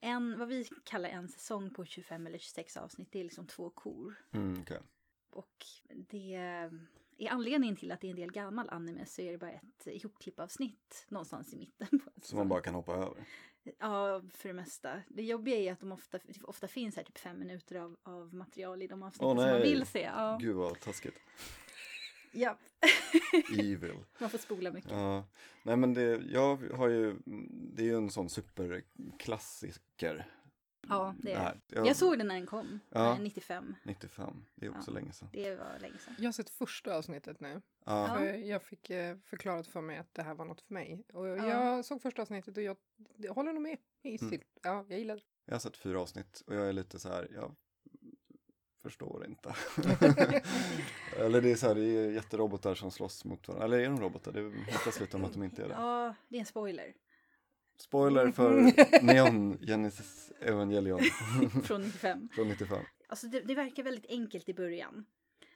en, 0.00 0.38
vad 0.38 0.48
vi 0.48 0.68
kallar 0.84 1.08
en 1.08 1.28
säsong 1.28 1.74
på 1.74 1.84
25 1.84 2.26
eller 2.26 2.38
26 2.38 2.76
avsnitt, 2.76 3.08
det 3.12 3.20
är 3.20 3.24
liksom 3.24 3.46
två 3.46 3.70
kor. 3.70 4.14
Mm, 4.32 4.60
okej. 4.62 4.80
Och 5.30 5.66
det 5.90 6.70
är 7.26 7.30
anledningen 7.30 7.76
till 7.76 7.92
att 7.92 8.00
det 8.00 8.06
är 8.06 8.10
en 8.10 8.16
del 8.16 8.32
gammal 8.32 8.68
anime 8.70 9.06
så 9.06 9.22
är 9.22 9.32
det 9.32 9.38
bara 9.38 9.50
ett 9.50 9.86
ihopklippavsnitt 9.86 11.06
någonstans 11.08 11.52
i 11.52 11.56
mitten. 11.56 12.00
Som 12.22 12.38
man 12.38 12.48
bara 12.48 12.60
kan 12.60 12.74
hoppa 12.74 12.94
över. 12.94 13.24
Ja, 13.78 14.22
för 14.34 14.48
det 14.48 14.54
mesta. 14.54 15.02
Det 15.08 15.22
jobbiga 15.22 15.56
är 15.56 15.72
att 15.72 15.80
de 15.80 15.92
ofta, 15.92 16.18
ofta 16.42 16.68
finns 16.68 16.96
här 16.96 17.02
typ 17.04 17.18
fem 17.18 17.38
minuter 17.38 17.76
av, 17.76 17.96
av 18.02 18.34
material 18.34 18.82
i 18.82 18.86
de 18.86 19.02
avsnitten 19.02 19.28
Åh, 19.28 19.36
som 19.36 19.50
man 19.50 19.62
vill 19.62 19.86
se. 19.86 20.00
Ja, 20.00 20.38
Gud 20.40 20.56
vad 20.56 20.80
taskigt. 20.80 21.18
ja. 22.32 22.58
Evil. 23.58 23.94
man 24.20 24.30
får 24.30 24.38
spola 24.38 24.72
mycket. 24.72 24.90
Ja, 24.90 25.24
nej 25.62 25.76
men 25.76 25.94
det, 25.94 26.22
jag 26.30 26.56
har 26.56 26.88
ju, 26.88 27.16
det 27.50 27.82
är 27.82 27.86
ju 27.86 27.96
en 27.96 28.10
sån 28.10 28.28
superklassiker. 28.28 30.26
Ja, 30.88 31.14
det 31.18 31.32
är. 31.32 31.60
Jag, 31.68 31.86
Jag 31.86 31.96
såg 31.96 32.18
den 32.18 32.26
när 32.28 32.34
den 32.34 32.46
kom, 32.46 32.80
Ja. 32.90 33.12
eh, 33.14 33.20
95. 33.20 33.74
95, 33.82 34.44
det 34.54 34.66
är 34.66 34.70
också 34.70 34.90
Ja. 34.90 34.94
länge 34.94 35.12
sedan. 35.12 35.28
Det 35.32 35.54
var 35.56 35.78
länge 35.78 35.98
sedan. 35.98 36.14
Jag 36.18 36.24
har 36.24 36.32
sett 36.32 36.50
första 36.50 36.96
avsnittet 36.96 37.40
nu. 37.40 37.62
Ja. 37.84 38.06
För 38.16 38.24
jag 38.24 38.62
fick 38.62 38.90
eh, 38.90 39.16
förklarat 39.24 39.66
för 39.66 39.80
mig 39.80 39.98
att 39.98 40.14
det 40.14 40.22
här 40.22 40.34
var 40.34 40.44
något 40.44 40.60
för 40.60 40.74
mig. 40.74 41.04
Och 41.12 41.26
Ja. 41.28 41.46
jag 41.46 41.84
såg 41.84 42.02
första 42.02 42.22
avsnittet 42.22 42.56
och 42.56 42.62
jag, 42.62 42.76
jag 43.16 43.34
håller 43.34 43.52
nog 43.52 43.62
med. 43.62 43.78
I 44.02 44.18
Mm. 44.22 44.40
Ja, 44.62 44.84
jag 44.88 44.98
gillar 44.98 45.14
det. 45.16 45.22
jag 45.44 45.54
har 45.54 45.58
sett 45.60 45.76
fyra 45.76 46.00
avsnitt 46.00 46.42
och 46.46 46.54
jag 46.54 46.68
är 46.68 46.72
lite 46.72 46.98
så 46.98 47.08
här, 47.08 47.28
jag 47.34 47.54
förstår 48.82 49.26
inte. 49.26 49.54
Eller 51.18 51.40
det 51.40 51.50
är 51.52 51.56
så 51.56 51.66
här, 51.68 51.74
det 51.74 51.80
är 51.84 52.10
jätterobotar 52.10 52.74
som 52.74 52.90
slåss 52.90 53.24
mot 53.24 53.48
varandra. 53.48 53.64
Eller 53.64 53.78
är 53.78 53.84
de 53.84 54.00
robotar? 54.00 54.32
Det 54.32 54.50
hittas 54.72 55.00
lite 55.00 55.16
om 55.16 55.24
att 55.24 55.32
de 55.32 55.42
inte 55.42 55.62
är 55.62 55.68
det. 55.68 55.74
Ja, 55.74 56.14
det 56.28 56.36
är 56.36 56.40
en 56.40 56.46
spoiler 56.46 56.94
Spoiler 57.82 58.30
för 58.32 58.52
Neon 59.02 59.58
Genesis 59.58 60.32
Evangelion 60.40 61.00
från 61.64 61.82
95. 61.82 62.28
från 62.34 62.48
95. 62.48 62.78
Alltså 63.06 63.26
det, 63.26 63.40
det 63.40 63.54
verkar 63.54 63.82
väldigt 63.82 64.06
enkelt 64.10 64.48
i 64.48 64.54
början. 64.54 65.04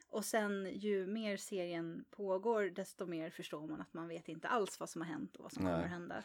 Och 0.09 0.25
sen 0.25 0.71
ju 0.75 1.07
mer 1.07 1.37
serien 1.37 2.05
pågår 2.11 2.63
desto 2.65 3.07
mer 3.07 3.31
förstår 3.31 3.67
man 3.67 3.81
att 3.81 3.95
man 3.95 4.09
vet 4.09 4.29
inte 4.29 4.49
alls 4.49 4.81
vad 4.81 4.91
som 4.91 5.01
har 5.01 5.09
hänt 5.09 5.37
och 5.37 5.43
vad 5.43 5.53
som 5.53 5.65
Nej. 5.65 5.73
kommer 5.73 5.85
att 5.85 5.91
hända. 5.91 6.23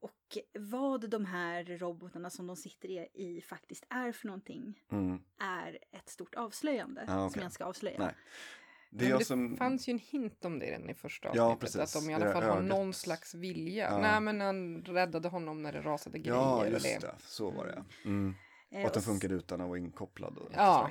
Och 0.00 0.38
vad 0.58 1.10
de 1.10 1.24
här 1.26 1.64
robotarna 1.64 2.30
som 2.30 2.46
de 2.46 2.56
sitter 2.56 2.88
i, 3.18 3.40
faktiskt 3.48 3.84
är 3.88 4.12
för 4.12 4.26
någonting 4.26 4.80
Mm. 4.90 5.18
är 5.38 5.78
ett 5.92 6.08
stort 6.08 6.34
avslöjande 6.34 7.04
Ja, 7.06 7.24
okej. 7.24 7.32
som 7.32 7.42
jag 7.42 7.52
ska 7.52 7.64
avslöja. 7.64 7.98
Nej. 7.98 8.14
Det 8.94 9.08
jag 9.08 9.20
det 9.20 9.24
som... 9.24 9.56
fanns 9.56 9.88
ju 9.88 9.90
en 9.90 9.98
hint 9.98 10.44
om 10.44 10.58
det 10.58 10.66
redan 10.66 10.90
i 10.90 10.94
första 10.94 11.30
Ja, 11.34 11.42
avsnittet. 11.44 11.60
precis. 11.60 11.96
Att 11.96 12.02
de 12.02 12.10
i 12.10 12.14
Det 12.14 12.22
alla 12.24 12.32
fall 12.32 12.42
har 12.42 12.50
ögat. 12.56 12.64
någon 12.64 12.92
slags 12.94 13.34
vilja. 13.34 13.84
Ja. 13.90 13.98
Nej, 13.98 14.20
men 14.20 14.40
han 14.40 14.82
räddade 14.84 15.28
honom 15.28 15.62
när 15.62 15.72
det 15.72 15.80
rasade 15.80 16.18
grejer. 16.18 16.34
Ja, 16.36 16.66
just 16.66 16.84
det. 16.84 16.98
det. 17.06 17.14
Så 17.18 17.50
var 17.50 17.66
det. 17.66 17.84
Mm. 18.08 18.34
Eh, 18.70 18.80
Och 18.80 18.86
att 18.86 18.94
den 18.94 19.02
funkade 19.02 19.34
utan 19.34 19.60
att 19.60 19.68
vara 19.68 19.78
inkopplad. 19.78 20.38
Och 20.38 20.48
Ja. 20.54 20.90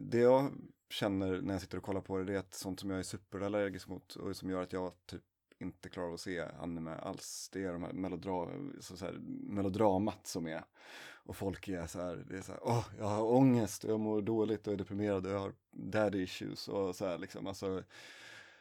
Det 0.00 0.18
jag 0.18 0.52
känner 0.90 1.40
när 1.40 1.54
jag 1.54 1.60
sitter 1.60 1.78
och 1.78 1.84
kollar 1.84 2.00
på 2.00 2.18
det, 2.18 2.24
det 2.24 2.34
är 2.34 2.38
att 2.38 2.54
sånt 2.54 2.80
som 2.80 2.90
jag 2.90 2.98
är 2.98 3.02
superallergisk 3.02 3.88
mot 3.88 4.16
och 4.16 4.36
som 4.36 4.50
gör 4.50 4.62
att 4.62 4.72
jag 4.72 4.92
typ 5.06 5.22
inte 5.58 5.88
klarar 5.88 6.08
av 6.08 6.14
att 6.14 6.20
se 6.20 6.40
anime 6.40 6.94
alls. 6.94 7.48
Det 7.52 7.64
är 7.64 7.72
de 7.72 7.82
här 7.82 7.92
melodra 7.92 8.48
så 8.80 8.96
så 8.96 9.04
här, 9.04 9.12
melodramat 9.48 10.26
som 10.26 10.46
är. 10.46 10.64
Och 11.26 11.36
folk 11.36 11.68
är 11.68 11.86
så 11.86 12.00
här, 12.00 12.24
det 12.28 12.36
är 12.36 12.42
så 12.42 12.52
här, 12.52 12.60
åh, 12.64 12.84
jag 12.98 13.04
har 13.04 13.32
ångest 13.32 13.84
och 13.84 13.90
jag 13.90 14.00
mår 14.00 14.22
dåligt 14.22 14.66
och 14.66 14.72
är 14.72 14.76
deprimerad 14.76 15.26
och 15.26 15.32
jag 15.32 15.38
har 15.38 15.52
daddy 15.70 16.22
issues 16.22 16.68
och 16.68 16.96
så 16.96 17.06
här 17.06 17.18
liksom. 17.18 17.46
Alltså, 17.46 17.82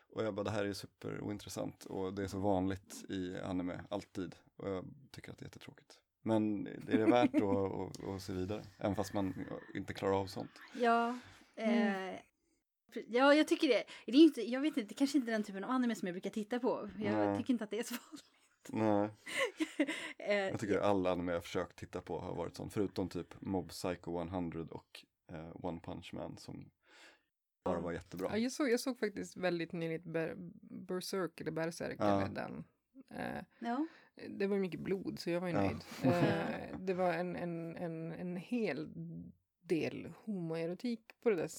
och 0.09 0.23
jag 0.23 0.33
bara, 0.33 0.43
det 0.43 0.51
här 0.51 0.65
är 0.65 0.73
superointressant 0.73 1.85
och 1.85 2.13
det 2.13 2.23
är 2.23 2.27
så 2.27 2.39
vanligt 2.39 3.05
i 3.09 3.37
anime, 3.37 3.81
alltid. 3.89 4.35
Och 4.55 4.69
jag 4.69 4.85
tycker 5.11 5.31
att 5.31 5.37
det 5.37 5.43
är 5.43 5.47
jättetråkigt. 5.47 5.99
Men 6.21 6.63
det 6.63 6.93
är 6.93 6.97
det 6.97 7.05
värt 7.05 7.35
att, 7.35 7.43
att, 7.43 8.09
att 8.09 8.21
se 8.21 8.33
vidare, 8.33 8.63
även 8.77 8.95
fast 8.95 9.13
man 9.13 9.45
inte 9.73 9.93
klarar 9.93 10.19
av 10.19 10.27
sånt. 10.27 10.51
Ja. 10.73 11.19
Eh, 11.55 12.19
Ja, 13.07 13.33
jag 13.33 13.47
tycker 13.47 13.67
det. 13.67 13.83
det 14.05 14.11
är 14.17 14.23
inte, 14.23 14.41
jag 14.51 14.61
vet 14.61 14.77
inte, 14.77 14.81
det 14.89 14.93
kanske 14.93 15.17
inte 15.17 15.31
är 15.31 15.33
den 15.33 15.43
typen 15.43 15.63
av 15.63 15.69
anime 15.71 15.95
som 15.95 16.07
jag 16.07 16.13
brukar 16.13 16.29
titta 16.29 16.59
på. 16.59 16.89
Jag 16.99 17.13
Nej. 17.13 17.37
tycker 17.37 17.53
inte 17.53 17.63
att 17.63 17.69
det 17.69 17.79
är 17.79 17.83
så 17.83 17.95
vanligt. 18.09 18.25
Nej, 18.69 19.09
Eh, 20.17 20.35
jag 20.35 20.59
tycker 20.59 20.77
all 20.77 21.07
anime 21.07 21.31
jag 21.31 21.43
försökt 21.43 21.79
titta 21.79 22.01
på 22.01 22.19
har 22.19 22.35
varit 22.35 22.55
sånt, 22.55 22.73
förutom 22.73 23.09
typ 23.09 23.41
Mob 23.41 23.69
Psycho 23.69 24.21
100 24.21 24.67
och 24.71 25.05
eh, 25.31 25.49
One 25.65 25.79
Punch 25.79 26.13
Man 26.13 26.37
som 26.37 26.71
bara 27.65 27.79
var 27.79 27.91
jättebra. 27.91 28.27
Ja, 28.31 28.37
jag, 28.37 28.51
såg, 28.51 28.69
jag 28.69 28.79
såg 28.79 28.99
faktiskt 28.99 29.37
väldigt 29.37 29.71
nyligt 29.71 30.03
Ber 30.03 30.33
Berserk 30.87 31.41
eller 31.41 31.51
Berserk 31.51 31.95
Ja. 31.99 32.21
eller 32.21 32.35
den. 32.35 32.63
Eh, 33.13 33.43
ja. 33.59 33.87
det 34.29 34.47
var 34.47 34.57
mycket 34.57 34.79
blod 34.79 35.19
så 35.19 35.29
jag 35.29 35.41
var 35.41 35.47
ju 35.47 35.53
Ja. 35.53 35.61
nöjd. 35.61 35.83
Eh, 36.03 36.77
det 36.79 36.93
var 36.93 37.13
en, 37.13 37.35
en, 37.35 37.75
en, 37.77 38.11
en 38.11 38.35
hel 38.37 38.89
del 39.61 40.05
homoerotik 40.23 41.01
på 41.23 41.29
det 41.29 41.35
där 41.35 41.49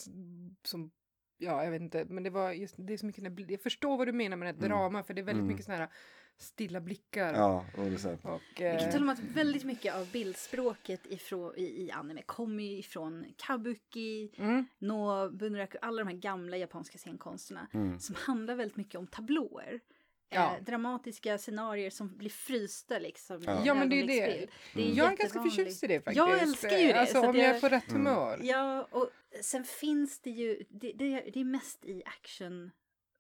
som 0.63 0.91
Ja, 1.39 1.65
jag 1.65 1.71
vet 1.71 1.83
inte, 1.83 2.05
men 2.05 2.23
det 2.23 2.31
var 2.31 2.53
just, 2.53 2.75
det 2.79 2.93
är 2.93 2.97
så 2.97 3.07
mycket, 3.07 3.51
jag 3.51 3.61
förstår 3.61 3.97
vad 3.99 4.09
du 4.09 4.13
menar 4.13 4.37
med 4.37 4.51
ett 4.51 4.57
Mm. 4.57 4.69
drama, 4.69 5.03
för 5.03 5.15
det 5.15 5.21
är 5.21 5.25
väldigt 5.25 5.41
Mm. 5.41 5.47
mycket 5.49 5.65
sådana 5.65 5.83
här 5.85 5.93
stilla 6.39 6.81
blickar. 6.81 7.35
Ja, 7.35 7.65
och 7.77 7.85
det 7.85 7.93
är 7.95 7.97
så 7.97 8.11
Och, 8.23 8.43
Jag 8.57 8.79
kan 8.79 8.87
eh, 8.89 8.93
tala 8.93 9.03
om 9.03 9.09
att 9.09 9.19
väldigt 9.21 9.65
mycket 9.65 9.95
av 9.95 10.11
bildspråket 10.13 11.07
ifrån, 11.07 11.53
i, 11.57 11.63
i 11.87 11.91
anime 11.91 12.23
kommer 12.23 12.65
ju 12.65 12.79
ifrån 12.79 13.27
kabuki, 13.37 14.31
mm, 14.39 14.67
no, 14.79 15.31
bunraku, 15.31 15.79
alla 15.83 15.99
de 16.05 16.09
här 16.09 16.17
gamla 16.17 16.57
japanska 16.57 16.99
scenkonsterna 16.99 17.67
mm, 17.73 17.99
som 17.99 18.15
handlar 18.19 18.55
väldigt 18.55 18.77
mycket 18.77 18.95
om 18.99 19.07
tablåer. 19.07 19.81
Ja. 20.29 20.57
Eh, 20.57 20.63
dramatiska 20.63 21.39
scenarier 21.39 21.91
som 21.91 22.17
blir 22.17 22.31
frysta 22.31 22.99
liksom. 22.99 23.43
Ja. 23.43 23.63
Ja, 23.65 23.75
men 23.75 23.89
det 23.89 24.01
är 24.01 24.07
det. 24.07 24.47
Det 24.75 24.81
är 24.81 24.85
Mm. 24.85 24.97
jag 24.97 25.13
är 25.13 25.17
ganska 25.17 25.43
förtjust 25.43 25.85
i 25.85 25.87
det 25.87 25.95
faktiskt. 26.01 26.17
Jag 26.17 26.43
älskar 26.43 26.79
ju 26.79 26.87
det, 26.87 27.01
Alltså 27.01 27.15
så 27.15 27.23
att 27.23 27.29
om 27.29 27.37
jag 27.37 27.47
är 27.57 27.61
på 27.61 27.69
rätt 27.69 27.91
Mm. 27.91 28.07
humör. 28.07 28.41
Ja, 28.43 28.89
och 28.91 29.11
sen 29.43 29.65
finns 29.65 30.21
det 30.21 30.31
ju, 30.31 30.65
det, 30.69 30.93
det, 30.93 31.31
det 31.35 31.41
är 31.41 31.45
mest 31.45 31.85
i 31.85 32.03
action 32.07 32.71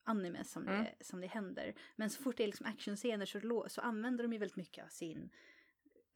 anime 0.04 0.44
som, 0.44 0.68
Mm. 0.68 0.84
det, 0.84 1.04
som 1.04 1.20
det 1.20 1.26
händer. 1.26 1.74
Men 1.96 2.10
så 2.10 2.22
fort 2.22 2.36
det 2.36 2.42
är 2.42 2.46
liksom 2.46 2.66
actionscener 2.66 3.26
så, 3.26 3.38
lå- 3.38 3.68
så 3.68 3.80
använder 3.80 4.24
de 4.24 4.32
ju 4.32 4.38
väldigt 4.38 4.56
mycket 4.56 4.84
av 4.84 4.88
sin 4.88 5.30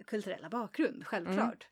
kulturella 0.05 0.48
bakgrund, 0.48 1.07
självklart. 1.07 1.66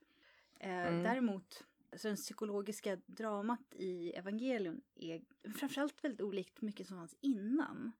Eh, 0.60 0.70
Mm. 0.70 1.02
Däremot, 1.02 1.64
så 1.96 2.08
den 2.08 2.16
psykologiska 2.16 2.96
dramat 3.06 3.74
i 3.74 4.10
Evangelion 4.12 4.80
är 4.94 5.20
framförallt 5.58 6.04
väldigt 6.04 6.20
olikt 6.20 6.60
mycket 6.62 6.86
som 6.86 6.96
fanns 6.96 7.16
innan. 7.20 7.92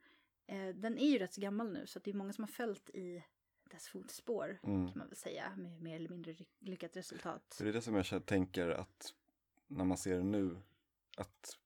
Eh, 0.50 0.68
den 0.74 0.98
är 0.98 1.10
ju 1.10 1.18
rätt 1.18 1.34
så 1.34 1.40
gammal 1.40 1.72
nu 1.72 1.86
så 1.86 1.98
det 1.98 2.10
är 2.10 2.14
många 2.14 2.32
som 2.32 2.44
har 2.44 2.48
följt 2.48 2.90
i 2.90 3.24
dess 3.70 3.88
fotspår 3.88 4.58
mm. 4.62 4.86
kan 4.88 4.98
man 4.98 5.08
väl 5.08 5.16
säga 5.16 5.52
med 5.56 5.82
mer 5.82 5.96
eller 5.96 6.08
mindre 6.08 6.34
lyckat 6.58 6.96
resultat. 6.96 7.42
Så 7.54 7.64
det 7.64 7.70
är 7.70 7.72
det 7.72 7.82
som 7.82 7.94
jag 7.94 8.26
tänker 8.26 8.68
att 8.68 9.14
när 9.66 9.84
man 9.84 9.96
ser 9.98 10.16
det 10.16 10.24
nu, 10.24 10.56
att 11.16 11.56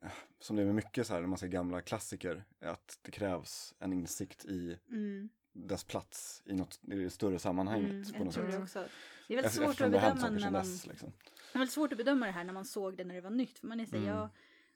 ja, 0.00 0.08
som 0.38 0.56
det 0.56 0.62
är 0.62 0.66
med 0.66 0.74
mycket 0.74 1.06
så 1.06 1.12
här 1.14 1.20
när 1.20 1.28
man 1.28 1.38
ser 1.38 1.46
gamla 1.48 1.80
klassiker, 1.82 2.44
att 2.60 2.98
det 3.02 3.10
krävs 3.10 3.74
en 3.78 3.92
insikt 3.92 4.44
i 4.44 4.78
Mm. 4.90 5.28
dess 5.52 5.84
plats 5.84 6.42
i, 6.46 6.54
något, 6.54 6.80
i 6.82 6.94
det 6.96 7.10
större 7.10 7.38
sammanhanget 7.38 7.90
Mm, 7.90 8.12
på 8.12 8.24
något 8.24 8.34
sätt. 8.34 8.50
det 8.50 8.58
också. 8.58 8.88
Det 9.28 9.34
är 9.34 9.36
väldigt 9.36 9.52
Efter- 9.52 9.64
svårt 9.64 9.80
att 9.80 9.90
bedöma 9.90 10.30
när 10.30 10.50
man... 10.50 10.52
dess. 10.52 10.86
Liksom. 10.86 11.12
Det 11.52 11.54
är 11.54 11.58
väldigt 11.58 11.74
svårt 11.74 11.92
att 11.92 11.98
bedöma 11.98 12.26
det 12.26 12.32
här 12.32 12.44
när 12.44 12.52
man 12.52 12.64
såg 12.64 12.96
det 12.96 13.04
när 13.04 13.14
det 13.14 13.20
var 13.20 13.30
nytt. 13.30 13.58
För 13.58 13.66
man 13.66 13.80
är 13.80 13.86
så 13.86 13.96
Mm. 13.96 14.08
ja... 14.08 14.30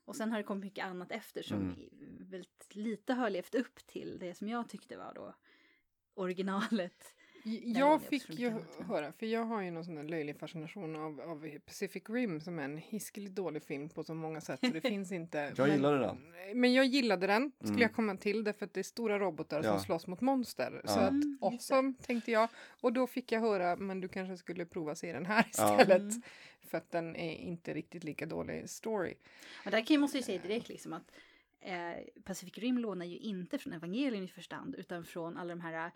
Och 0.04 0.16
sen 0.16 0.30
har 0.30 0.38
det 0.38 0.44
kommit 0.44 0.64
mycket 0.64 0.84
annat 0.84 1.12
efter 1.12 1.42
som 1.42 1.58
Mm. 1.58 2.26
väldigt 2.30 2.74
lite 2.74 3.14
har 3.14 3.30
levt 3.30 3.54
upp 3.54 3.86
till 3.86 4.18
det 4.18 4.34
som 4.34 4.48
jag 4.48 4.68
tyckte 4.68 4.96
var 4.96 5.14
då 5.14 5.34
originalet. 6.14 7.14
Jag 7.64 8.02
fick 8.02 8.30
ju 8.38 8.52
höra, 8.88 9.12
för 9.12 9.26
jag 9.26 9.44
har 9.44 9.62
ju 9.62 9.70
någon 9.70 9.84
sån 9.84 9.94
där 9.94 10.02
löjlig 10.02 10.36
fascination 10.36 10.96
av, 10.96 11.20
av 11.20 11.58
Pacific 11.66 12.02
Rim 12.08 12.40
som 12.40 12.58
är 12.58 12.62
en 12.64 12.76
hiskeligt 12.78 13.34
dålig 13.34 13.62
film 13.62 13.88
på 13.88 14.04
så 14.04 14.14
många 14.14 14.40
sätt 14.40 14.60
så 14.60 14.66
det 14.66 14.80
finns 14.88 15.12
inte. 15.12 15.38
Jag 15.56 15.58
men, 15.68 15.76
gillade 15.76 15.98
den. 15.98 16.32
Men 16.54 16.72
jag 16.72 16.86
gillade 16.86 17.26
den, 17.26 17.52
skulle 17.58 17.70
Mm. 17.70 17.80
jag 17.82 17.92
komma 17.94 18.16
till, 18.16 18.44
därför 18.44 18.64
att 18.66 18.74
det 18.74 18.80
är 18.80 18.84
stora 18.84 19.18
robotar 19.18 19.62
Ja. 19.64 19.70
som 19.72 19.80
slåss 19.80 20.06
mot 20.06 20.20
monster. 20.20 20.82
Så 20.84 20.98
Ja. 20.98 21.00
att 21.00 21.10
Mm, 21.10 21.38
awesome, 21.40 21.94
tänkte 22.06 22.30
jag. 22.30 22.48
Och 22.80 22.92
då 22.92 23.06
fick 23.06 23.32
jag 23.32 23.40
höra, 23.40 23.76
men 23.76 24.00
du 24.00 24.08
kanske 24.08 24.36
skulle 24.36 24.66
prova 24.66 24.94
se 24.94 25.12
den 25.12 25.26
här 25.26 25.46
Ja. 25.58 25.80
istället. 25.80 26.00
Mm. 26.00 26.22
För 26.60 26.78
att 26.78 26.90
den 26.90 27.16
är 27.16 27.34
inte 27.36 27.74
riktigt 27.74 28.04
lika 28.04 28.26
dålig 28.26 28.70
story. 28.70 29.14
Och 29.64 29.70
där 29.70 29.80
kan 29.86 29.94
jag 29.94 30.00
måste 30.00 30.16
ju 30.16 30.22
säga 30.22 30.42
direkt 30.42 30.68
liksom 30.68 30.92
att 30.92 31.12
eh, 31.60 32.22
Pacific 32.24 32.58
Rim 32.58 32.78
lånar 32.78 33.06
ju 33.06 33.16
inte 33.18 33.58
från 33.58 33.72
Evangelien 33.72 34.24
i 34.24 34.28
första 34.28 34.56
hand 34.56 34.74
utan 34.74 35.04
från 35.04 35.36
alla 35.36 35.48
de 35.54 35.60
här 35.60 35.90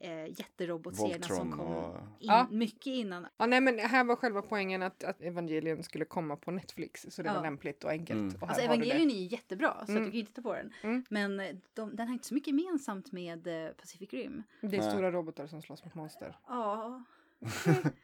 eh, 0.00 0.26
jätterobotserierna 0.26 1.26
som 1.26 1.52
kom 1.52 1.60
och- 1.60 1.94
in, 2.18 2.28
Ja. 2.28 2.46
mycket 2.50 2.86
innan. 2.86 3.26
Ja, 3.36 3.46
nej, 3.46 3.60
men 3.60 3.78
här 3.78 4.04
var 4.04 4.16
själva 4.16 4.42
poängen 4.42 4.82
att, 4.82 5.04
att 5.04 5.20
Evangelien 5.22 5.82
skulle 5.82 6.04
komma 6.04 6.36
på 6.36 6.50
Netflix. 6.50 7.06
Så 7.10 7.22
det 7.22 7.28
Ja. 7.28 7.34
var 7.34 7.42
lämpligt 7.42 7.84
och 7.84 7.90
enkelt. 7.90 8.20
Mm. 8.20 8.34
Och 8.40 8.48
Alltså. 8.48 8.62
Evangelien 8.64 9.10
är 9.10 9.14
ju 9.14 9.26
jättebra 9.26 9.86
så 9.86 9.92
Mm. 9.92 10.04
du 10.04 10.10
kan 10.10 10.18
ju 10.20 10.26
titta 10.26 10.42
på 10.42 10.54
den. 10.54 10.72
Mm. 10.82 11.04
Men 11.10 11.40
eh, 11.40 11.56
de, 11.74 11.96
den 11.96 12.06
har 12.06 12.12
inte 12.14 12.26
så 12.26 12.34
mycket 12.34 12.48
gemensamt 12.48 13.12
med 13.12 13.46
eh, 13.66 13.72
Pacific 13.72 14.10
Rim. 14.12 14.42
Det 14.60 14.76
är 14.76 14.80
Nej. 14.80 14.90
stora 14.90 15.10
robotar 15.10 15.46
som 15.46 15.62
slåss 15.62 15.84
mot 15.84 15.94
monster. 15.94 16.36
Ja, 16.48 17.02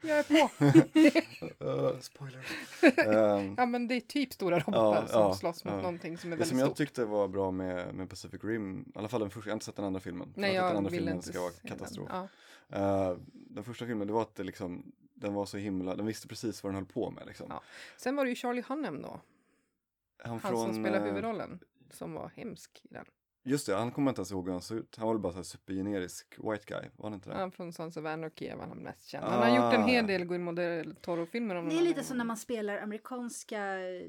Jag 0.01 0.17
är 0.19 0.23
på! 0.23 0.65
Uh, 1.65 1.99
spoiler. 1.99 2.45
Ehm, 3.39 3.55
ja 3.57 3.65
men 3.65 3.87
det 3.87 3.95
är 3.95 3.99
typ 4.01 4.33
stora 4.33 4.59
robotar 4.59 5.01
Ja, 5.01 5.07
som 5.07 5.21
ja, 5.21 5.33
slåss 5.35 5.65
mot 5.65 5.73
ja. 5.73 5.77
någonting 5.81 6.17
som 6.17 6.27
är 6.29 6.31
det 6.31 6.37
väldigt 6.39 6.47
som 6.49 6.59
jag 6.59 6.67
stort. 6.67 6.77
tyckte 6.77 7.05
var 7.05 7.27
bra 7.27 7.51
med, 7.51 7.95
med 7.95 8.09
Pacific 8.09 8.43
Rim, 8.43 8.91
i 8.95 8.99
alla 8.99 9.07
fall 9.07 9.19
den 9.21 9.29
första, 9.29 9.49
jag 9.49 9.51
har 9.51 9.55
inte 9.55 9.65
sett 9.65 9.75
den 9.75 9.85
andra 9.85 9.99
filmen. 9.99 10.33
Nej 10.35 10.49
den 10.53 10.55
jag 10.63 10.75
andra 10.75 10.89
vill 10.89 10.99
filmen 10.99 11.15
inte 11.15 11.27
ska 11.27 11.41
vara 11.41 11.51
se 11.51 11.59
den. 11.61 11.69
katastrof. 11.71 12.09
Ja. 12.11 12.27
Eh, 12.69 13.17
den 13.31 13.63
första 13.63 13.85
filmen, 13.85 14.07
det 14.07 14.13
var 14.13 14.21
att 14.21 14.35
det 14.35 14.43
liksom, 14.43 14.91
den 15.13 15.33
var 15.33 15.45
så 15.45 15.57
himla, 15.57 15.95
den 15.95 16.05
visste 16.05 16.27
precis 16.27 16.63
vad 16.63 16.69
den 16.73 16.75
höll 16.75 16.85
på 16.85 17.11
med 17.11 17.27
liksom. 17.27 17.45
Ja. 17.49 17.61
Sen 17.97 18.15
var 18.15 18.23
det 18.25 18.29
ju 18.29 18.35
Charlie 18.35 18.63
Hunnam 18.67 19.01
då, 19.01 19.21
Han, 20.23 20.39
han 20.39 20.57
som 20.57 20.73
spelar 20.73 20.97
eh, 20.99 21.03
huvudrollen, 21.03 21.59
som 21.91 22.13
var 22.13 22.31
hemsk 22.35 22.81
i 22.83 22.93
den. 22.93 23.05
Just 23.49 23.65
det, 23.67 23.75
han 23.75 23.91
kommer 23.91 24.11
inte 24.11 24.19
ens 24.19 24.31
ihåg 24.31 24.45
hur 24.45 24.51
han 24.51 24.61
såg 24.61 24.77
ut. 24.77 24.95
Han 24.97 25.07
var 25.07 25.17
bara 25.17 25.31
så 25.33 25.37
här 25.37 25.43
supergenerisk 25.43 26.35
white 26.37 26.63
guy, 26.67 26.89
var 26.95 27.05
han 27.09 27.13
inte 27.13 27.29
det? 27.29 27.35
Han 27.35 27.51
från 27.51 27.73
Sons 27.73 27.97
of 27.97 28.05
Anarchy 28.05 28.45
är 28.45 28.55
väl 28.57 28.69
han 28.69 28.77
mest 28.77 29.05
känd. 29.07 29.25
Ah. 29.25 29.29
Han 29.29 29.41
har 29.51 29.57
gjort 29.65 29.73
en 29.79 29.83
hel 29.87 30.07
del 30.07 30.25
Guillermo 30.25 30.51
del 30.51 30.95
Toro-filmer. 30.95 31.55
om 31.55 31.69
det 31.69 31.77
är 31.77 31.81
lite 31.81 32.03
som 32.03 32.17
när 32.17 32.25
man 32.25 32.37
spelar 32.37 32.77
amerikanska 32.77 33.79
eh, 33.79 34.07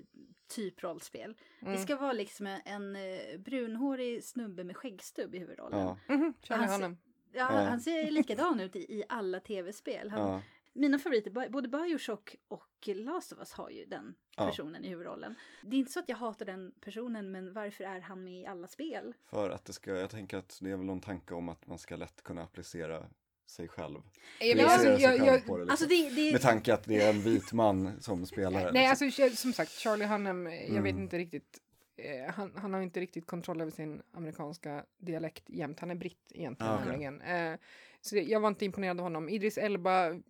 typ 0.48 0.82
rollspel. 0.82 1.34
Mm. 1.60 1.72
Det 1.74 1.78
ska 1.78 1.96
vara 1.96 2.12
liksom 2.12 2.46
en, 2.46 2.60
en 2.64 2.96
eh, 2.96 3.38
brunhårig 3.38 4.24
snubbe 4.24 4.64
med 4.64 4.76
skäggstubb 4.76 5.34
i 5.34 5.38
huvudrollen. 5.38 5.78
Ja, 5.80 5.96
Mhm, 6.14 6.34
Charlie 6.42 6.60
Han 6.60 6.68
ser- 6.68 6.74
Hunnam. 6.74 6.96
Ja, 7.32 7.52
Ja. 7.62 7.68
Han 7.68 7.80
ser 7.80 8.10
likadan 8.10 8.60
ut 8.60 8.76
i, 8.76 8.78
i 8.78 9.04
alla 9.08 9.40
tv-spel. 9.40 10.10
Han, 10.10 10.20
ja, 10.20 10.42
Mina 10.78 10.98
favoriter, 10.98 11.48
både 11.50 11.68
Bioshock 11.68 12.36
och 12.48 12.88
Last 12.94 13.32
of 13.32 13.38
Us 13.38 13.52
har 13.52 13.70
ju 13.70 13.84
den 13.84 14.14
Ja. 14.36 14.46
personen 14.46 14.84
i 14.84 14.88
huvudrollen. 14.88 15.34
Det 15.62 15.76
är 15.76 15.78
inte 15.78 15.92
så 15.92 16.00
att 16.00 16.08
jag 16.08 16.16
hatar 16.16 16.46
den 16.46 16.72
personen, 16.80 17.30
men 17.30 17.52
varför 17.52 17.84
är 17.84 18.00
han 18.00 18.24
med 18.24 18.40
i 18.40 18.46
alla 18.46 18.66
spel? 18.66 19.14
för 19.30 19.50
att 19.50 19.64
det 19.64 19.72
ska, 19.72 19.90
jag 19.96 20.10
tänker 20.10 20.36
att 20.36 20.58
det 20.60 20.70
är 20.70 20.76
väl 20.76 20.86
någon 20.86 21.00
tanke 21.00 21.34
om 21.34 21.48
att 21.48 21.66
man 21.66 21.78
ska 21.78 21.96
lätt 21.96 22.22
kunna 22.22 22.42
applicera 22.42 23.06
sig 23.46 23.68
själv. 23.68 23.98
Jag, 24.40 24.50
Applicera 24.50 24.70
alltså, 24.72 24.86
sig 24.96 25.02
jag, 25.02 25.10
själv 25.18 25.26
jag, 25.26 25.46
på 25.46 25.56
det, 25.56 25.64
liksom. 25.64 25.70
Alltså 25.70 25.86
det, 25.86 26.10
det 26.10 26.32
Med 26.32 26.42
tanke 26.42 26.74
att 26.74 26.84
det 26.84 27.00
är 27.02 27.10
en 27.10 27.20
vit 27.20 27.52
man 27.52 28.02
som 28.02 28.26
spelar 28.26 28.72
nej, 28.72 28.88
liksom. 28.88 29.06
alltså 29.26 29.36
som 29.42 29.52
sagt, 29.52 29.70
Charlie 29.70 30.04
Hunnam, 30.06 30.46
jag 30.46 30.52
vet 30.82 30.92
Mm. 30.92 30.98
inte 30.98 31.18
riktigt. 31.18 31.58
Eh, 31.96 32.34
han, 32.34 32.52
han 32.56 32.74
har 32.74 32.80
inte 32.80 33.00
riktigt 33.00 33.26
kontroll 33.26 33.60
över 33.60 33.70
sin 33.70 34.02
amerikanska 34.12 34.84
dialekt 34.98 35.44
jämt. 35.50 35.80
Han 35.80 35.90
är 35.90 35.94
britt 35.94 36.32
egentligen. 36.34 36.72
Ah, 36.72 36.84
nämligen. 36.84 37.20
Eh, 37.20 37.58
så 38.00 38.14
det, 38.14 38.22
jag 38.22 38.40
var 38.40 38.48
inte 38.48 38.64
imponerad 38.64 38.98
av 39.00 39.02
honom. 39.04 39.28
Idris 39.28 39.58
Elba 39.58 40.20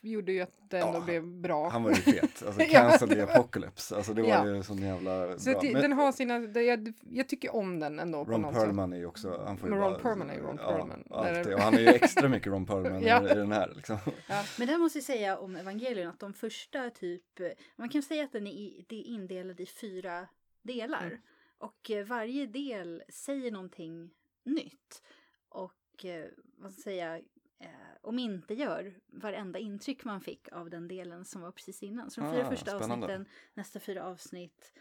gjorde 0.00 0.32
ju 0.32 0.40
att 0.40 0.50
det 0.70 0.78
ändå 0.78 0.98
Ja, 0.98 1.04
blev 1.04 1.26
bra. 1.26 1.68
Han 1.68 1.82
var 1.82 1.90
ju 1.90 1.96
fet, 1.96 2.42
alltså 2.46 2.62
Ja. 2.62 2.66
cancel 2.68 3.08
the 3.08 3.20
apocalypse, 3.20 3.96
alltså 3.96 4.14
det 4.14 4.22
var 4.22 4.28
Ja. 4.28 4.46
ju 4.46 4.62
sån 4.62 4.78
jävla 4.78 5.38
Så 5.38 5.50
bra. 5.50 5.60
det, 5.60 5.72
Men 5.72 5.82
den 5.82 5.92
har 5.92 6.12
sina, 6.12 6.38
det, 6.38 6.62
jag, 6.62 6.92
jag 7.10 7.28
tycker 7.28 7.54
om 7.54 7.80
den 7.80 7.98
ändå 7.98 8.24
Ron 8.24 8.42
Perlman 8.54 8.92
är 8.92 8.96
ju 8.96 9.06
också, 9.06 9.42
han 9.46 9.58
får 9.58 9.68
ju 9.68 9.74
Ron 9.74 9.80
bara, 9.92 9.98
Perlman 9.98 10.30
är 10.30 10.34
ju 10.34 10.40
Ron 10.40 10.56
Perlman. 10.56 11.04
Ja, 11.10 11.16
alltid. 11.28 11.54
Och 11.54 11.60
han 11.60 11.74
är 11.74 11.78
ju 11.80 11.86
extra 11.86 12.28
mycket 12.28 12.52
Ron 12.52 12.66
Perlman 12.66 13.02
Ja. 13.06 13.30
i, 13.30 13.34
den 13.34 13.52
här 13.52 13.72
liksom. 13.76 13.98
Men 14.58 14.66
det 14.68 14.78
måste 14.78 14.98
jag 14.98 15.04
säga 15.04 15.38
om 15.38 15.56
Evangelion 15.56 16.08
att 16.08 16.20
de 16.20 16.32
första 16.34 16.90
typ, 16.90 17.40
man 17.76 17.88
kan 17.88 18.02
säga 18.02 18.24
att 18.24 18.32
den 18.32 18.46
är, 18.46 18.84
det 18.88 18.96
är 18.96 19.04
indelad 19.04 19.60
i 19.60 19.66
fyra 19.66 20.26
delar. 20.62 21.06
Mm. 21.06 21.18
Och 21.58 21.90
eh, 21.90 22.06
varje 22.06 22.46
del 22.46 23.02
säger 23.08 23.50
någonting 23.50 24.10
nytt. 24.44 25.02
Och 25.48 26.04
eh, 26.04 26.24
vad 26.58 26.72
ska 26.72 26.80
jag 26.80 26.84
säga, 26.84 27.20
om 28.04 28.18
inte 28.18 28.54
gör 28.54 28.94
varenda 29.06 29.58
intryck 29.58 30.04
man 30.04 30.20
fick 30.20 30.52
av 30.52 30.70
den 30.70 30.88
delen 30.88 31.24
som 31.24 31.42
var 31.42 31.50
precis 31.52 31.82
innan. 31.82 32.10
Så 32.10 32.20
de 32.20 32.32
fyra 32.32 32.46
Ah, 32.46 32.50
första 32.50 32.78
spännande. 32.78 33.06
avsnitten, 33.06 33.26
nästa 33.54 33.80
fyra 33.80 34.04
avsnitt, 34.04 34.72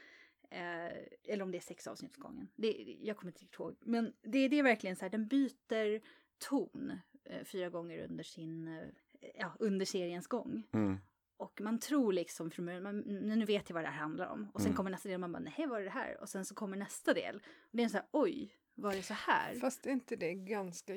eh, 0.49 1.31
eller 1.33 1.41
om 1.43 1.51
det 1.51 1.57
är 1.57 1.61
sex 1.61 1.87
avsnitt 1.87 2.17
gången. 2.17 2.47
Det, 2.55 2.97
jag 3.01 3.17
kommer 3.17 3.31
inte 3.31 3.41
riktigt 3.41 3.59
ihåg. 3.59 3.75
Men 3.79 4.13
det, 4.21 4.47
det 4.47 4.59
är 4.59 4.63
verkligen 4.63 4.95
så 4.95 5.05
här, 5.05 5.09
den 5.09 5.27
byter 5.27 6.01
ton 6.37 6.99
eh, 7.23 7.43
fyra 7.43 7.69
gånger 7.69 8.03
under 8.03 8.23
sin, 8.23 8.67
eh, 8.67 9.29
ja, 9.35 9.53
under 9.59 9.85
seriens 9.85 10.27
gång. 10.27 10.63
Mm. 10.71 10.97
Och 11.37 11.61
man 11.61 11.79
tror 11.79 12.13
liksom 12.13 12.51
från 12.51 12.65
början, 12.65 12.99
nu 12.99 13.45
vet 13.45 13.69
jag 13.69 13.73
vad 13.73 13.83
det 13.83 13.87
här 13.89 13.99
handlar 13.99 14.27
om. 14.27 14.47
Och 14.53 14.61
sen 14.61 14.67
Mm. 14.69 14.77
kommer 14.77 14.91
nästa 14.91 15.09
del 15.09 15.15
och 15.15 15.19
man 15.19 15.31
bara, 15.31 15.39
nej 15.57 15.67
vad 15.67 15.79
är 15.79 15.83
det 15.83 15.89
här? 15.89 16.21
Och 16.21 16.29
sen 16.29 16.45
så 16.45 16.55
kommer 16.55 16.77
nästa 16.77 17.13
del. 17.13 17.35
Och 17.35 17.77
det 17.77 17.83
är 17.83 17.87
så 17.89 17.97
här, 17.97 18.05
oj, 18.11 18.55
var 18.75 18.95
det 18.95 19.01
så 19.03 19.13
här? 19.13 19.55
Fast 19.55 19.85
är 19.85 19.91
inte 19.91 20.15
det 20.15 20.33
ganska 20.33 20.93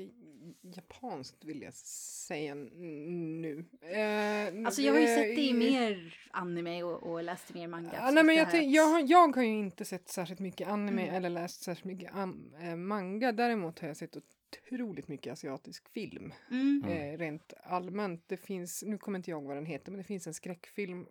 japanskt 0.61 1.45
vill 1.45 1.63
jag 1.63 1.75
säga 1.75 2.55
nu. 2.55 3.65
Eh, 3.81 4.67
Alltså 4.67 4.83
jag 4.83 4.93
har 4.93 5.01
ju 5.01 5.07
sett 5.07 5.37
det 5.37 5.43
i 5.43 5.53
mer 5.53 6.15
anime 6.31 6.83
och, 6.83 7.03
och 7.13 7.23
läst 7.23 7.55
mer 7.55 7.69
manga. 7.69 8.07
Så 8.09 8.15
nej, 8.15 8.25
men 8.25 8.35
jag, 8.37 8.45
här 8.47 8.63
jag, 8.63 8.87
har, 8.89 9.05
jag 9.11 9.37
har 9.37 9.43
ju 9.43 9.49
inte 9.59 9.85
sett 9.85 10.09
särskilt 10.09 10.41
mycket 10.41 10.69
anime 10.69 11.03
Mm. 11.03 11.15
eller 11.15 11.31
läst 11.31 11.63
särskilt 11.63 11.85
mycket 11.85 12.15
am, 12.15 12.55
eh, 12.61 12.77
manga. 12.77 13.33
Däremot 13.33 13.79
har 13.79 13.89
jag 13.89 13.97
sett 13.97 14.17
otroligt 14.17 15.09
mycket 15.09 15.33
asiatisk 15.33 15.89
film. 15.89 16.33
Mm. 16.51 16.85
Eh, 16.89 17.19
rent 17.19 17.53
allmänt. 17.63 18.25
Det 18.27 18.37
finns, 18.37 18.83
nu 18.87 18.99
kommer 18.99 19.19
inte 19.19 19.31
jag 19.31 19.39
ihåg 19.39 19.47
vad 19.49 19.57
den 19.57 19.67
heter, 19.67 19.91
men 19.93 19.99
det 19.99 20.05
finns 20.05 20.27
en 20.27 20.35
skräckfilm 20.35 21.07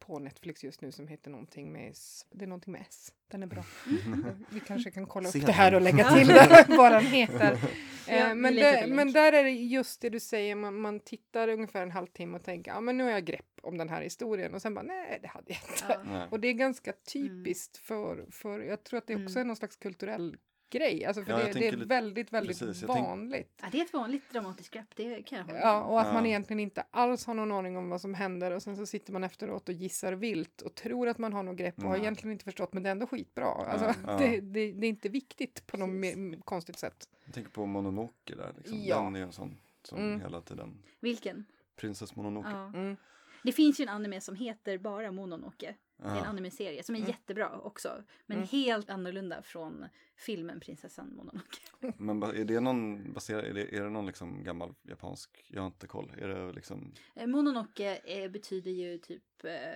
på 0.00 0.18
Netflix 0.18 0.64
just 0.64 0.80
nu 0.80 0.92
som 0.92 1.08
heter 1.08 1.30
någonting 1.30 1.72
med 1.72 1.90
S. 1.90 2.26
Det 2.30 2.44
är 2.44 2.48
någonting 2.48 2.72
med 2.72 2.84
S. 2.88 3.12
Den 3.28 3.42
är 3.42 3.46
bra. 3.46 3.64
Vi 4.50 4.60
kanske 4.60 4.90
kan 4.90 5.06
kolla 5.06 5.28
upp 5.28 5.46
det 5.46 5.52
här 5.52 5.74
och 5.74 5.80
lägga 5.80 6.10
till 6.14 6.28
vad 6.76 6.92
den 6.92 7.06
heter. 7.06 7.58
Ja, 7.62 7.68
Eh, 8.08 8.34
men, 8.34 8.54
det, 8.54 8.86
men 8.88 9.12
där 9.12 9.32
är 9.32 9.44
det 9.44 9.50
just 9.50 10.00
det 10.00 10.08
du 10.10 10.20
säger, 10.20 10.54
man, 10.54 10.74
man 10.80 11.00
tittar 11.00 11.48
ungefär 11.48 11.82
en 11.82 11.90
halvtimme 11.90 12.36
och 12.38 12.44
tänker 12.44 12.70
ja 12.70 12.80
men 12.80 12.96
nu 12.96 13.04
har 13.04 13.10
jag 13.10 13.24
grepp 13.24 13.58
om 13.62 13.78
den 13.78 13.88
här 13.88 14.02
historien 14.02 14.54
och 14.54 14.62
sen 14.62 14.74
bara 14.74 14.82
nej 14.82 15.18
det 15.22 15.28
hade 15.28 15.52
jag 15.52 15.58
inte. 15.68 16.10
Ja. 16.12 16.26
Och 16.30 16.40
det 16.40 16.48
är 16.48 16.52
ganska 16.52 16.92
typiskt 17.12 17.76
för, 17.76 18.26
för, 18.30 18.60
jag 18.60 18.84
tror 18.84 18.98
att 18.98 19.06
det 19.06 19.14
också 19.14 19.36
Mm. 19.38 19.40
är 19.40 19.44
någon 19.44 19.56
slags 19.56 19.76
kulturell 19.76 20.36
grej, 20.70 21.04
alltså 21.04 21.22
för 21.24 21.32
Ja, 21.32 21.38
det, 21.38 21.52
det 21.52 21.68
är 21.68 21.72
lite- 21.72 21.84
väldigt, 21.86 22.32
väldigt 22.32 22.58
precis, 22.58 22.82
vanligt. 22.82 23.52
Ja, 23.62 23.68
det 23.72 23.80
är 23.80 23.84
ett 23.84 23.92
vanligt 23.92 24.32
dramatiskt 24.32 24.70
grepp, 24.74 24.86
det 24.96 25.22
kan 25.22 25.38
jag 25.38 25.44
hålla 25.44 25.58
Ja, 25.58 25.82
och 25.84 26.00
att 26.00 26.12
man 26.14 26.24
Ja. 26.24 26.28
egentligen 26.28 26.60
inte 26.60 26.84
alls 26.90 27.26
har 27.26 27.34
någon 27.34 27.52
aning 27.52 27.76
om 27.76 27.88
vad 27.90 28.00
som 28.00 28.14
händer 28.14 28.50
och 28.50 28.62
sen 28.62 28.76
så 28.76 28.86
sitter 28.86 29.12
man 29.12 29.24
efteråt 29.24 29.68
och 29.68 29.74
gissar 29.74 30.12
vilt 30.12 30.60
och 30.62 30.74
tror 30.74 31.08
att 31.08 31.18
man 31.18 31.32
har 31.32 31.42
något 31.42 31.56
grepp 31.56 31.78
och 31.78 31.84
har 31.84 31.96
Ja. 31.96 32.00
egentligen 32.02 32.32
inte 32.32 32.44
förstått 32.44 32.72
men 32.72 32.82
det 32.82 32.88
är 32.88 32.92
ändå 32.92 33.06
skitbra. 33.06 33.46
Alltså, 33.46 33.94
ja. 34.06 34.18
Det, 34.18 34.40
det, 34.40 34.72
det 34.72 34.86
är 34.86 34.88
inte 34.90 35.08
viktigt 35.08 35.66
på 35.66 35.76
något 35.76 35.90
mer, 35.90 36.40
konstigt 36.44 36.78
sätt. 36.78 37.08
Jag 37.24 37.34
tänker 37.34 37.50
på 37.50 37.66
Mononoke 37.66 38.34
där, 38.36 38.52
liksom. 38.56 38.78
Ja. 38.84 39.02
den 39.02 39.16
är 39.16 39.20
en 39.22 39.32
sån 39.32 39.56
som 39.82 39.98
Mm. 39.98 40.20
hela 40.20 40.40
tiden, 40.40 40.82
Vilken? 41.00 41.44
Prinsess 41.76 42.16
Mononoke. 42.16 42.48
Ja. 42.50 42.66
Mm. 42.66 42.96
Det 43.42 43.52
finns 43.52 43.80
ju 43.80 43.82
en 43.82 43.88
anime 43.88 44.20
som 44.20 44.34
heter 44.34 44.78
bara 44.78 45.12
Mononoke. 45.12 45.76
Det 45.96 46.04
är 46.04 46.10
en 46.10 46.16
Ja. 46.16 46.24
anime-serie 46.26 46.82
som 46.82 46.94
är 46.94 46.98
Mm. 46.98 47.10
jättebra 47.10 47.58
också. 47.60 48.02
Men 48.26 48.36
Mm. 48.36 48.48
helt 48.48 48.90
annorlunda 48.90 49.42
från 49.42 49.86
filmen 50.16 50.60
Prinsessan 50.60 51.14
Mononoke. 51.16 51.58
Men 51.98 52.22
är 52.22 52.44
det 52.44 52.60
någon 52.60 53.12
baserad, 53.12 53.44
är 53.44 53.54
det, 53.54 53.76
är 53.76 53.82
det 53.82 53.90
någon 53.90 54.06
liksom 54.06 54.44
gammal 54.44 54.74
japansk, 54.82 55.44
jag 55.48 55.60
har 55.62 55.66
inte 55.66 55.86
koll, 55.86 56.12
är 56.18 56.28
det 56.28 56.52
liksom, 56.52 56.94
Eh, 57.14 57.26
Mononoke 57.26 57.96
eh, 57.96 58.30
betyder 58.30 58.70
ju 58.70 58.98
typ 58.98 59.44
eh, 59.44 59.74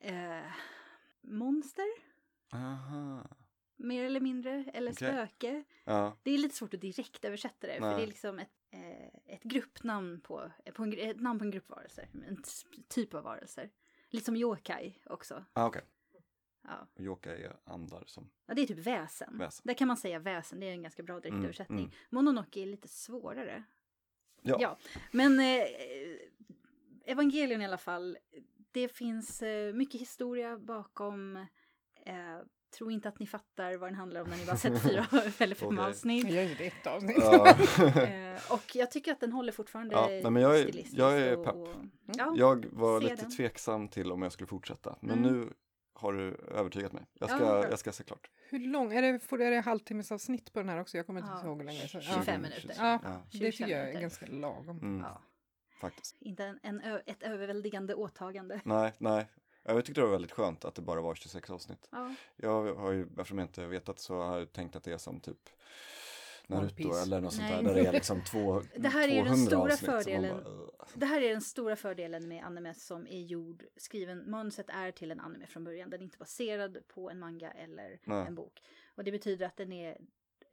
eh, 0.00 0.44
monster, 1.20 1.86
aha, 2.52 3.26
mer 3.76 4.04
eller 4.04 4.20
mindre, 4.20 4.64
eller 4.74 4.92
Okej. 4.92 5.08
spöke. 5.12 5.64
ja, 5.84 6.16
Det 6.22 6.30
är 6.30 6.38
lite 6.38 6.54
svårt 6.56 6.74
att 6.74 6.80
direkt 6.80 7.24
översätta 7.24 7.66
det, 7.66 7.74
för 7.74 7.80
Nej. 7.80 7.96
det 7.96 8.02
är 8.02 8.06
liksom 8.06 8.38
ett, 8.38 8.52
ett 9.26 9.42
gruppnamn 9.42 10.20
på, 10.20 10.50
på 10.74 10.82
en, 10.82 10.92
ett 10.98 11.20
namn 11.20 11.38
på 11.38 11.44
en 11.44 11.50
grupp 11.50 11.68
varelser, 11.70 12.08
en 12.28 12.42
typ 12.88 13.14
av 13.14 13.24
varelser. 13.24 13.70
Lite 14.10 14.24
som 14.24 14.36
yokai 14.36 14.98
också. 15.04 15.44
ah, 15.52 15.66
okej. 15.66 15.82
Ja. 16.62 16.88
Och 16.94 17.00
Yokai 17.00 17.42
är 17.42 17.56
andar 17.64 18.04
som, 18.06 18.30
ja, 18.46 18.54
det 18.54 18.62
är 18.62 18.66
typ 18.66 18.78
väsen. 18.78 19.38
Väsen. 19.38 19.62
Där 19.64 19.74
kan 19.74 19.88
man 19.88 19.96
säga 19.96 20.18
väsen, 20.18 20.60
det 20.60 20.66
är 20.66 20.72
en 20.72 20.82
ganska 20.82 21.02
bra 21.02 21.20
direktöversättning. 21.20 21.78
mm. 21.78 21.90
Mononoke 22.10 22.60
är 22.60 22.66
lite 22.66 22.88
svårare. 22.88 23.64
ja, 24.42 24.56
Ja, 24.60 24.78
men 25.12 25.40
eh, 25.40 25.66
Evangelion 27.04 27.62
i 27.62 27.64
alla 27.64 27.78
fall. 27.78 28.18
Det 28.72 28.88
finns 28.88 29.42
eh, 29.42 29.74
mycket 29.74 30.00
historia 30.00 30.58
bakom 30.58 31.36
eh, 31.94 32.38
tro 32.70 32.90
inte 32.90 33.08
att 33.08 33.18
ni 33.18 33.26
fattar 33.26 33.76
vad 33.76 33.88
den 33.88 33.94
handlar 33.94 34.20
om 34.20 34.28
när 34.30 34.36
ni 34.36 34.46
bara 34.46 34.56
sett 34.56 34.82
fyra 34.82 35.06
eller 35.38 35.54
fem 35.54 35.78
avsnitt. 35.78 36.30
Jag 36.30 36.44
gjort 36.46 36.60
ett 36.60 36.86
avsnitt. 36.86 37.16
Ja. 37.18 37.54
Eh, 38.38 38.52
och 38.52 38.76
jag 38.76 38.90
tycker 38.90 39.12
att 39.12 39.20
den 39.20 39.32
håller 39.32 39.52
fortfarande 39.52 39.94
Ja, 39.94 40.06
nej, 40.08 40.30
men 40.30 40.42
jag 40.42 40.58
är- 40.58 40.62
stilistiskt 40.62 40.98
jag 40.98 41.18
är 41.20 41.36
pepp. 41.44 41.54
och- 41.54 41.68
ja, 42.06 42.34
Jag 42.36 42.66
var 42.72 43.00
lite 43.00 43.14
den. 43.14 43.36
tveksam 43.36 43.88
till 43.88 44.12
om 44.12 44.22
jag 44.22 44.32
skulle 44.32 44.46
fortsätta, 44.46 44.96
men 45.00 45.18
Mm. 45.18 45.32
nu 45.40 45.52
har 45.94 46.12
du 46.12 46.34
övertygat 46.54 46.92
mig. 46.92 47.06
Jag 47.14 47.30
ska, 47.30 47.40
Ja, 47.44 47.66
jag 47.70 47.78
ska 47.78 47.92
se 47.92 48.04
klart. 48.04 48.30
Hur 48.50 48.58
lång, 48.58 48.92
är 48.92 49.02
det, 49.02 49.18
får- 49.18 49.40
är 49.42 49.50
det 49.50 49.60
halvtimmes 49.60 50.12
avsnitt 50.12 50.52
på 50.52 50.58
den 50.60 50.68
här 50.68 50.80
också? 50.80 50.96
Jag 50.96 51.06
kommer 51.06 51.20
inte 51.20 51.32
Ja, 51.42 51.46
ihåg 51.48 51.58
hur 51.58 51.64
länge. 51.64 51.88
Så, 51.88 52.00
25 52.00 52.24
ja. 52.26 52.38
minuter. 52.38 52.74
Ja, 52.78 52.98
Ja, 53.04 53.22
det 53.32 53.38
tycker 53.38 53.50
25 53.52 53.70
jag 53.70 53.88
är 53.90 54.00
ganska 54.00 54.26
lagom. 54.26 54.78
mm, 54.78 55.00
ja. 55.00 55.22
faktiskt. 55.80 56.16
Inte 56.20 56.44
en, 56.44 56.58
en, 56.62 57.00
ett 57.06 57.22
överväldigande 57.22 57.94
åtagande. 57.94 58.60
Nej, 58.64 58.92
nej. 58.98 59.26
Jag 59.74 59.84
tyckte 59.84 60.00
det 60.00 60.04
var 60.04 60.12
väldigt 60.12 60.32
skönt 60.32 60.64
att 60.64 60.74
det 60.74 60.82
bara 60.82 61.00
var 61.00 61.14
26 61.14 61.50
avsnitt. 61.50 61.88
Ja. 61.90 62.14
Jag 62.36 62.74
har 62.74 62.92
ju, 62.92 63.02
eftersom 63.02 63.38
jag 63.38 63.44
inte 63.44 63.66
vetat 63.66 64.00
så 64.00 64.22
har 64.22 64.38
jag 64.38 64.52
tänkt 64.52 64.76
att 64.76 64.84
det 64.84 64.92
är 64.92 64.98
som 64.98 65.20
typ 65.20 65.48
Naruto 66.46 66.94
eller 66.94 67.20
något 67.20 67.32
sånt 67.32 67.48
där, 67.48 67.62
där 67.62 67.74
det 67.74 67.86
är 67.86 67.92
liksom 67.92 68.24
två, 68.24 68.62
Det 68.76 68.88
här 68.88 69.08
är 69.08 69.12
ju 69.12 69.22
den 69.22 69.46
200 69.46 69.46
stora 69.46 69.62
avsnitt 69.72 69.90
fördelen. 69.90 70.44
bara. 70.44 70.86
Det 70.94 71.06
här 71.06 71.20
är 71.22 71.28
den 71.28 71.40
stora 71.40 71.76
fördelen 71.76 72.28
med 72.28 72.44
anime 72.44 72.74
som 72.74 73.06
är 73.06 73.20
gjord, 73.20 73.64
skriven, 73.76 74.30
manuset 74.30 74.66
är 74.68 74.90
till 74.90 75.10
en 75.10 75.20
anime 75.20 75.46
från 75.46 75.64
början. 75.64 75.90
Den 75.90 76.00
är 76.00 76.04
inte 76.04 76.18
baserad 76.18 76.78
på 76.88 77.10
en 77.10 77.18
manga 77.18 77.50
eller 77.50 77.98
Nej. 78.04 78.26
en 78.26 78.34
bok. 78.34 78.62
Och 78.94 79.04
det 79.04 79.12
betyder 79.12 79.46
att 79.46 79.56
den 79.56 79.72
är, 79.72 79.98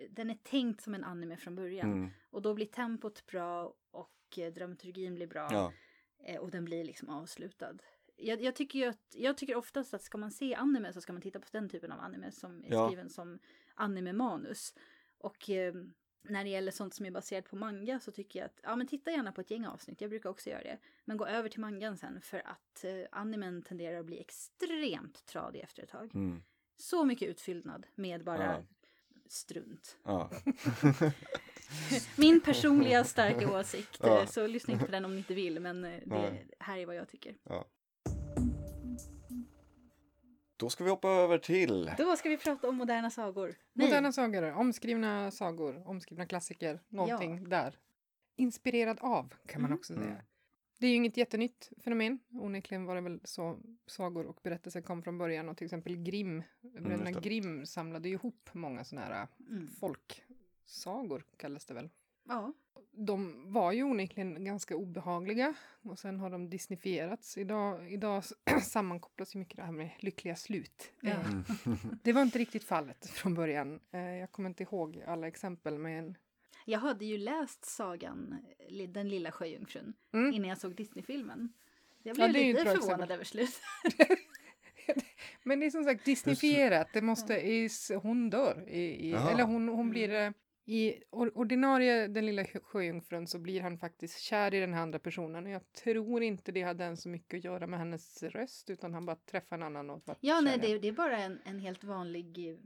den 0.10 0.30
är 0.30 0.38
tänkt 0.44 0.82
som 0.82 0.96
en 0.96 1.04
anime 1.04 1.38
från 1.38 1.56
början. 1.56 1.92
Mm, 1.92 2.10
Och 2.30 2.42
då 2.42 2.54
blir 2.54 2.66
tempot 2.66 3.26
bra 3.26 3.74
och 3.92 4.38
eh, 4.38 4.54
dramaturgin 4.54 5.16
blir 5.16 5.28
bra. 5.28 5.48
ja, 5.52 5.72
Eh, 6.28 6.40
och 6.40 6.52
den 6.52 6.66
blir 6.66 6.84
liksom 6.84 7.10
avslutad. 7.10 7.74
Jag, 8.18 8.42
jag, 8.42 8.56
tycker 8.56 8.80
ju 8.80 8.86
att, 8.86 9.00
jag 9.14 9.38
tycker 9.38 9.56
oftast 9.56 9.94
att 9.94 10.02
ska 10.02 10.18
man 10.18 10.32
se 10.32 10.56
anime 10.56 10.94
så 10.94 11.02
ska 11.02 11.14
man 11.14 11.22
titta 11.22 11.40
på 11.40 11.48
den 11.52 11.70
typen 11.70 11.92
av 11.92 12.00
anime 12.00 12.32
som 12.32 12.64
är 12.66 12.72
Ja. 12.74 12.88
skriven 12.88 13.10
som 13.10 13.40
anime-manus. 13.76 14.74
Och 15.18 15.50
eh, 15.50 15.74
när 16.22 16.44
det 16.44 16.50
gäller 16.50 16.72
sånt 16.72 16.94
som 16.94 17.06
är 17.06 17.12
baserat 17.12 17.50
på 17.50 17.56
manga 17.56 18.00
så 18.00 18.12
tycker 18.12 18.40
jag 18.40 18.46
att, 18.46 18.60
ja 18.64 18.76
men 18.76 18.88
titta 18.88 19.12
gärna 19.12 19.32
på 19.32 19.42
ett 19.42 19.52
gäng 19.52 19.66
avsnitt, 19.66 20.02
jag 20.02 20.10
brukar 20.10 20.30
också 20.30 20.50
göra 20.50 20.64
det. 20.64 20.78
Men 21.06 21.18
gå 21.18 21.26
över 21.26 21.50
till 21.50 21.60
mangan 21.60 21.98
sen 21.98 22.22
för 22.22 22.40
att 22.48 22.84
eh, 22.84 22.94
animen 23.12 23.62
tenderar 23.62 24.00
att 24.00 24.06
bli 24.06 24.20
extremt 24.20 25.26
tradig 25.26 25.60
efter 25.62 25.84
ett 25.84 25.90
tag. 25.90 26.16
mm, 26.16 26.44
Så 26.78 27.06
mycket 27.06 27.30
utfyllnad 27.30 27.86
med 27.96 28.24
bara 28.24 28.44
Ja. 28.46 28.64
strunt. 29.28 29.98
ja. 30.04 30.32
Min 32.18 32.42
personliga 32.42 33.04
starka 33.04 33.60
åsikt, 33.60 34.00
Ja. 34.04 34.22
eh, 34.22 34.28
så 34.28 34.48
lyssna 34.48 34.74
inte 34.74 34.86
på 34.86 34.92
den 34.92 35.06
om 35.06 35.12
ni 35.12 35.18
inte 35.18 35.34
vill, 35.34 35.60
men 35.60 35.86
eh, 35.86 36.00
det 36.06 36.46
här 36.60 36.78
är 36.78 36.86
vad 36.86 36.96
jag 36.96 37.10
tycker. 37.10 37.36
Då 40.66 40.70
ska 40.70 40.84
vi 40.84 40.90
hoppa 40.90 41.10
över 41.10 41.38
till, 41.38 41.92
Då 41.98 42.16
ska 42.16 42.30
vi 42.30 42.38
prata 42.38 42.70
om 42.70 42.76
moderna 42.76 43.10
sagor. 43.10 43.56
Nej, 43.74 43.88
Moderna 43.88 44.12
sagor, 44.12 44.44
omskrivna 44.52 45.32
sagor, 45.32 45.88
omskrivna 45.88 46.26
klassiker, 46.26 46.80
någonting 46.90 47.50
där. 47.50 47.78
Inspirerad 48.36 48.98
av, 49.02 49.34
kan 49.48 49.62
man 49.62 49.72
Mhm. 49.72 49.78
också 49.80 49.94
säga. 49.94 50.06
Mm. 50.06 50.22
Det 50.80 50.86
är 50.86 50.90
ju 50.90 50.96
inget 50.96 51.18
jättenytt 51.18 51.72
fenomen. 51.84 52.20
Onekligen 52.32 52.86
var 52.86 52.96
det 52.96 53.02
väl 53.02 53.20
så 53.24 53.60
sagor 53.88 54.26
och 54.26 54.40
berättelser 54.44 54.82
kom 54.82 55.04
från 55.04 55.18
början. 55.18 55.50
Och 55.50 55.58
till 55.58 55.66
exempel 55.66 55.96
Grimm, 55.96 56.44
bröderna 56.62 56.96
Mm, 56.96 57.08
just 57.08 57.24
det. 57.24 57.30
Grimm 57.30 57.66
samlade 57.66 58.10
ju 58.10 58.14
ihop 58.16 58.50
många 58.54 58.84
sådana 58.84 59.08
här 59.08 59.28
Mm. 59.50 59.68
folksagor, 59.80 61.24
kallas 61.38 61.66
det 61.66 61.74
väl. 61.74 61.90
Ja. 62.28 62.54
De 62.98 63.44
var 63.54 63.72
ju 63.72 63.84
onekligen 63.84 64.44
ganska 64.46 64.76
obehagliga 64.76 65.54
och 65.82 66.00
sen 66.00 66.20
har 66.20 66.30
de 66.30 66.50
disneyfierats. 66.50 67.38
Idag, 67.38 67.92
idag 67.94 68.24
sammankopplas 68.64 69.36
ju 69.36 69.40
mycket 69.40 69.56
det 69.58 69.64
här 69.64 69.72
med 69.72 69.90
lyckliga 70.00 70.36
slut. 70.36 70.92
Ja. 71.02 71.10
Eh. 71.12 71.18
Det 72.04 72.14
var 72.14 72.22
inte 72.22 72.40
riktigt 72.40 72.64
fallet 72.64 73.10
från 73.10 73.34
början. 73.34 73.80
Eh, 73.92 74.00
Jag 74.00 74.32
kommer 74.32 74.50
inte 74.50 74.64
ihåg 74.64 75.04
alla 75.08 75.28
exempel 75.28 75.78
men 75.78 76.18
Jag 76.66 76.80
hade 76.80 77.06
ju 77.06 77.18
läst 77.18 77.66
sagan 77.66 78.38
Den 78.90 79.10
lilla 79.10 79.32
sjöjungfrun 79.32 79.94
Mm. 80.14 80.34
innan 80.34 80.50
jag 80.50 80.58
såg 80.58 80.76
Disneyfilmen. 80.76 81.54
Jag 82.04 82.12
Ja, 82.20 82.28
blev 82.28 82.34
det 82.34 82.40
är 82.40 82.44
ju 82.44 82.52
ett 82.52 82.60
lite 82.60 82.72
förvånad 82.72 82.94
exempel. 82.94 83.12
över 83.12 83.24
slutet. 83.24 84.20
Men 85.44 85.60
det 85.60 85.66
är 85.66 85.70
som 85.72 85.84
sagt 85.84 86.06
disneyfierat. 86.06 86.88
Det 86.94 87.02
måste, 87.02 87.34
i, 87.34 87.70
hon 88.02 88.30
dör. 88.30 88.64
I, 88.70 88.80
i, 88.82 89.12
eller 89.12 89.44
hon, 89.44 89.68
hon 89.70 89.90
blir... 89.90 90.34
I 90.68 91.04
or- 91.12 91.38
ordinarie 91.38 92.08
Den 92.08 92.26
lilla 92.26 92.44
sjö- 92.44 92.60
sjöjungfrun 92.64 93.28
så 93.28 93.40
blir 93.40 93.62
han 93.62 93.78
faktiskt 93.78 94.20
kär 94.20 94.54
i 94.54 94.60
den 94.60 94.74
här 94.74 94.82
andra 94.82 95.00
personen. 95.00 95.46
Och 95.46 95.52
jag 95.52 95.72
tror 95.74 96.24
inte 96.24 96.52
det 96.52 96.62
hade 96.62 96.84
ens 96.84 97.02
så 97.02 97.10
mycket 97.10 97.38
att 97.38 97.44
göra 97.44 97.68
med 97.68 97.80
hennes 97.80 98.24
röst 98.24 98.70
utan 98.70 98.94
han 98.94 99.06
bara 99.06 99.16
träffade 99.16 99.60
en 99.60 99.64
annan 99.64 99.90
och 99.90 100.04
Ja, 100.20 100.42
nej, 100.42 100.58
det, 100.62 100.80
det 100.80 100.88
är 100.88 100.92
bara 100.92 101.18
en, 101.18 101.40
en 101.46 101.60
helt 101.60 101.84
vanlig 101.84 102.50
eh, 102.50 102.58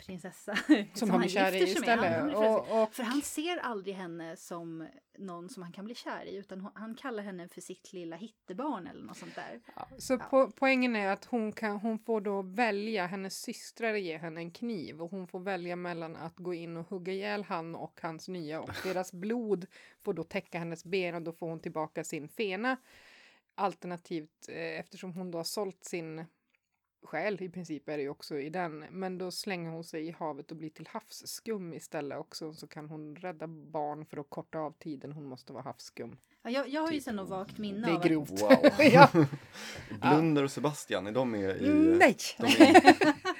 prinsessa 0.00 0.56
Som 0.94 1.10
han 1.10 1.18
blir 1.20 1.28
kär 1.28 1.54
i. 1.54 1.58
Han- 1.58 1.68
istället. 1.68 2.12
han. 2.20 2.34
Och, 2.34 2.82
och, 2.82 2.94
För 2.94 3.02
han 3.02 3.22
ser 3.22 3.56
aldrig 3.56 3.94
henne 3.94 4.36
som 4.36 4.88
någon 5.18 5.48
som 5.48 5.62
han 5.62 5.72
kan 5.72 5.84
bli 5.84 5.94
kär 5.94 6.24
i, 6.26 6.36
utan 6.36 6.60
hon- 6.60 6.72
han 6.74 6.94
kallar 6.94 7.22
henne 7.22 7.48
för 7.48 7.60
sitt 7.60 7.92
lilla 7.92 8.16
hittebarn 8.16 8.86
eller 8.86 9.02
något 9.04 9.16
sånt 9.16 9.34
där. 9.34 9.60
Ja, 9.76 9.88
så 9.98 10.12
Ja. 10.12 10.18
po 10.30 10.50
poängen 10.56 10.96
är 10.96 11.08
att 11.08 11.24
hon, 11.24 11.52
kan, 11.52 11.76
hon 11.76 11.98
får 11.98 12.20
då 12.20 12.42
välja, 12.42 13.06
hennes 13.06 13.40
systrar 13.42 13.94
ger 13.94 14.18
henne 14.18 14.40
en 14.40 14.50
kniv 14.50 15.02
och 15.02 15.10
hon 15.10 15.26
får 15.28 15.40
välja 15.40 15.76
mellan 15.76 16.16
att 16.16 16.36
gå 16.36 16.54
in 16.54 16.76
och 16.76 16.88
hugga 16.88 17.12
ihjäl 17.12 17.44
han 17.44 17.74
och 17.74 18.00
hans 18.02 18.28
nya 18.28 18.60
och 18.60 18.70
deras 18.84 19.12
blod 19.12 19.66
får 20.02 20.14
då 20.14 20.24
täcka 20.24 20.58
hennes 20.58 20.84
ben 20.84 21.14
och 21.14 21.22
då 21.22 21.32
får 21.32 21.48
hon 21.48 21.60
tillbaka 21.60 22.04
sin 22.04 22.28
fena. 22.28 22.76
Alternativt 23.54 24.48
eh, 24.48 24.78
eftersom 24.80 25.12
hon 25.12 25.30
då 25.30 25.38
har 25.38 25.44
sålt 25.44 25.84
sin 25.84 26.24
själ 27.02 27.42
i 27.42 27.48
princip 27.48 27.88
är 27.88 27.96
det 27.96 28.02
ju 28.02 28.08
också 28.08 28.38
i 28.38 28.50
den, 28.50 28.84
men 28.90 29.18
då 29.18 29.30
slänger 29.30 29.70
hon 29.70 29.84
sig 29.84 30.06
i 30.06 30.10
havet 30.10 30.50
och 30.50 30.56
blir 30.56 30.70
till 30.70 30.88
havsskum 30.92 31.74
istället 31.74 32.18
också 32.18 32.52
så 32.52 32.66
kan 32.66 32.88
hon 32.88 33.16
rädda 33.16 33.46
barn 33.46 34.06
för 34.06 34.16
att 34.16 34.30
korta 34.30 34.58
av 34.58 34.72
tiden 34.72 35.12
hon 35.12 35.24
måste 35.24 35.52
vara 35.52 35.62
havsskum. 35.62 36.16
Ja, 36.42 36.50
jag, 36.50 36.68
jag 36.68 36.80
har 36.80 36.88
ju 36.88 36.94
Typ. 36.94 37.04
sen 37.04 37.16
något 37.16 37.28
vagt 37.28 37.58
minne 37.58 37.86
Det 37.86 37.92
är 37.92 37.96
av 37.96 38.02
grovt. 38.02 38.42
Wow. 38.42 38.70
ja. 38.78 39.10
Blunder 40.00 40.42
och 40.42 40.50
Sebastian, 40.50 41.06
är 41.06 41.12
de 41.12 41.30
med 41.30 41.62
i... 41.62 41.68
Nej! 41.98 42.16
De 42.38 42.44
är, 42.46 42.94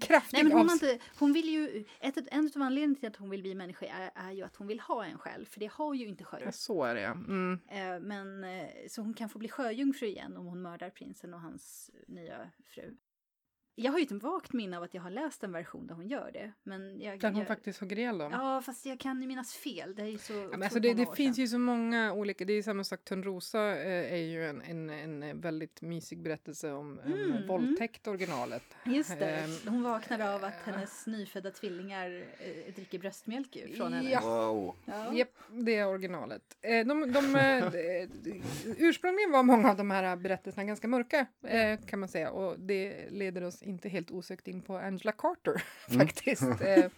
Kraftig 0.00 0.36
Nej 0.36 0.42
men 0.44 0.52
hon, 0.52 0.68
har 0.68 0.74
inte, 0.74 0.98
hon 1.18 1.32
vill 1.32 1.48
ju, 1.48 1.84
ett, 2.00 2.16
en 2.30 2.50
av 2.56 2.62
anledningarna 2.62 2.94
till 2.94 3.08
att 3.08 3.16
hon 3.16 3.30
vill 3.30 3.42
bli 3.42 3.54
människa 3.54 3.86
är, 3.86 4.10
är 4.14 4.32
ju 4.32 4.42
att 4.42 4.56
hon 4.56 4.66
vill 4.66 4.80
ha 4.80 5.04
en 5.04 5.18
själ, 5.18 5.46
för 5.46 5.60
det 5.60 5.70
har 5.72 5.94
ju 5.94 6.08
inte 6.08 6.24
Ja, 6.32 6.38
sjön. 6.38 6.52
så 6.52 6.84
är 6.84 6.94
det 6.94 7.00
ja. 7.00 7.12
Mm. 7.12 7.60
Eh, 7.68 8.00
men 8.00 8.44
eh, 8.44 8.68
så 8.88 9.02
hon 9.02 9.14
kan 9.14 9.28
få 9.28 9.38
bli 9.38 9.48
sjöjungfru 9.48 10.06
igen 10.06 10.36
om 10.36 10.46
hon 10.46 10.62
mördar 10.62 10.90
prinsen 10.90 11.34
och 11.34 11.40
hans 11.40 11.90
nya 12.06 12.50
fru. 12.66 12.96
Jag 13.74 13.92
har 13.92 13.98
ju 13.98 14.04
ett 14.04 14.22
vagt 14.22 14.52
minne 14.52 14.76
av 14.76 14.82
att 14.82 14.94
jag 14.94 15.02
har 15.02 15.10
läst 15.10 15.44
en 15.44 15.52
version 15.52 15.86
där 15.86 15.94
hon 15.94 16.08
gör 16.08 16.30
det. 16.32 16.52
Men 16.62 17.00
jag, 17.00 17.20
Där 17.20 17.28
hon 17.30 17.38
jag, 17.38 17.46
faktiskt 17.46 17.80
hugger 17.80 17.98
ihjäl 17.98 18.18
dem. 18.18 18.32
Ja, 18.32 18.62
fast 18.62 18.86
jag 18.86 19.00
kan 19.00 19.22
ju 19.22 19.28
minnas 19.28 19.54
fel. 19.54 19.94
Det 19.94 20.02
är 20.02 20.06
ju 20.06 20.18
så 20.18 20.32
Ja, 20.32 20.48
men 20.50 20.62
alltså 20.62 20.80
det, 20.80 20.94
det 20.94 21.16
finns 21.16 21.38
ju 21.38 21.48
så 21.48 21.58
många 21.58 22.12
olika, 22.12 22.44
det 22.44 22.52
är 22.52 22.62
samma 22.62 22.84
sak, 22.84 23.04
Törnrosa 23.04 23.58
eh, 23.76 24.12
är 24.12 24.16
ju 24.16 24.46
en, 24.46 24.60
en, 24.62 24.90
en 24.90 25.40
väldigt 25.40 25.82
mysig 25.82 26.22
berättelse 26.22 26.72
om 26.72 26.98
en 26.98 27.10
Mm, 27.12 27.30
mm. 27.32 27.46
våldtäkt 27.46 28.06
originalet. 28.08 28.62
Just 28.84 29.18
det, 29.18 29.30
Ehm, 29.30 29.50
hon 29.66 29.82
vaknar 29.82 30.34
av 30.34 30.44
att 30.44 30.62
hennes 30.64 31.06
nyfödda 31.06 31.50
tvillingar 31.50 32.24
eh, 32.38 32.74
dricker 32.74 32.98
bröstmjölk 32.98 33.56
ju 33.56 33.74
från 33.76 33.92
henne. 33.92 34.10
Ja. 34.10 34.20
wow. 34.52 34.74
Ja. 34.84 35.14
Japp, 35.14 35.28
det 35.50 35.76
är 35.76 35.86
originalet. 35.88 36.42
Eh, 36.62 36.86
de, 36.86 37.12
de, 37.12 37.36
eh, 37.36 37.70
de, 37.70 38.42
ursprungligen 38.78 39.30
var 39.30 39.42
många 39.42 39.70
av 39.70 39.76
de 39.76 39.90
här 39.90 40.16
berättelserna 40.16 40.64
ganska 40.64 40.88
mörka 40.88 41.26
eh, 41.42 41.80
kan 41.86 41.98
man 42.00 42.08
säga 42.08 42.30
och 42.30 42.60
det 42.60 43.10
leder 43.10 43.42
oss 43.42 43.59
inte 43.62 43.88
helt 43.88 44.10
osökt 44.10 44.48
in 44.48 44.62
på 44.62 44.76
Angela 44.78 45.12
Carter 45.12 45.62
Mm. 45.90 46.06
faktiskt. 46.06 46.42
Eh, 46.60 46.90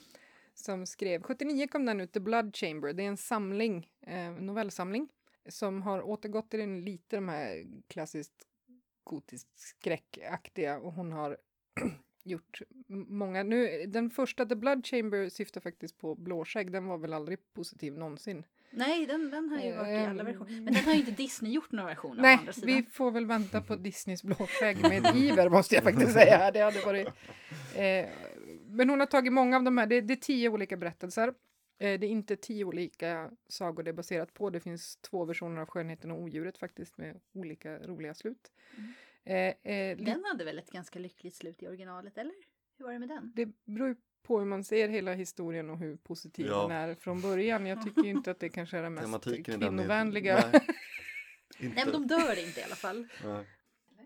som 0.55 0.87
skrev, 0.87 1.23
79 1.23 1.67
kom 1.67 1.87
den 1.87 2.01
ut, 2.01 2.13
The 2.13 2.21
Blood 2.21 2.57
Chamber, 2.57 2.93
det 2.93 3.03
är 3.03 3.09
en 3.09 3.17
samling, 3.17 3.91
eh, 4.07 4.31
novellsamling 4.33 5.09
som 5.49 5.83
har 5.83 6.03
återgått 6.03 6.51
till 6.51 6.61
den 6.61 6.85
lite 6.85 7.17
de 7.17 7.29
här 7.29 7.65
klassiskt 7.89 8.47
gotiskt 9.05 9.59
skräckaktiga 9.59 10.79
och 10.79 10.93
hon 10.93 11.13
har 11.13 11.37
gjort 12.25 12.63
många. 12.89 13.43
Nu, 13.43 13.87
den 13.87 14.11
första 14.11 14.47
The 14.47 14.55
Blood 14.55 14.87
Chamber 14.87 15.29
syftar 15.29 15.61
faktiskt 15.61 15.99
på 15.99 16.15
Blåskägg, 16.15 16.73
den 16.73 16.87
var 16.87 16.99
väl 16.99 17.13
aldrig 17.13 17.39
positiv 17.53 17.93
någonsin. 17.99 18.45
Nej, 18.73 19.07
den, 19.07 19.31
den 19.31 19.49
har 19.49 19.61
ju 19.61 19.77
varit 19.77 19.89
i 19.89 20.05
alla 20.05 20.23
versioner. 20.23 20.61
Men 20.61 20.75
den 20.75 20.85
har 20.85 20.93
ju 20.93 20.99
inte 20.99 21.11
Disney 21.11 21.53
gjort 21.53 21.73
några 21.73 21.89
versioner 21.89 22.23
Nej, 22.23 22.37
andra 22.37 22.53
sidan. 22.53 22.67
vi 22.67 22.83
får 22.83 23.11
väl 23.11 23.27
vänta 23.27 23.61
på 23.61 23.77
Disneys 23.77 24.23
Blåskägg 24.23 24.83
med 24.83 25.07
iver 25.17 25.49
måste 25.49 25.75
jag 25.75 25.85
faktiskt 25.85 26.13
säga. 26.13 26.51
Det 26.51 26.61
hade 26.61 26.81
varit... 26.81 27.07
Eh, 27.77 28.09
men 28.67 28.91
hon 28.91 29.01
har 29.01 29.07
tagit 29.07 29.33
många 29.33 29.57
av 29.57 29.63
de 29.63 29.79
här, 29.79 29.87
det, 29.87 30.01
det 30.01 30.15
är 30.15 30.17
tio 30.17 30.49
olika 30.49 30.77
berättelser. 30.77 31.29
Eh, 31.79 32.01
det 32.01 32.07
är 32.07 32.11
inte 32.11 32.37
tio 32.37 32.65
olika 32.65 33.31
sagor 33.49 33.83
det 33.83 33.91
är 33.91 33.95
baserat 33.95 34.35
på. 34.35 34.51
Det 34.51 34.61
finns 34.61 34.97
två 34.97 35.25
versioner 35.25 35.61
av 35.61 35.67
Skönheten 35.67 36.11
och 36.11 36.23
odjuret 36.23 36.59
faktiskt 36.59 36.99
med 36.99 37.21
olika 37.33 37.79
roliga 37.79 38.15
slut. 38.15 38.53
Mm. 38.77 38.93
Eh, 39.25 39.73
eh, 39.73 39.97
Den 39.97 40.25
hade 40.25 40.45
väl 40.45 40.59
ett 40.59 40.71
ganska 40.71 40.99
lyckligt 40.99 41.35
slut 41.35 41.63
i 41.63 41.67
originalet, 41.69 42.19
eller? 42.19 42.35
Hur 42.79 42.85
var 42.85 42.93
det 42.93 42.99
med 42.99 43.09
den? 43.09 43.33
det 43.35 43.47
beror 43.65 43.97
på 44.23 44.39
hur 44.39 44.47
man 44.47 44.65
ser 44.65 44.89
hela 44.89 45.15
historien 45.15 45.71
och 45.71 45.79
hur 45.79 45.97
positiv 45.97 46.47
Ja. 46.47 46.63
den 46.63 46.71
är 46.77 46.95
från 46.95 47.21
början. 47.21 47.67
Jag 47.67 47.83
tycker 47.83 48.03
ju 48.03 48.11
inte 48.11 48.31
att 48.31 48.41
det 48.41 48.49
kanske 48.49 48.79
är 48.79 48.83
den 48.83 48.95
mest 48.95 49.05
Tematiken 49.07 49.61
den 49.61 49.63
är- 49.63 49.67
kvinnovänliga. 49.69 50.35
Nej, 50.35 50.45
inte. 50.55 50.67
Nej, 51.77 51.85
men 51.85 51.93
de 51.93 52.07
dör 52.07 52.47
inte 52.49 52.61
i 52.61 52.65
alla 52.65 52.75
fall. 52.75 53.09
Nej. 53.25 53.45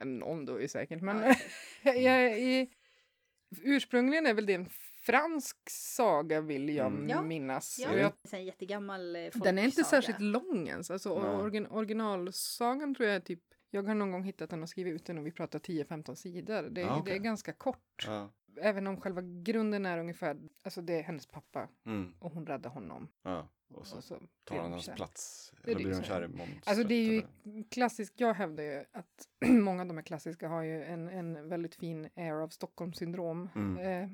Någon 0.05 0.45
då 0.45 0.61
är 0.61 0.69
säkert, 0.69 1.03
men 1.03 1.35
Ja, 1.83 1.93
jag, 1.95 2.41
i, 2.41 2.71
Ursprungligen 3.63 4.27
är 4.27 4.35
väl 4.35 4.47
det 4.47 4.55
en 4.55 4.69
fransk 5.03 5.57
saga 5.71 6.41
vill 6.41 6.69
jag 6.69 6.87
Mm. 6.87 7.29
Minnas. 7.29 7.79
Ja, 7.79 7.97
jag, 7.97 8.13
det 8.23 8.33
är 8.37 8.41
en 8.41 8.45
jättegammal 8.47 9.17
eh, 9.17 9.23
den 9.35 9.59
är 9.59 9.63
inte 9.65 9.75
folksaga. 9.77 10.03
särskilt 10.03 10.21
lång 10.21 10.69
ens. 10.69 10.91
Alltså, 10.91 11.11
origin, 11.11 11.67
originalsagan 11.67 12.95
tror 12.95 13.09
jag 13.09 13.17
är 13.17 13.21
typ 13.21 13.41
jag 13.71 13.83
har 13.83 13.95
någon 13.95 14.13
gång 14.13 14.25
hittat 14.25 14.51
den 14.51 14.63
och 14.63 14.69
skrivit 14.69 14.95
ut 14.95 15.05
den 15.07 15.19
och 15.19 15.27
vi 15.27 15.31
pratar 15.33 15.59
10-15 15.59 16.15
sidor. 16.15 16.63
Det, 16.63 16.85
Ah, 16.85 16.97
okej. 16.99 17.13
det 17.13 17.19
är 17.19 17.23
ganska 17.23 17.53
kort. 17.53 18.05
Ja. 18.07 18.33
Även 18.61 18.87
om 18.87 19.01
själva 19.01 19.21
grunden 19.23 19.87
är 19.87 19.99
ungefär, 19.99 20.37
alltså 20.63 20.83
det 20.83 20.99
är 20.99 21.03
hennes 21.03 21.27
pappa 21.27 21.69
Mm. 21.87 22.15
och 22.19 22.33
hon 22.33 22.47
räddar 22.47 22.71
honom. 22.71 23.09
ja. 23.23 23.49
Och 23.75 23.87
så 23.87 23.97
Och 23.97 24.05
så 24.05 24.21
tar 24.45 24.59
han 24.59 24.73
hans 24.73 24.89
plats. 24.97 25.53
Eller 25.65 25.75
blir 25.75 25.95
hon 25.95 26.03
kär 26.03 26.25
i 26.25 26.29
monstret? 26.29 26.69
Alltså 26.69 26.85
det 26.85 26.95
är 26.95 27.13
ju 27.13 27.23
klassiskt, 27.71 28.21
jag 28.21 28.35
hävdar 28.35 28.65
ju 28.65 28.85
att 28.93 29.29
många 29.49 29.83
av 29.83 29.89
de 29.89 29.97
här 29.97 30.05
klassiska 30.05 30.49
har 30.49 30.63
ju 30.63 30.85
en, 30.85 31.09
en 31.09 31.49
väldigt 31.49 31.75
fin 31.75 32.09
air 32.17 32.33
av 32.33 32.49
Stockholmssyndrom. 32.49 33.49
Mm. 33.55 33.79
Eh, 33.79 34.11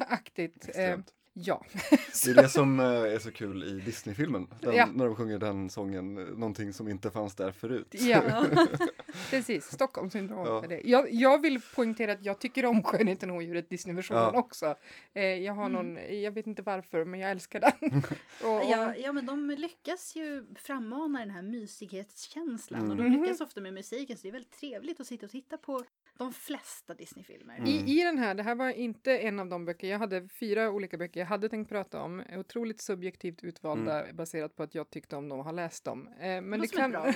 aktigt. 0.08 0.62
Eh, 0.64 0.68
Extremt. 0.68 1.14
Ja. 1.34 1.64
Det 2.24 2.30
är 2.30 2.34
det 2.34 2.48
som 2.48 2.80
eh, 2.80 2.86
är 2.86 3.18
så 3.18 3.30
kul 3.32 3.62
i 3.64 3.80
Disney-filmen. 3.80 4.46
Den, 4.60 4.74
Ja. 4.74 4.86
När 4.94 5.04
de 5.04 5.16
sjunger 5.16 5.38
den 5.38 5.70
sången, 5.70 6.18
eh, 6.18 6.24
någonting 6.24 6.72
som 6.72 6.88
inte 6.88 7.10
fanns 7.10 7.34
där 7.34 7.52
förut. 7.52 7.88
Ja, 7.92 8.46
precis. 9.30 9.64
Stockholmssyndrom 9.72 10.46
Ja. 10.46 10.64
det. 10.68 10.80
Jag, 10.84 11.12
jag 11.12 11.42
vill 11.42 11.60
poängtera 11.74 12.12
att 12.12 12.24
jag 12.24 12.38
tycker 12.38 12.66
om 12.66 12.82
Skönheten 12.82 13.30
och 13.30 13.36
odjuret, 13.36 13.68
Disney-versionen 13.70 14.22
Ja. 14.34 14.38
också. 14.38 14.74
Eh, 15.14 15.22
jag 15.24 15.52
har 15.54 15.68
någon, 15.68 15.98
jag 16.22 16.32
vet 16.32 16.46
inte 16.46 16.62
varför, 16.62 17.04
men 17.04 17.20
jag 17.20 17.30
älskar 17.30 17.60
den. 17.60 18.02
och, 18.42 18.56
och, 18.56 18.70
Ja, 18.70 18.94
ja, 18.96 19.12
men 19.12 19.26
de 19.26 19.50
lyckas 19.50 20.16
ju 20.16 20.46
frammana 20.56 21.18
den 21.18 21.30
här 21.30 21.42
mysighetskänslan 21.42 22.90
och 22.90 22.96
de 22.96 23.06
Mm. 23.06 23.22
lyckas 23.22 23.40
ofta 23.40 23.60
med 23.60 23.74
musiken 23.74 24.16
så 24.16 24.22
det 24.22 24.28
är 24.28 24.32
väldigt 24.32 24.58
trevligt 24.60 25.00
att 25.00 25.06
sitta 25.06 25.26
och 25.26 25.32
titta 25.32 25.56
på 25.56 25.82
de 26.18 26.32
flesta 26.32 26.94
Disney-filmer. 26.94 27.56
Mm. 27.56 27.68
I, 27.68 28.00
I 28.00 28.04
den 28.04 28.18
här, 28.18 28.34
det 28.34 28.42
här 28.42 28.54
var 28.54 28.70
inte 28.70 29.18
en 29.18 29.40
av 29.40 29.48
de 29.48 29.64
böcker, 29.64 29.88
jag 29.88 29.98
hade 29.98 30.28
fyra 30.28 30.70
olika 30.70 30.96
böcker 30.98 31.20
jag 31.20 31.26
hade 31.26 31.48
tänkt 31.48 31.68
prata 31.68 32.02
om, 32.02 32.22
otroligt 32.36 32.80
subjektivt 32.80 33.44
utvalda 33.44 34.12
baserat 34.12 34.56
på 34.56 34.62
att 34.62 34.74
jag 34.74 34.90
tyckte 34.90 35.16
om 35.16 35.28
dem 35.28 35.38
och 35.38 35.44
har 35.44 35.52
läst 35.52 35.84
dem. 35.84 36.08
Eh, 36.20 36.40
men 36.40 36.60
det 36.60 36.68
som 36.68 36.78
kan... 36.78 36.90
bra. 36.90 37.06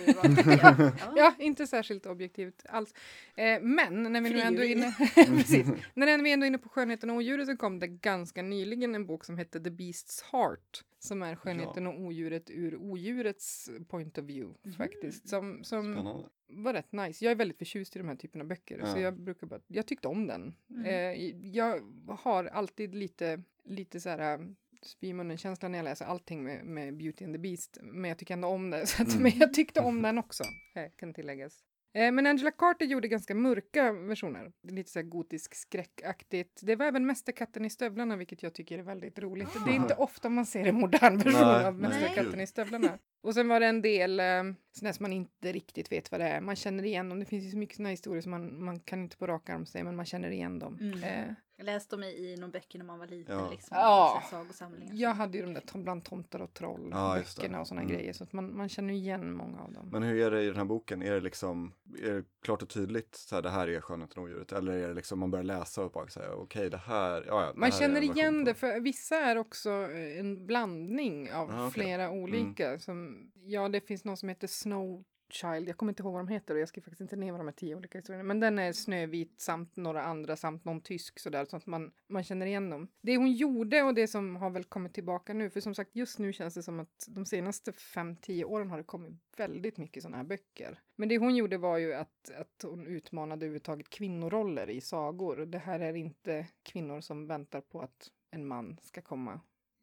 Ja. 0.63 0.93
Ja, 1.17 1.35
inte 1.39 1.67
särskilt 1.67 2.07
objektivt 2.07 2.63
alls. 2.69 2.95
Eh, 3.37 3.61
men 3.63 4.03
när 4.03 4.21
vi 4.21 4.31
nu 4.31 4.41
ändå 4.41 4.63
är 4.63 4.69
inne, 4.73 4.95
precis, 5.15 5.67
när 5.95 6.23
vi 6.23 6.33
ändå 6.33 6.47
är 6.47 6.49
inne 6.49 6.59
på 6.59 6.69
Skönheten 6.69 7.11
och 7.11 7.17
odjuret 7.17 7.47
så 7.47 7.57
kom 7.57 7.79
det 7.79 7.87
ganska 7.89 8.43
nyligen 8.43 8.95
en 8.95 9.07
bok 9.07 9.25
som 9.25 9.39
hette 9.39 9.61
The 9.61 9.71
Beast's 9.71 10.25
Heart 10.33 10.85
som 10.99 11.23
är 11.23 11.37
Skönheten 11.37 11.87
och 11.87 12.01
odjuret 12.01 12.51
ur 12.51 12.77
odjurets 12.77 13.71
point 13.89 14.19
of 14.19 14.25
view 14.25 14.59
Mhm. 14.63 14.75
faktiskt. 14.75 15.29
Som, 15.29 15.65
som 15.65 15.93
Spännande. 15.93 16.29
Var 16.49 16.73
rätt 16.73 16.93
nice. 16.93 17.25
Jag 17.25 17.31
är 17.31 17.35
väldigt 17.37 17.59
förtjust 17.59 17.97
i 17.97 17.99
de 17.99 18.09
här 18.09 18.17
typerna 18.17 18.43
av 18.43 18.49
böcker 18.49 18.81
så 18.85 18.87
Ja. 18.87 19.01
jag 19.01 19.21
brukar 19.21 19.47
bara, 19.47 19.61
jag 19.67 19.87
tyckte 19.87 20.09
om 20.09 20.27
den. 20.27 20.55
Mm. 20.71 20.85
Eh, 20.85 21.37
jag 21.57 21.81
har 22.09 22.45
alltid 22.45 22.95
lite, 22.95 23.43
lite 23.65 24.01
så 24.01 24.09
här 24.09 24.39
äh, 24.39 24.47
spy 24.83 25.07
i 25.09 25.13
munnen-känsla 25.13 25.69
när 25.69 25.79
jag 25.79 25.85
läser 25.85 26.05
allting 26.05 26.45
med, 26.45 26.65
med 26.65 26.97
Beauty 26.97 27.25
and 27.25 27.35
the 27.35 27.39
Beast. 27.39 27.79
Men 27.83 28.09
jag 28.09 28.19
tycker 28.19 28.35
ändå 28.35 28.49
om 28.49 28.71
det. 28.71 28.87
Så 28.87 29.03
att, 29.03 29.09
Mm. 29.09 29.23
Men 29.23 29.33
jag 29.39 29.55
tyckte 29.55 29.81
om 29.81 30.03
den 30.03 30.19
också, 30.19 30.45
eh, 30.75 30.91
kan 30.97 31.15
tilläggas. 31.15 31.65
Eh, 31.95 32.13
Men 32.13 32.27
Angela 32.27 32.51
Carter 32.51 32.87
gjorde 32.87 33.09
ganska 33.09 33.35
mörka 33.35 33.93
versioner. 33.93 34.53
Lite 34.63 34.91
så 34.91 34.99
här 34.99 35.07
gotisk 35.07 35.55
skräckaktigt. 35.55 36.61
Det 36.63 36.77
var 36.77 36.87
även 36.87 37.07
Mästerkatten 37.07 37.65
i 37.65 37.71
stövlarna, 37.71 38.17
vilket 38.17 38.43
jag 38.43 38.55
tycker 38.55 38.79
är 38.79 38.83
väldigt 38.83 39.19
roligt. 39.19 39.49
Det 39.67 39.71
är 39.71 39.75
inte 39.75 39.95
ofta 39.99 40.29
man 40.29 40.47
ser 40.47 40.65
en 40.67 40.75
modern 40.75 41.17
version 41.19 41.33
Nej, 41.41 41.65
av 41.67 41.81
nej. 41.81 41.89
Mästerkatten 41.91 42.41
i 42.41 42.47
stövlarna. 42.47 42.99
Och 43.21 43.35
sen 43.35 43.49
var 43.49 43.61
det 43.61 43.67
en 43.67 43.83
del 43.83 44.21
eh, 44.21 44.43
sådana 44.73 44.93
som 44.93 45.03
man 45.05 45.13
inte 45.13 45.53
riktigt 45.53 45.93
vet 45.93 46.11
vad 46.11 46.21
det 46.21 46.27
är. 46.29 46.41
Man 46.41 46.57
känner 46.57 46.85
igen 46.85 47.09
dem. 47.09 47.19
Det 47.21 47.25
finns 47.25 47.45
ju 47.45 47.51
så 47.51 47.57
mycket 47.57 47.77
sådana 47.77 47.91
historier 47.91 48.23
som 48.23 48.31
man, 48.31 48.65
man 48.65 48.81
kan 48.81 49.03
inte 49.03 49.17
på 49.17 49.27
rak 49.27 49.49
arm 49.51 49.67
säga, 49.67 49.85
men 49.85 49.97
man 49.97 50.05
känner 50.07 50.31
igen 50.31 50.59
dem. 50.59 50.79
Mm. 50.81 51.05
Eh, 51.05 51.35
Jag 51.57 51.65
läste 51.65 51.97
dem 51.97 52.03
i 52.05 52.37
någon 52.41 52.51
böcker 52.51 52.79
när 52.79 52.87
man 52.87 52.99
var 52.99 53.07
liten. 53.07 53.39
Ja. 53.39 53.51
Liksom, 53.51 53.77
Ja. 53.77 54.23
sagosamlingar. 54.31 54.95
jag 54.95 55.15
hade 55.15 55.39
ju 55.39 55.45
de 55.45 55.55
där 55.55 55.61
tom- 55.61 55.83
bland 55.83 56.05
tomtar 56.05 56.41
och 56.43 56.55
troll 56.55 56.89
Ja, 56.93 57.15
böckerna 57.37 57.61
och 57.61 57.67
sådana 57.67 57.83
Mm. 57.83 57.95
grejer. 57.97 58.13
Så 58.13 58.25
att 58.25 58.33
man, 58.33 58.57
man 58.57 58.69
känner 58.69 58.95
igen 58.95 59.33
många 59.33 59.61
av 59.61 59.73
dem. 59.73 59.89
Men 59.93 60.03
hur 60.03 60.21
är 60.21 60.31
det 60.31 60.43
i 60.43 60.47
den 60.47 60.57
här 60.57 60.65
boken? 60.65 61.03
Är 61.03 61.13
det 61.13 61.21
liksom, 61.21 61.73
är 62.03 62.15
det 62.15 62.25
klart 62.43 62.63
och 62.63 62.69
tydligt 62.69 63.15
så 63.15 63.35
här, 63.35 63.43
det 63.43 63.51
här 63.51 63.69
är 63.69 63.81
Skönheten 63.81 64.19
och 64.19 64.25
odjuret? 64.25 64.53
Eller 64.53 64.73
är 64.73 64.89
det 64.89 64.95
liksom 64.95 65.19
man 65.19 65.31
börjar 65.31 65.45
läsa 65.45 65.85
och 65.85 65.91
bara 65.93 66.09
säga 66.09 66.33
okej 66.35 66.71
det 66.71 66.77
här, 66.77 67.25
ja, 67.27 67.43
ja 67.43 67.53
det 67.53 67.59
Man 67.59 67.71
här 67.71 67.77
är 67.77 67.81
känner 67.81 68.03
igen 68.03 68.45
det, 68.45 68.55
för 68.55 68.81
vissa 68.81 69.17
är 69.17 69.37
också 69.39 69.71
eh, 69.71 70.19
en 70.21 70.47
blandning 70.47 71.33
av 71.33 71.51
Ah, 71.51 71.67
okej. 71.67 71.83
flera 71.83 72.11
olika. 72.11 72.79
Som, 72.79 73.31
ja, 73.35 73.69
det 73.69 73.81
finns 73.81 74.05
någon 74.05 74.17
som 74.17 74.29
heter 74.29 74.47
Snow 74.47 75.05
Child, 75.31 75.69
jag 75.69 75.77
kommer 75.77 75.93
inte 75.93 76.03
ihåg 76.03 76.13
vad 76.13 76.21
de 76.21 76.29
heter 76.29 76.55
och 76.55 76.61
jag 76.61 76.69
skriver 76.69 76.85
faktiskt 76.85 77.01
inte 77.01 77.17
ner 77.17 77.33
vad 77.33 77.41
de 77.41 77.47
här 77.47 77.53
tio 77.53 77.75
olika 77.75 77.99
historierna. 77.99 78.25
Men 78.25 78.41
den 78.41 78.59
är 78.59 78.73
Snövit 78.73 79.41
samt 79.41 79.77
några 79.77 80.03
andra 80.03 80.37
samt 80.37 80.65
någon 80.65 80.81
tysk 80.81 81.19
sådär 81.19 81.45
så 81.45 81.57
att 81.57 81.67
man, 81.67 81.93
man 82.07 82.25
känner 82.25 82.47
igen 82.47 82.71
dem. 82.71 82.89
Det 83.01 83.17
hon 83.17 83.33
gjorde 83.33 83.83
och 83.83 83.95
det 83.95 84.09
som 84.09 84.37
har 84.37 84.51
väl 84.51 84.65
kommit 84.65 84.95
tillbaka 84.95 85.35
nu, 85.35 85.51
för 85.51 85.61
som 85.61 85.75
sagt 85.75 85.97
just 85.97 86.19
nu 86.19 86.33
känns 86.33 86.55
det 86.55 86.63
som 86.63 86.81
att 86.81 87.07
de 87.09 87.27
senaste 87.27 87.73
fem 87.73 88.17
tio 88.17 88.45
åren 88.45 88.71
har 88.71 88.79
det 88.79 88.85
kommit 88.85 89.13
väldigt 89.37 89.77
mycket 89.77 90.03
sådana 90.03 90.17
här 90.17 90.25
böcker. 90.25 90.81
Men 90.97 91.09
det 91.09 91.19
hon 91.19 91.37
gjorde 91.37 91.59
var 91.59 91.79
ju 91.79 91.95
att, 91.95 92.31
att 92.37 92.63
hon 92.63 92.87
utmanade 92.87 93.47
överhuvudtaget 93.47 93.91
kvinnoroller 93.91 94.71
i 94.71 94.81
sagor. 94.81 95.37
Det 95.37 95.59
här 95.59 95.81
är 95.81 95.95
inte 95.95 96.47
kvinnor 96.63 97.01
som 97.01 97.27
väntar 97.27 97.61
på 97.61 97.81
att 97.81 98.11
en 98.31 98.47
man 98.47 98.79
ska 98.83 99.03
komma 99.03 99.41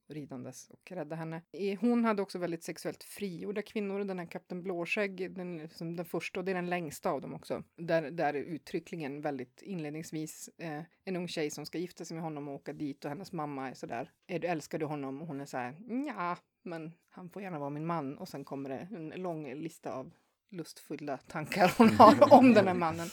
ridandes 0.08 0.70
och 0.70 0.92
rädda 0.92 1.16
henne. 1.16 1.42
Hon 1.80 2.06
hade 2.06 2.22
också 2.22 2.40
väldigt 2.40 2.64
sexuellt 2.64 3.04
frigjorda 3.04 3.62
kvinnor. 3.62 4.04
Den 4.04 4.20
här 4.20 4.26
Kapten 4.26 4.64
Blåskägg, 4.64 5.36
den, 5.36 5.70
som 5.70 5.96
den 5.96 6.06
första 6.06 6.40
och 6.40 6.46
det 6.46 6.52
är 6.52 6.56
den 6.56 6.70
längsta 6.70 7.10
av 7.10 7.22
dem 7.22 7.34
också. 7.34 7.64
Där, 7.76 8.12
där 8.12 8.34
är 8.34 8.44
uttryckligen 8.44 9.22
väldigt 9.22 9.62
inledningsvis 9.62 10.50
eh, 10.58 10.82
en 11.04 11.16
ung 11.16 11.28
tjej 11.28 11.50
som 11.50 11.66
ska 11.66 11.78
gifta 11.78 12.06
sig 12.06 12.16
med 12.16 12.24
honom 12.24 12.48
och 12.48 12.56
åka 12.56 12.74
dit 12.74 13.06
och 13.06 13.10
hennes 13.10 13.32
mamma 13.32 13.70
är 13.70 13.74
sådär, 13.74 14.12
är 14.28 14.40
du, 14.40 14.48
älskar 14.48 14.80
du 14.80 14.86
honom? 14.86 15.22
Och 15.22 15.28
hon 15.28 15.42
är 15.42 15.46
så 15.46 15.58
här, 15.58 15.76
ja, 16.08 16.38
men 16.64 16.92
han 17.10 17.30
får 17.30 17.42
gärna 17.42 17.60
vara 17.60 17.70
min 17.70 17.86
man. 17.86 18.18
Och 18.18 18.28
sen 18.28 18.46
kommer 18.46 18.70
det 18.70 18.88
en 18.92 19.10
lång 19.10 19.54
lista 19.54 19.94
av 19.94 20.12
lustfulla 20.52 21.18
tankar 21.18 21.74
hon 21.78 21.90
har 21.90 22.34
om 22.40 22.54
den 22.54 22.68
här 22.68 22.74
mannen. 22.74 23.08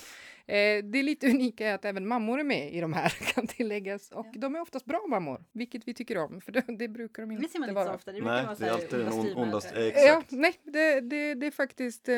Eh, 0.46 0.84
det 0.84 1.02
lite 1.02 1.30
unika 1.30 1.68
är 1.68 1.74
att 1.74 1.84
även 1.84 2.06
mammor 2.08 2.40
är 2.40 2.44
med 2.44 2.74
i 2.74 2.80
de 2.80 2.92
här 2.92 3.08
kan 3.34 3.46
tilläggas 3.46 4.10
och 4.10 4.26
Ja. 4.32 4.40
de 4.40 4.54
är 4.54 4.60
oftast 4.60 4.84
bra 4.86 5.06
mammor, 5.08 5.44
vilket 5.52 5.88
vi 5.88 5.94
tycker 5.94 6.18
om 6.18 6.40
för 6.40 6.52
det, 6.52 6.64
det 6.78 6.88
brukar 6.88 7.22
de 7.22 7.28
Det 7.28 7.34
inte 7.34 7.48
ser 7.48 7.58
man 7.58 7.68
inte 7.68 7.74
vara. 7.74 7.88
så 7.88 7.94
ofta. 7.94 8.12
Det 8.12 8.20
Nej, 8.20 8.44
vara 8.46 8.54
det 8.54 8.66
är 8.66 8.70
alltid 8.70 8.98
den 8.98 9.36
ondaste, 9.36 9.80
Ja, 9.80 9.86
exakt. 9.86 10.30
nej, 10.30 10.54
det, 10.62 11.00
det, 11.00 11.34
det 11.34 11.46
är 11.46 11.50
faktiskt 11.50 12.08
eh, 12.08 12.16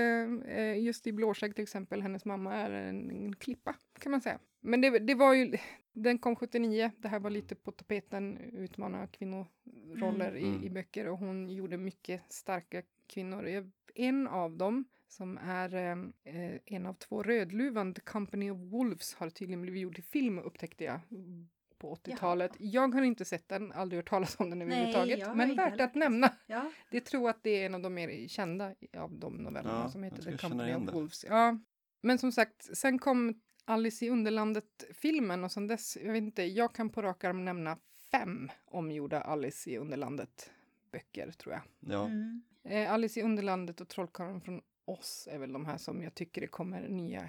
eh, 0.58 0.78
just 0.78 1.06
i 1.06 1.12
Blåskägg 1.12 1.54
till 1.54 1.62
exempel, 1.62 2.02
hennes 2.02 2.24
mamma 2.24 2.54
är 2.54 2.70
en, 2.70 3.10
en 3.10 3.36
klippa 3.36 3.74
kan 3.98 4.10
man 4.12 4.20
säga. 4.20 4.38
Men 4.60 4.80
det, 4.80 4.98
det 4.98 5.14
var 5.14 5.34
ju, 5.34 5.56
den 5.92 6.18
kom 6.18 6.36
79, 6.36 6.90
det 6.96 7.08
här 7.08 7.18
var 7.18 7.30
lite 7.30 7.54
på 7.54 7.70
tapeten, 7.72 8.38
utmana 8.52 9.06
kvinnoroller 9.06 10.30
Mm. 10.30 10.62
i, 10.62 10.66
i 10.66 10.70
böcker 10.70 11.08
och 11.08 11.18
hon 11.18 11.48
gjorde 11.50 11.76
mycket 11.76 12.32
starka 12.32 12.82
kvinnor. 13.06 13.70
En 13.94 14.26
av 14.28 14.56
dem 14.56 14.84
som 15.14 15.38
är 15.38 15.74
eh, 15.74 15.96
eh, 16.34 16.60
en 16.64 16.86
av 16.86 16.94
två 16.94 17.22
Rödluvan, 17.22 17.94
The 17.94 18.00
Company 18.00 18.50
of 18.50 18.58
Wolves, 18.58 19.14
har 19.14 19.30
tydligen 19.30 19.62
blivit 19.62 19.82
gjord 19.82 19.94
till 19.94 20.04
film 20.04 20.38
upptäckte 20.38 20.84
jag 20.84 21.00
mm, 21.10 21.48
på 21.78 21.94
80-talet. 21.94 22.52
Jag 22.58 22.94
har 22.94 23.02
inte 23.02 23.24
sett 23.24 23.48
den, 23.48 23.72
aldrig 23.72 23.98
hört 23.98 24.08
talas 24.08 24.40
om 24.40 24.50
den 24.50 24.62
överhuvudtaget, 24.62 25.36
men 25.36 25.56
värt 25.56 25.70
heller 25.70 25.84
att 25.84 25.94
nämna. 25.94 26.34
Ja. 26.46 26.70
Det 26.90 27.00
tror 27.00 27.30
att 27.30 27.42
det 27.42 27.50
är 27.50 27.66
en 27.66 27.74
av 27.74 27.80
de 27.80 27.94
mer 27.94 28.28
kända 28.28 28.74
av 28.96 29.18
de 29.18 29.36
novellerna 29.36 29.80
Ja, 29.84 29.90
som 29.90 30.02
heter 30.02 30.22
The 30.22 30.36
Company 30.36 30.74
of 30.74 30.86
det. 30.86 30.92
Wolves. 30.92 31.24
Ja, 31.28 31.58
men 32.00 32.18
som 32.18 32.32
sagt, 32.32 32.76
sen 32.76 32.98
kom 32.98 33.40
Alice 33.64 34.04
i 34.04 34.10
Underlandet-filmen 34.10 35.44
och 35.44 35.52
sen 35.52 35.66
dess, 35.66 35.96
jag 35.96 36.12
vet 36.12 36.22
inte, 36.22 36.42
jag 36.42 36.74
kan 36.74 36.90
på 36.90 37.02
rak 37.02 37.24
arm 37.24 37.44
nämna 37.44 37.78
fem 38.10 38.50
omgjorda 38.64 39.20
Alice 39.20 39.70
i 39.70 39.78
Underlandet-böcker 39.78 41.30
tror 41.30 41.54
jag. 41.54 41.62
Ja. 41.80 42.04
Mm. 42.04 42.42
Eh, 42.64 42.92
Alice 42.92 43.20
i 43.20 43.22
Underlandet 43.22 43.80
och 43.80 43.88
Trollkarlen 43.88 44.40
från 44.40 44.60
oss 44.84 45.28
är 45.30 45.38
väl 45.38 45.52
de 45.52 45.66
här 45.66 45.76
som 45.76 46.02
jag 46.02 46.14
tycker 46.14 46.40
det 46.40 46.46
kommer 46.46 46.88
nya 46.88 47.28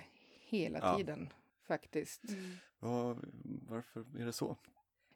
hela 0.49 0.79
Ja. 0.79 0.97
tiden 0.97 1.29
faktiskt. 1.67 2.29
Mm. 2.29 2.51
Vad- 2.79 3.25
varför 3.69 4.05
är 4.19 4.25
det 4.25 4.33
så? 4.33 4.57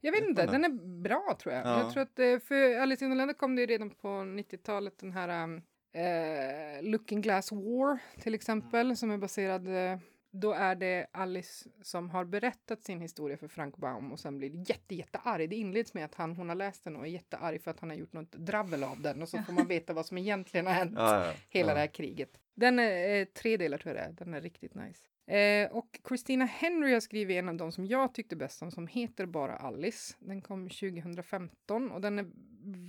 Jag 0.01 0.11
vet 0.11 0.23
inte, 0.29 0.45
den 0.45 0.63
är 0.65 0.69
bra 1.01 1.37
tror 1.41 1.53
jag. 1.55 1.65
Ja. 1.65 1.83
Jag 1.83 1.93
tror 1.93 2.03
att 2.03 2.19
eh, 2.19 2.39
för 2.39 2.79
Alice 2.79 3.03
i 3.03 3.05
Underlandet 3.05 3.37
kom 3.37 3.55
det 3.55 3.61
ju 3.61 3.67
redan 3.67 3.89
på 3.89 4.07
90-talet 4.07 4.97
den 4.99 5.11
här 5.11 5.61
eh, 5.91 6.83
Looking 6.83 7.21
Glass 7.21 7.51
War 7.51 7.99
till 8.21 8.33
exempel 8.33 8.97
som 8.97 9.11
är 9.11 9.17
baserad 9.17 9.67
eh, 9.67 9.99
då 10.31 10.53
är 10.53 10.75
det 10.75 11.07
Alice 11.11 11.69
som 11.81 12.09
har 12.09 12.25
berättat 12.25 12.83
sin 12.83 13.01
historia 13.01 13.37
för 13.37 13.47
Frank 13.47 13.77
Baum 13.77 14.11
och 14.11 14.19
sen 14.19 14.37
blir 14.37 14.69
jätte, 14.69 14.95
jättearg. 14.95 15.49
Det 15.49 15.55
inleds 15.55 15.93
med 15.93 16.05
att 16.05 16.15
han, 16.15 16.35
hon 16.35 16.49
har 16.49 16.55
läst 16.55 16.83
den 16.83 16.95
och 16.95 17.07
är 17.07 17.09
jättearg 17.09 17.61
för 17.61 17.71
att 17.71 17.79
han 17.79 17.89
har 17.89 17.97
gjort 17.97 18.13
något 18.13 18.31
dravel 18.31 18.83
av 18.83 19.01
den 19.01 19.21
och 19.21 19.29
så 19.29 19.37
får 19.37 19.53
man 19.53 19.67
veta 19.67 19.93
vad 19.93 20.05
som 20.05 20.17
egentligen 20.17 20.67
har 20.67 20.73
hänt 20.73 20.93
Ja, 20.95 21.25
ja, 21.25 21.33
hela 21.49 21.69
ja. 21.69 21.73
det 21.73 21.79
här 21.79 21.87
kriget. 21.87 22.39
Den 22.55 22.79
är 22.79 23.19
eh, 23.19 23.25
tre 23.25 23.57
delar 23.57 23.77
tror 23.77 23.95
jag 23.95 24.03
det 24.03 24.09
är. 24.09 24.25
Den 24.25 24.33
är 24.33 24.41
riktigt 24.41 24.75
nice. 24.75 25.03
Eh, 25.35 25.71
och 25.71 25.99
Christina 26.07 26.45
Henry 26.45 26.93
har 26.93 26.99
skrivit 26.99 27.35
en 27.35 27.49
av 27.49 27.55
de 27.55 27.71
som 27.71 27.85
jag 27.85 28.13
tyckte 28.13 28.35
bäst 28.35 28.61
om 28.61 28.71
som 28.71 28.87
heter 28.87 29.25
bara 29.25 29.55
Alice. 29.55 30.15
Den 30.19 30.41
kom 30.41 30.69
2015 30.69 31.91
och 31.91 32.01
den 32.01 32.19
är 32.19 32.25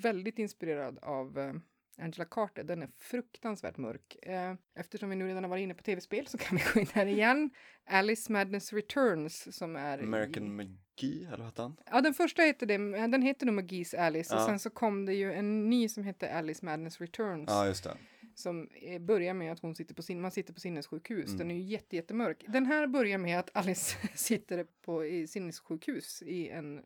väldigt 0.03 0.39
inspirerad 0.39 0.99
av 1.03 1.39
eh, 1.39 1.53
Angela 2.01 2.25
Carter. 2.25 2.65
Den 2.65 2.83
är 2.83 2.89
fruktansvärt 2.99 3.77
mörk. 3.77 4.17
Eh, 4.23 4.55
eftersom 4.75 5.11
vi 5.11 5.17
nu 5.17 5.27
redan 5.29 5.45
har 5.45 5.49
varit 5.51 5.63
inne 5.63 5.75
på 5.75 5.83
tv-spel 5.83 6.27
så 6.27 6.39
kan 6.39 6.57
vi 6.59 6.65
gå 6.75 6.81
in 6.81 6.87
här 6.93 7.07
igen. 7.07 7.51
Alice 7.85 8.33
Madness 8.33 8.73
Returns 8.73 9.57
som 9.57 9.77
är... 9.77 9.99
American 9.99 10.57
Magi, 10.57 11.25
eller 11.25 11.37
vad 11.37 11.47
hette 11.47 11.63
han? 11.63 11.77
Ja, 11.91 12.01
den 12.01 12.15
första 12.15 12.43
hette 12.43 12.67
det, 12.67 12.77
den 13.07 13.23
heter 13.23 13.47
nog 13.47 13.55
Magis 13.55 13.95
Alice 13.95 14.35
och 14.35 14.41
Ja. 14.41 14.47
sen 14.47 14.59
så 14.59 14.71
kom 14.71 15.07
det 15.07 15.15
ju 15.15 15.33
en 15.33 15.71
ny 15.71 15.89
som 15.89 16.05
hette 16.05 16.35
Alice 16.35 16.65
Madness 16.65 17.01
Returns. 17.01 17.45
Ja, 17.51 17.67
just 17.67 17.85
det. 17.85 17.97
som 18.35 18.69
eh, 18.83 18.99
börjar 19.01 19.35
med 19.35 19.53
att 19.53 19.61
hon 19.61 19.75
sitter 19.75 19.95
på 19.95 20.03
sin, 20.03 20.21
man 20.21 20.31
sitter 20.31 20.53
på 20.53 20.61
sinnessjukhus. 20.61 21.27
Mm. 21.27 21.39
Den 21.39 21.51
är 21.51 21.55
ju 21.55 21.61
jätte, 21.63 21.97
jättemörk. 21.97 22.45
Den 22.49 22.67
här 22.67 22.87
börjar 22.87 23.19
med 23.19 23.39
att 23.39 23.51
Alice 23.57 23.97
sitter 24.15 24.67
på 24.85 25.05
i 25.07 25.27
sinnessjukhus 25.27 26.23
i 26.23 26.49
en 26.49 26.83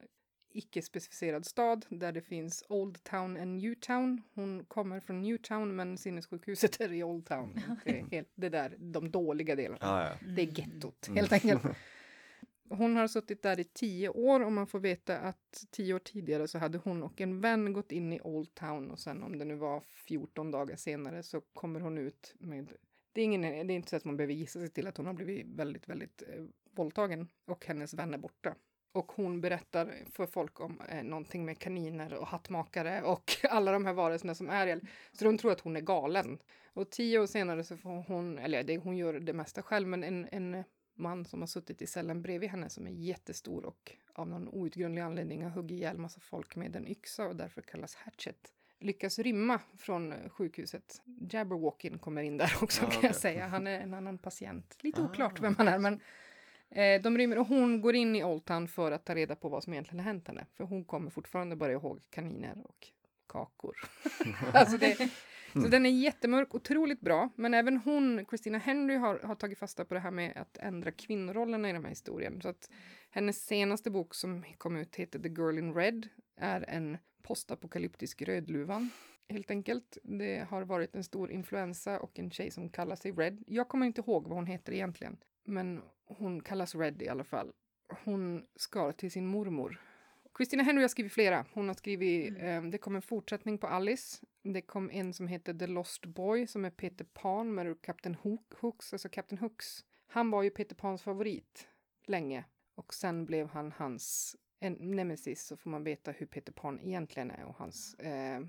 icke 0.55 0.83
specificerad 0.83 1.47
stad 1.47 1.87
där 1.89 2.13
det 2.13 2.23
finns 2.23 2.65
Old 2.69 3.05
Town 3.05 3.37
and 3.37 3.57
New 3.57 3.75
Town. 3.75 4.23
Hon 4.35 4.65
kommer 4.65 5.01
från 5.01 5.23
New 5.23 5.37
Town 5.39 5.77
men 5.77 5.99
sinnessjukhuset 5.99 6.81
är 6.81 6.93
i 6.93 7.03
Old 7.05 7.27
Town. 7.27 7.61
Det 7.85 7.99
är 7.99 8.05
helt, 8.11 8.29
det 8.35 8.49
där, 8.49 8.77
de 8.79 9.11
dåliga 9.11 9.57
delarna. 9.57 9.79
Ja, 9.81 10.09
ja. 10.09 10.29
Det 10.37 10.43
är 10.43 10.59
gettot 10.59 11.09
Mm. 11.09 11.17
helt 11.17 11.33
enkelt. 11.33 11.63
Hon 12.69 12.97
har 12.97 13.09
suttit 13.09 13.43
där 13.43 13.61
i 13.61 13.65
tio 13.65 14.09
år 14.09 14.41
och 14.45 14.53
man 14.53 14.67
får 14.67 14.81
veta 14.81 15.19
att 15.19 15.65
tio 15.71 15.95
år 15.95 15.99
tidigare 15.99 16.49
så 16.49 16.59
hade 16.59 16.79
hon 16.79 17.03
och 17.03 17.21
en 17.21 17.41
vän 17.41 17.73
gått 17.73 17.93
in 17.93 18.13
i 18.13 18.21
Old 18.21 18.55
Town 18.55 18.91
och 18.91 18.99
sen 18.99 19.23
om 19.23 19.39
det 19.39 19.45
nu 19.45 19.55
var 19.55 19.81
14 19.81 20.51
dagar 20.51 20.77
senare 20.77 21.23
så 21.23 21.41
kommer 21.41 21.81
hon 21.81 21.99
ut 21.99 22.35
med 22.39 22.73
det 23.13 23.21
är, 23.21 23.25
ingen, 23.25 23.41
det 23.43 23.49
är 23.49 23.77
inte 23.77 23.91
så 23.91 23.97
att 23.97 24.05
man 24.05 24.17
behöver 24.17 24.35
gissa 24.35 24.59
sig 24.59 24.71
till 24.71 24.87
att 24.87 24.97
hon 24.97 25.07
har 25.07 25.13
blivit 25.15 25.47
väldigt, 25.47 25.89
väldigt 25.89 26.23
eh, 26.29 26.45
våldtagen 26.71 27.29
och 27.45 27.67
hennes 27.67 27.95
vän 27.95 28.15
är 28.15 28.19
borta. 28.19 28.55
Och 28.95 29.13
hon 29.13 29.41
berättar 29.41 29.95
för 30.13 30.27
folk 30.27 30.61
om 30.61 30.81
eh, 30.89 31.03
någonting 31.03 31.45
med 31.45 31.59
kaniner 31.59 32.15
och 32.15 32.27
hattmakare 32.27 33.03
och 33.03 33.33
alla 33.51 33.73
de 33.73 33.85
här 33.87 33.93
varelserna 33.93 34.35
som 34.35 34.51
är 34.51 34.67
el. 34.67 34.81
Så 35.13 35.25
de 35.25 35.39
tror 35.39 35.53
att 35.53 35.61
hon 35.61 35.77
är 35.77 35.81
galen. 35.81 36.39
Och 36.73 36.91
tio 36.91 37.19
år 37.19 37.27
senare 37.27 37.65
så 37.65 37.77
får 37.77 37.91
hon, 37.91 38.39
eller 38.39 38.63
det, 38.63 38.77
hon 38.79 38.97
gör 38.97 39.13
det 39.13 39.33
mesta 39.33 39.63
själv, 39.63 39.89
men 39.89 40.05
en, 40.05 40.29
en 40.33 40.65
man 40.95 41.25
som 41.25 41.41
har 41.41 41.47
suttit 41.47 41.83
i 41.83 41.87
cellen 41.87 42.23
bredvid 42.23 42.51
henne 42.51 42.69
som 42.71 42.87
är 42.87 42.91
jättestor 42.91 43.65
och 43.65 43.93
av 44.13 44.29
någon 44.29 44.49
outgrundlig 44.49 45.03
anledning 45.03 45.43
har 45.43 45.51
huggit 45.51 45.77
ihjäl 45.79 45.99
massa 45.99 46.21
folk 46.21 46.57
med 46.57 46.77
en 46.77 46.89
yxa 46.89 47.27
och 47.27 47.37
därför 47.37 47.63
kallas 47.63 47.95
Hatchet 47.95 48.53
lyckas 48.81 49.19
rymma 49.19 49.61
från 49.79 50.13
eh, 50.13 50.29
sjukhuset. 50.29 51.03
Jabberwockin 51.31 51.99
kommer 51.99 52.23
in 52.23 52.37
där 52.37 52.53
också 52.63 52.85
Ah, 52.85 52.89
kan 52.89 52.99
okej. 52.99 53.09
jag 53.09 53.17
säga. 53.17 53.47
Han 53.47 53.67
är 53.67 53.81
en 53.81 53.95
annan 53.95 54.19
patient. 54.19 54.77
Lite 54.81 55.01
Ah. 55.01 55.05
oklart 55.05 55.41
vem 55.41 55.55
han 55.59 55.69
är 55.69 55.79
men 55.79 56.01
eh, 56.71 57.03
de 57.03 57.19
rymmer 57.19 57.39
och 57.39 57.47
hon 57.47 57.81
går 57.81 57.95
in 57.95 58.17
i 58.17 58.25
Old 58.25 58.45
Town 58.45 58.69
för 58.69 58.93
att 58.93 59.05
ta 59.05 59.15
reda 59.15 59.37
på 59.37 59.49
vad 59.49 59.65
som 59.65 59.73
egentligen 59.73 59.99
har 59.99 60.13
hänt 60.13 60.29
henne. 60.29 60.47
För 60.57 60.65
hon 60.65 60.85
kommer 60.85 61.11
fortfarande 61.11 61.57
bara 61.57 61.73
ihåg 61.73 62.01
kaniner 62.11 62.63
och 62.65 62.89
kakor. 63.29 63.75
alltså 64.53 64.79
det, 64.79 65.11
så 65.53 65.69
den 65.69 65.87
är 65.87 65.91
jättemörk, 65.91 66.55
otroligt 66.55 67.01
bra. 67.01 67.31
Men 67.37 67.55
även 67.55 67.77
hon, 67.77 68.27
Christina 68.29 68.59
Henry, 68.59 68.97
har, 68.97 69.19
har 69.19 69.35
tagit 69.35 69.59
fasta 69.59 69.85
på 69.85 69.95
det 69.95 70.01
här 70.01 70.11
med 70.11 70.37
att 70.37 70.57
ändra 70.57 70.91
kvinnorollerna 70.91 71.71
i 71.71 71.73
den 71.73 71.83
här 71.83 71.91
historien. 71.91 72.41
Så 72.43 72.49
att 72.49 72.71
hennes 73.11 73.47
senaste 73.47 73.91
bok 73.91 74.15
som 74.15 74.45
kom 74.59 74.77
ut 74.77 74.97
heter 74.97 75.19
The 75.19 75.29
Girl 75.29 75.59
in 75.59 75.75
Red 75.75 76.09
är 76.37 76.65
en 76.69 76.99
postapokalyptisk 77.23 78.23
rödluvan. 78.23 78.91
Helt 79.29 79.51
enkelt. 79.51 79.99
Det 80.03 80.47
har 80.49 80.63
varit 80.63 80.97
en 80.97 81.05
stor 81.05 81.31
influensa 81.31 82.01
och 82.01 82.19
en 82.19 82.31
tjej 82.31 82.51
som 82.51 82.69
kallar 82.69 82.97
sig 82.97 83.13
Red. 83.13 83.45
Jag 83.47 83.69
kommer 83.69 83.87
inte 83.87 84.01
ihåg 84.01 84.29
vad 84.29 84.37
hon 84.37 84.47
heter 84.47 84.73
egentligen. 84.73 85.17
Men 85.45 85.83
hon 86.07 86.41
kallas 86.41 86.75
Red 86.75 87.03
i 87.03 87.09
alla 87.09 87.25
fall. 87.25 87.53
Hon 88.05 88.47
ska 88.57 88.93
till 88.93 89.11
sin 89.11 89.27
mormor. 89.27 89.81
Christina 90.37 90.63
Henry 90.63 90.83
har 90.83 90.89
skrivit 90.89 91.13
flera. 91.13 91.47
Hon 91.53 91.69
har 91.69 91.75
skrivit, 91.75 92.35
eh, 92.39 92.63
det 92.63 92.79
kom 92.79 92.97
en 92.97 93.03
fortsättning 93.03 93.59
på 93.59 93.67
Alice. 93.67 94.27
Det 94.43 94.61
kom 94.61 94.91
en 94.91 95.13
som 95.13 95.29
heter 95.29 95.55
The 95.55 95.67
Lost 95.67 96.07
Boy 96.07 96.47
som 96.47 96.65
är 96.65 96.71
Peter 96.71 97.05
Pan 97.05 97.55
med 97.55 97.83
Captain 97.83 98.15
Hook, 98.15 98.55
Hooks, 98.61 98.93
alltså 98.93 99.09
Captain 99.09 99.39
Hooks. 99.39 99.85
Han 100.07 100.31
var 100.31 100.43
ju 100.43 100.51
Peter 100.51 100.75
Pans 100.75 101.03
favorit 101.03 101.69
länge 102.07 102.45
och 102.75 102.95
sen 102.95 103.27
blev 103.27 103.49
han 103.49 103.73
hans 103.73 104.37
en 104.61 104.73
nemesis 104.73 105.47
så 105.47 105.57
får 105.57 105.71
man 105.71 105.85
veta 105.85 106.11
hur 106.11 106.27
Peter 106.27 106.53
Pan 106.53 106.81
egentligen 106.81 107.31
är 107.31 107.45
och 107.45 107.55
hans, 107.55 107.95
eh, 107.95 108.41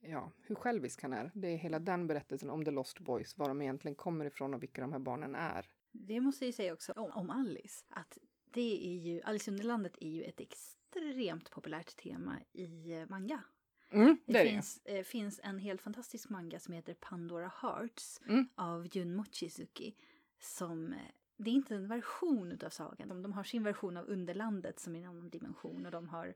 ja, 0.00 0.32
hur 0.42 0.54
självisk 0.54 1.02
han 1.02 1.12
är. 1.12 1.30
Det 1.34 1.48
är 1.48 1.56
hela 1.56 1.78
den 1.78 2.06
berättelsen 2.06 2.50
om 2.50 2.64
The 2.64 2.70
Lost 2.70 3.00
Boys, 3.00 3.38
var 3.38 3.48
de 3.48 3.62
egentligen 3.62 3.94
kommer 3.94 4.24
ifrån 4.24 4.54
och 4.54 4.62
vilka 4.62 4.80
de 4.80 4.92
här 4.92 4.98
barnen 4.98 5.34
är. 5.34 5.66
Det 5.92 6.20
måste 6.20 6.44
jag 6.44 6.46
ju 6.48 6.52
säga 6.52 6.72
också 6.72 6.92
om, 6.92 7.10
om 7.10 7.30
Alice. 7.30 7.84
Att 7.88 8.18
det 8.52 8.86
är 8.86 8.96
ju, 8.98 9.22
Alice 9.22 9.50
i 9.50 9.52
Underlandet 9.52 9.96
är 10.00 10.08
ju 10.08 10.22
ett 10.22 10.40
extremt 10.40 11.50
populärt 11.50 11.96
tema 11.96 12.38
i 12.52 12.92
eh, 12.92 13.06
manga. 13.08 13.42
Mm, 13.90 14.16
Det, 14.26 14.32
det 14.32 14.38
är 14.38 14.44
det. 14.44 14.50
finns, 14.50 14.80
eh, 14.84 15.02
finns 15.04 15.40
en 15.42 15.58
helt 15.58 15.82
fantastisk 15.82 16.28
manga 16.28 16.58
som 16.58 16.74
heter 16.74 16.94
Pandora 16.94 17.52
Hearts 17.62 18.20
Mm. 18.28 18.48
av 18.54 18.96
Jun 18.96 19.14
Mochizuki. 19.14 19.94
Som, 20.40 20.92
eh, 20.92 20.98
det 21.36 21.50
är 21.50 21.54
inte 21.54 21.74
en 21.74 21.88
version 21.88 22.58
av 22.64 22.70
sagan. 22.70 23.08
De, 23.08 23.22
de 23.22 23.32
har 23.32 23.44
sin 23.44 23.62
version 23.62 23.96
av 23.96 24.06
Underlandet 24.08 24.80
som 24.80 24.96
är 24.96 25.00
en 25.00 25.06
annan 25.08 25.30
dimension. 25.30 25.86
Och 25.86 25.92
de 25.92 26.08
har, 26.08 26.34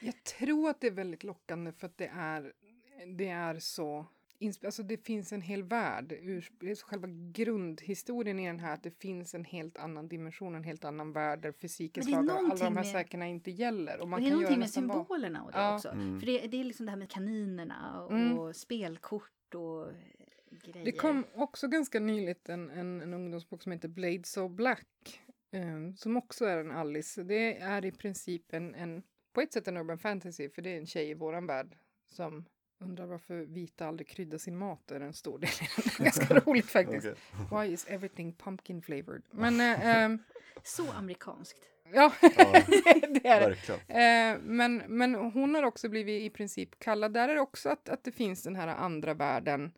Jag 0.00 0.24
tror 0.24 0.70
att 0.70 0.80
det 0.80 0.86
är 0.86 0.90
väldigt 0.90 1.24
lockande 1.24 1.72
för 1.72 1.86
att 1.86 1.96
det 1.98 2.06
är, 2.14 2.52
det 3.16 3.28
är 3.28 3.58
så 3.58 4.06
Alltså 4.64 4.82
det 4.82 4.96
finns 4.96 5.32
en 5.32 5.40
hel 5.40 5.62
värld. 5.62 6.12
Ur, 6.12 6.74
så 6.74 6.86
själva 6.86 7.08
grundhistorien 7.32 8.38
i 8.38 8.46
den 8.46 8.58
här 8.58 8.74
att 8.74 8.82
det 8.82 8.90
finns 9.00 9.34
en 9.34 9.44
helt 9.44 9.78
annan 9.78 10.08
dimension, 10.08 10.54
en 10.54 10.64
helt 10.64 10.84
annan 10.84 11.12
värld 11.12 11.40
där 11.42 11.52
fysikens 11.52 12.08
lagar, 12.08 12.36
alla 12.36 12.54
de 12.54 12.76
här 12.76 12.84
sakerna 12.84 13.26
inte 13.26 13.50
gäller. 13.50 14.00
Och 14.00 14.08
man 14.08 14.16
och 14.16 14.20
det 14.20 14.26
är 14.26 14.30
kan 14.30 14.40
göra 14.40 14.50
någonting 14.50 14.58
med 14.60 14.70
symbolerna 14.70 15.42
och 15.44 15.52
det 15.52 15.58
Ja. 15.58 15.74
också. 15.74 15.88
Mm. 15.88 16.20
För 16.20 16.26
det, 16.26 16.46
det 16.46 16.60
är 16.60 16.64
liksom 16.64 16.86
det 16.86 16.90
här 16.92 16.98
med 16.98 17.10
kaninerna 17.10 18.02
och, 18.02 18.12
Mm. 18.12 18.38
och 18.38 18.56
spelkort 18.56 19.54
och 19.54 19.88
eh, 19.88 19.94
grejer. 20.64 20.84
Det 20.84 20.92
kom 20.92 21.24
också 21.34 21.68
ganska 21.68 22.00
nyligt 22.00 22.48
en, 22.48 22.70
en, 22.70 23.00
en 23.00 23.14
ungdomsbok 23.14 23.62
som 23.62 23.72
heter 23.72 23.88
Blades 23.88 24.36
of 24.36 24.52
Black. 24.52 25.20
eh, 25.52 25.94
som 25.96 26.16
också 26.16 26.44
är 26.44 26.58
en 26.58 26.70
Alice. 26.70 27.22
Det 27.22 27.58
är 27.58 27.84
i 27.84 27.92
princip 27.92 28.52
en, 28.52 28.74
en, 28.74 29.02
på 29.32 29.40
ett 29.40 29.52
sätt 29.52 29.68
en 29.68 29.76
urban 29.76 29.98
fantasy, 29.98 30.48
för 30.48 30.62
det 30.62 30.70
är 30.70 30.78
en 30.78 30.86
tjej 30.86 31.10
i 31.10 31.14
våran 31.14 31.46
värld 31.46 31.76
som 32.06 32.44
undrar 32.78 33.06
varför 33.06 33.34
vita 33.34 33.86
aldrig 33.86 34.08
kryddar 34.08 34.38
sin 34.38 34.56
mat. 34.56 34.90
är 34.90 35.00
en 35.00 35.12
stor 35.12 35.38
del. 35.38 35.50
Ganska 35.98 36.34
roligt 36.34 36.70
faktiskt. 36.70 37.06
Okej. 37.06 37.66
Why 37.68 37.72
is 37.72 37.86
everything 37.88 38.32
pumpkin 38.32 38.82
flavored? 38.82 39.22
Men 39.30 39.60
eh, 39.60 39.86
ehm, 39.96 40.18
Så 40.62 40.92
amerikanskt. 40.92 41.58
ja, 41.92 42.12
det 42.20 43.26
är 43.28 43.56
det. 43.86 44.34
Eh, 44.34 44.40
men, 44.42 44.82
men 44.88 45.14
hon 45.14 45.54
har 45.54 45.62
också 45.62 45.88
blivit 45.88 46.22
i 46.22 46.30
princip 46.30 46.78
kallad, 46.78 47.12
där 47.12 47.28
är 47.28 47.34
det 47.34 47.40
också 47.40 47.68
att, 47.68 47.88
att 47.88 48.04
det 48.04 48.12
finns 48.12 48.42
den 48.42 48.56
här 48.56 48.68
andra 48.68 49.14
världen. 49.14 49.72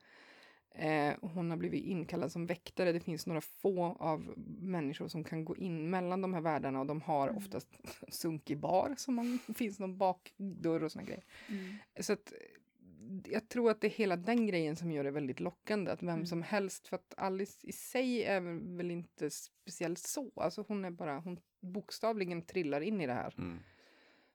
Eh, 0.75 1.15
hon 1.21 1.51
har 1.51 1.57
blivit 1.57 1.85
inkallad 1.85 2.33
som 2.33 2.47
väktare. 2.47 2.93
Det 2.93 3.01
finns 3.01 3.27
några 3.27 3.41
få 3.41 3.97
av 3.99 4.35
människor 4.61 5.09
som 5.09 5.25
kan 5.25 5.45
gå 5.45 5.57
in 5.57 5.91
mellan 5.91 6.23
de 6.23 6.35
här 6.35 6.41
världarna 6.41 6.81
och 6.81 6.87
de 6.87 7.01
har 7.01 7.37
oftast 7.37 7.69
sunkig 8.09 8.59
bar 8.59 8.95
som 8.97 9.15
man, 9.15 9.39
finns 9.55 9.79
någon 9.79 9.99
bakdörr 9.99 10.85
och 10.85 10.93
såna 10.93 11.05
grejer. 11.05 11.25
Mm. 11.49 11.77
Så 12.01 12.13
att 12.13 12.33
jag 13.25 13.49
tror 13.49 13.71
att 13.71 13.81
det 13.81 13.87
är 13.87 13.91
hela 13.91 14.17
den 14.17 14.47
grejen 14.47 14.77
som 14.77 14.91
gör 14.93 15.05
det 15.05 15.11
väldigt 15.11 15.41
lockande. 15.41 15.91
Att 15.93 16.03
vem 16.03 16.09
Mm. 16.09 16.27
som 16.27 16.43
helst, 16.43 16.89
för 16.89 16.97
att 16.97 17.15
Alice 17.17 17.59
i 17.67 17.73
sig 17.73 18.25
är 18.25 18.41
väl 18.77 18.91
inte 18.91 19.31
speciellt 19.31 19.99
så. 19.99 20.33
Alltså 20.37 20.65
hon 20.69 20.85
är 20.85 20.91
bara, 20.91 21.19
hon 21.19 21.39
bokstavligen 21.61 22.43
trillar 22.43 22.81
in 22.81 23.01
i 23.01 23.07
det 23.07 23.13
här. 23.13 23.35
Mm. 23.39 23.59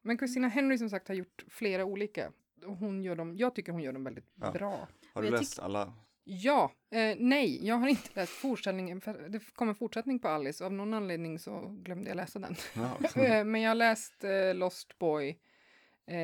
Men 0.02 0.18
Christina 0.18 0.48
Henry 0.48 0.78
som 0.78 0.90
sagt 0.90 1.08
har 1.08 1.16
gjort 1.16 1.44
flera 1.48 1.86
olika. 1.86 2.32
Hon 2.66 3.04
gör 3.04 3.16
dem, 3.16 3.36
jag 3.38 3.56
tycker 3.56 3.72
hon 3.72 3.82
gör 3.82 3.94
dem 3.94 4.04
väldigt 4.04 4.26
Ja. 4.42 4.52
bra. 4.52 4.88
Har 5.14 5.22
du 5.22 5.30
läst 5.30 5.60
alla? 5.60 5.94
Ja, 6.26 6.72
eh, 6.92 7.16
nej, 7.20 7.68
jag 7.68 7.76
har 7.76 7.88
inte 7.88 8.10
läst 8.14 8.32
fortsättningen. 8.32 9.02
För 9.02 9.30
det 9.30 9.40
kom 9.54 9.70
en 9.70 9.76
fortsättning 9.76 10.20
på 10.20 10.28
Alice. 10.28 10.66
Av 10.66 10.74
någon 10.74 10.94
anledning 10.94 11.40
så 11.40 11.78
glömde 11.84 12.10
jag 12.10 12.16
läsa 12.16 12.40
den. 12.40 12.56
Ja. 12.76 12.98
Eh, 13.24 13.44
Men 13.46 13.62
jag 13.62 13.70
har 13.70 13.76
läst 13.76 14.24
eh, 14.24 14.56
Lost 14.56 15.00
Boy, 15.00 15.40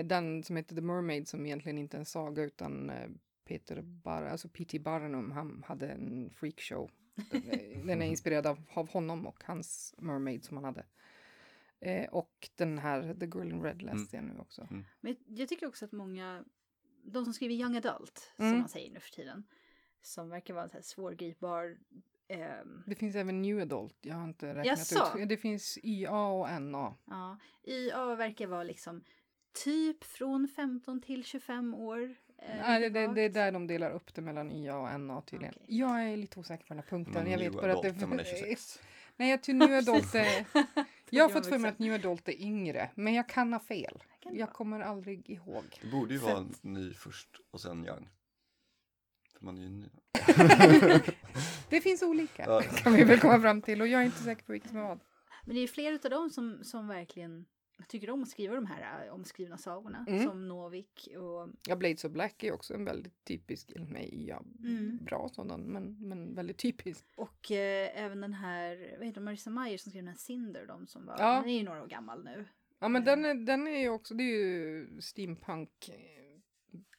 den 0.05 0.43
som 0.43 0.55
heter 0.55 0.75
The 0.75 0.81
Mermaid 0.81 1.27
som 1.27 1.45
egentligen 1.45 1.77
inte 1.77 1.97
är 1.97 1.99
en 1.99 2.05
saga 2.05 2.43
utan 2.43 2.89
eh, 2.89 3.09
Peter 3.45 3.81
Bar 3.81 4.23
alltså 4.23 4.49
P.T. 4.49 4.79
Barnum, 4.79 5.31
han 5.31 5.63
hade 5.67 5.87
en 5.87 6.29
freakshow. 6.29 6.91
Eh, 7.31 7.85
den 7.85 8.01
är 8.01 8.05
inspirerad 8.05 8.47
av, 8.47 8.61
av 8.73 8.89
honom 8.89 9.27
och 9.27 9.43
hans 9.43 9.95
Mermaid 9.97 10.43
som 10.45 10.57
han 10.57 10.63
hade. 10.63 10.85
Eh, 11.79 12.09
och 12.09 12.49
den 12.55 12.77
här 12.77 13.13
The 13.19 13.25
Girl 13.25 13.51
in 13.51 13.63
Red 13.63 13.81
läste 13.81 14.15
jag 14.15 14.25
nu 14.25 14.39
också. 14.39 14.67
Men 15.01 15.15
jag 15.27 15.49
tycker 15.49 15.67
också 15.67 15.85
att 15.85 15.91
många, 15.91 16.43
de 17.03 17.23
som 17.23 17.33
skriver 17.33 17.55
young 17.55 17.75
adult, 17.77 18.33
Mm. 18.37 18.51
som 18.51 18.59
man 18.59 18.69
säger 18.69 18.91
nu 18.91 18.99
för 18.99 19.09
tiden, 19.11 19.43
som 20.01 20.29
verkar 20.29 20.53
vara 20.53 20.63
en 20.63 20.69
så 20.69 20.75
här 20.77 20.81
svårgripbar, 20.81 21.77
ehm, 22.27 22.83
Det 22.87 22.95
finns 22.95 23.15
även 23.15 23.41
New 23.41 23.59
Adult, 23.59 23.97
jag 24.01 24.15
har 24.15 24.23
inte 24.23 24.47
räknat 24.49 24.65
Jaså? 24.65 25.19
ut. 25.19 25.29
Det 25.29 25.37
finns 25.37 25.77
YA 25.83 26.27
och 26.27 26.61
NA. 26.61 26.95
ja, 27.05 27.37
YA 27.67 28.15
verkar 28.15 28.47
vara 28.47 28.63
liksom 28.63 29.03
typ 29.53 30.03
från 30.03 30.47
15 30.47 31.01
till 31.01 31.23
25 31.23 31.73
år. 31.73 32.15
eh, 32.37 32.55
Nej, 32.61 32.89
det, 32.89 33.07
det, 33.07 33.21
är 33.21 33.29
där 33.29 33.51
de 33.51 33.67
delar 33.67 33.91
upp 33.91 34.13
det 34.15 34.21
mellan 34.21 34.51
YA 34.51 34.77
och 34.77 34.99
NA 34.99 35.21
tydligen. 35.21 35.53
Okej. 35.57 35.77
Jag 35.77 36.03
är 36.03 36.17
lite 36.17 36.39
osäker 36.39 36.63
på 36.63 36.73
den 36.73 36.83
här 36.83 36.89
punkten. 36.89 37.23
Men 37.23 37.31
jag 37.31 37.39
vet 37.39 37.53
bara 37.53 37.73
att 37.73 37.99
det... 37.99 38.07
man 38.07 38.19
är 38.19 38.23
26. 38.23 38.79
Nej, 39.17 39.29
jag 39.29 39.43
tror 39.43 39.55
New 39.55 39.73
Adult 39.73 40.15
är... 40.15 40.45
Jag 41.09 41.23
har 41.23 41.29
fått 41.29 41.45
för 41.47 41.57
mig 41.57 41.69
att 41.69 41.79
New 41.79 41.93
Adult 41.93 42.29
är 42.29 42.41
yngre, 42.41 42.91
men 42.95 43.13
jag 43.13 43.29
kan 43.29 43.53
ha 43.53 43.59
fel. 43.59 44.03
Jag 44.31 44.53
kommer 44.53 44.79
aldrig 44.79 45.29
ihåg. 45.29 45.63
Det 45.81 45.87
borde 45.87 46.13
ju 46.13 46.19
För 46.19 46.33
vara 46.33 46.47
ny 46.61 46.93
först 46.93 47.29
och 47.51 47.61
sen 47.61 47.85
young. 47.85 48.09
För 49.33 49.45
man 49.45 49.57
är 49.57 49.61
ju 49.61 49.69
ny. 49.69 49.89
Det 51.69 51.81
finns 51.81 52.01
olika, 52.03 52.43
Ja. 52.47 52.61
kan 52.61 52.93
vi 52.93 53.03
väl 53.03 53.19
komma 53.19 53.41
fram 53.41 53.61
till. 53.61 53.81
Och 53.81 53.87
jag 53.87 54.01
är 54.01 54.05
inte 54.05 54.23
säker 54.23 54.43
på 54.43 54.51
vilket 54.51 54.69
som 54.69 54.77
är 54.79 54.83
vad. 54.83 54.99
Men 55.45 55.55
det 55.55 55.61
är 55.61 55.67
flera 55.67 55.95
av 56.03 56.09
dem 56.09 56.29
som, 56.29 56.63
som 56.63 56.87
verkligen 56.87 57.45
tycker 57.87 58.09
om 58.09 58.23
att 58.23 58.29
skriva 58.29 58.55
de 58.55 58.65
här 58.65 59.05
äh, 59.07 59.13
omskrivna 59.13 59.57
sagorna. 59.57 60.05
Mm. 60.07 60.23
Som 60.23 60.47
Novik 60.47 61.07
och... 61.17 61.49
Ja, 61.67 61.75
Blades 61.75 62.05
of 62.05 62.11
Black 62.11 62.43
är 62.43 62.51
också 62.53 62.73
en 62.73 62.85
väldigt 62.85 63.23
typisk, 63.23 63.71
eller 63.71 63.85
nej, 63.85 64.25
ja, 64.27 64.43
Mm. 64.63 64.99
bra 65.05 65.29
sådan, 65.29 65.61
men, 65.61 65.97
men 65.99 66.35
väldigt 66.35 66.57
typisk. 66.57 67.05
Och 67.15 67.51
eh, 67.51 68.03
även 68.03 68.21
den 68.21 68.33
här, 68.33 68.95
vad 68.97 69.05
heter 69.07 69.21
det, 69.21 69.25
Marissa 69.25 69.49
Mayer 69.49 69.77
som 69.77 69.89
skrev 69.91 70.03
den 70.03 70.09
här 70.13 70.17
Cinder, 70.17 70.65
de 70.67 70.87
som 70.87 71.05
var, 71.05 71.15
Ja. 71.19 71.39
den 71.41 71.49
är 71.49 71.57
ju 71.57 71.63
några 71.63 71.83
år 71.83 71.87
gammal 71.87 72.23
nu. 72.23 72.45
Ja, 72.79 72.87
men 72.87 73.03
den 73.03 73.25
är, 73.25 73.33
den 73.33 73.67
är 73.67 73.79
ju 73.79 73.89
också, 73.89 74.13
det 74.13 74.23
är 74.23 74.37
ju 74.37 74.87
steampunk 75.01 75.89
eh, 75.89 75.95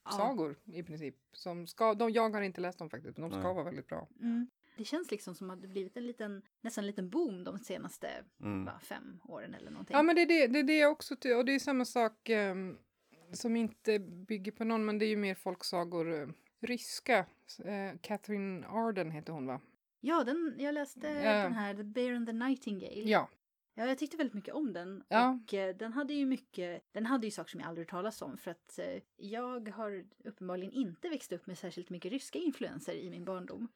Ja. 0.04 0.10
sagor 0.10 0.56
i 0.64 0.82
princip. 0.82 1.16
Som 1.32 1.66
ska, 1.66 1.94
de, 1.94 2.10
jag 2.10 2.30
har 2.30 2.42
inte 2.42 2.60
läst 2.60 2.78
dem 2.78 2.90
faktiskt, 2.90 3.18
men 3.18 3.30
de 3.30 3.36
ska 3.40 3.46
Nej. 3.46 3.54
vara 3.54 3.64
väldigt 3.64 3.86
bra. 3.86 4.08
Mm. 4.20 4.50
Det 4.80 4.84
känns 4.84 5.10
liksom 5.10 5.34
som 5.34 5.50
att 5.50 5.62
det 5.62 5.68
blivit 5.68 5.96
en 5.96 6.06
liten, 6.06 6.42
nästan 6.60 6.82
en 6.84 6.86
liten 6.86 7.10
boom 7.10 7.44
de 7.44 7.58
senaste 7.58 8.08
Mm. 8.40 8.64
va, 8.64 8.80
fem 8.82 9.20
åren 9.28 9.54
eller 9.54 9.70
någonting. 9.70 9.96
Ja, 9.96 10.02
men 10.02 10.16
det 10.16 10.22
är 10.22 10.26
det, 10.26 10.46
det, 10.46 10.58
är 10.58 10.62
det 10.62 10.78
jag 10.78 10.92
också 10.92 11.16
ty- 11.16 11.34
och 11.34 11.44
det 11.44 11.54
är 11.54 11.58
samma 11.58 11.84
sak 11.84 12.28
ehm, 12.28 12.78
som 13.32 13.56
inte 13.56 13.98
bygger 13.98 14.52
på 14.52 14.64
någon, 14.64 14.84
men 14.84 14.98
det 14.98 15.04
är 15.04 15.08
ju 15.08 15.16
mer 15.16 15.34
folksagor. 15.34 16.22
eh, 16.22 16.28
ryska, 16.60 17.18
eh, 17.64 17.98
Catherine 18.00 18.66
Arden 18.66 19.10
heter 19.10 19.32
hon 19.32 19.46
va? 19.46 19.60
Ja, 20.00 20.24
den, 20.24 20.54
jag 20.58 20.74
läste 20.74 21.08
Ja. 21.08 21.32
den 21.42 21.52
här 21.52 21.74
The 21.74 21.84
Bear 21.84 22.12
and 22.14 22.26
the 22.26 22.32
Nightingale. 22.32 23.02
Ja, 23.10 23.28
Ja, 23.74 23.86
jag 23.86 23.98
tyckte 23.98 24.16
väldigt 24.16 24.34
mycket 24.34 24.54
om 24.54 24.72
den. 24.72 25.04
Ja. 25.08 25.38
Och 25.46 25.54
eh, 25.54 25.76
den 25.76 25.92
hade 25.92 26.14
ju 26.14 26.26
mycket, 26.26 26.82
den 26.92 27.06
hade 27.06 27.26
ju 27.26 27.30
saker 27.30 27.50
som 27.50 27.60
jag 27.60 27.68
aldrig 27.68 27.86
hört 27.86 27.90
talas 27.90 28.22
om. 28.22 28.38
För 28.38 28.50
att 28.50 28.78
eh, 28.78 29.02
jag 29.16 29.68
har 29.68 30.04
uppenbarligen 30.24 30.72
inte 30.72 31.08
växt 31.08 31.32
upp 31.32 31.46
med 31.46 31.58
särskilt 31.58 31.90
mycket 31.90 32.12
ryska 32.12 32.38
influenser 32.38 32.92
i 32.94 33.10
min 33.10 33.24
barndom. 33.24 33.68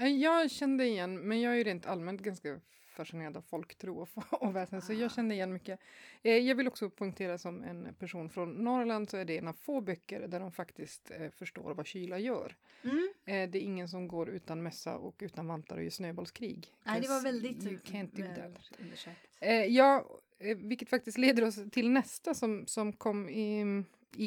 Eh, 0.00 0.08
Jag 0.08 0.50
kände 0.50 0.86
igen, 0.86 1.28
men 1.28 1.40
jag 1.40 1.52
är 1.52 1.56
ju 1.56 1.64
rent 1.64 1.86
allmänt 1.86 2.20
ganska 2.20 2.60
fascinerad 2.96 3.36
av 3.36 3.42
folktro 3.42 3.98
och, 3.98 4.08
och 4.42 4.56
väsen, 4.56 4.82
så 4.82 4.92
Ah. 4.92 4.96
jag 4.96 5.12
kände 5.12 5.34
igen 5.34 5.52
mycket. 5.52 5.80
Eh, 6.22 6.32
jag 6.36 6.54
vill 6.54 6.68
också 6.68 6.90
poängtera 6.90 7.38
som 7.38 7.62
en 7.62 7.94
person 7.94 8.30
från 8.30 8.52
Norrland 8.52 9.10
så 9.10 9.16
är 9.16 9.24
det 9.24 9.38
en 9.38 9.48
av 9.48 9.52
få 9.52 9.80
böcker 9.80 10.28
där 10.28 10.40
de 10.40 10.52
faktiskt 10.52 11.10
eh, 11.10 11.30
förstår 11.30 11.74
vad 11.74 11.86
kyla 11.86 12.18
gör. 12.18 12.56
Mm. 12.84 13.08
Eh, 13.24 13.50
det 13.50 13.58
är 13.58 13.62
ingen 13.62 13.88
som 13.88 14.08
går 14.08 14.28
utan 14.28 14.62
mössa 14.62 14.96
och 14.96 15.16
utan 15.18 15.46
vantar 15.46 15.76
och 15.76 15.82
gör 15.82 15.90
snöbollskrig. 15.90 16.74
Nej, 16.84 17.00
det 17.00 17.08
var 17.08 17.22
väldigt 17.22 17.64
You 17.64 17.76
can't 17.78 18.10
do 18.16 18.22
that. 18.42 18.70
undersökt. 18.80 19.16
Eh, 19.40 19.52
ja, 19.64 20.06
eh, 20.38 20.56
vilket 20.56 20.88
faktiskt 20.88 21.18
leder 21.18 21.44
oss 21.44 21.58
till 21.72 21.90
nästa 21.90 22.34
som, 22.34 22.66
som 22.66 22.92
kom 22.92 23.28
i, 23.28 23.64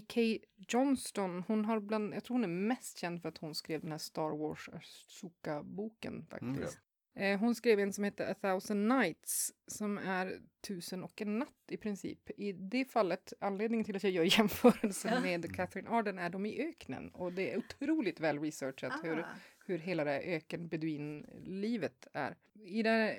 Kay 0.08 0.40
Johnston. 0.68 1.44
Hon 1.48 1.66
har 1.66 1.80
bland, 1.80 2.14
jag 2.14 2.24
tror 2.24 2.36
hon 2.36 2.44
är 2.44 2.48
mest 2.68 2.98
känd 2.98 3.22
för 3.22 3.30
att 3.30 3.38
hon 3.38 3.56
skrev 3.56 3.82
den 3.82 3.92
här 3.92 3.98
Star 3.98 4.38
Wars 4.38 4.70
Ahsoka-boken 4.70 6.26
faktiskt. 6.30 6.54
Mm, 6.56 6.68
Eh, 7.14 7.40
Hon 7.40 7.56
skrev 7.56 7.80
en 7.80 7.94
som 7.94 8.04
heter 8.04 8.32
A 8.32 8.36
thousand 8.42 8.88
nights 8.88 9.54
som 9.68 9.98
är 9.98 10.40
tusen 10.68 11.04
och 11.04 11.22
en 11.22 11.40
natt 11.40 11.50
i 11.72 11.78
princip. 11.78 12.30
I 12.40 12.52
det 12.52 12.86
fallet, 12.86 13.34
anledningen 13.40 13.84
till 13.86 13.96
att 13.96 14.04
jag 14.04 14.12
gör 14.12 14.24
jämförelsen 14.40 15.14
Ja. 15.14 15.20
med 15.22 15.56
Catherine 15.56 15.90
Arden 15.90 16.20
är 16.20 16.30
de 16.30 16.46
i 16.46 16.62
öknen 16.70 17.10
och 17.10 17.34
det 17.34 17.52
är 17.52 17.58
otroligt 17.58 18.20
väl 18.20 18.40
researchat 18.40 18.94
hur, 19.04 19.20
Ah. 19.20 19.26
hur 19.66 19.78
hela 19.78 20.04
det 20.04 20.12
här 20.12 20.22
öken-beduinlivet 20.22 22.08
är. 22.14 22.36
I 22.54 22.84
det 22.84 23.18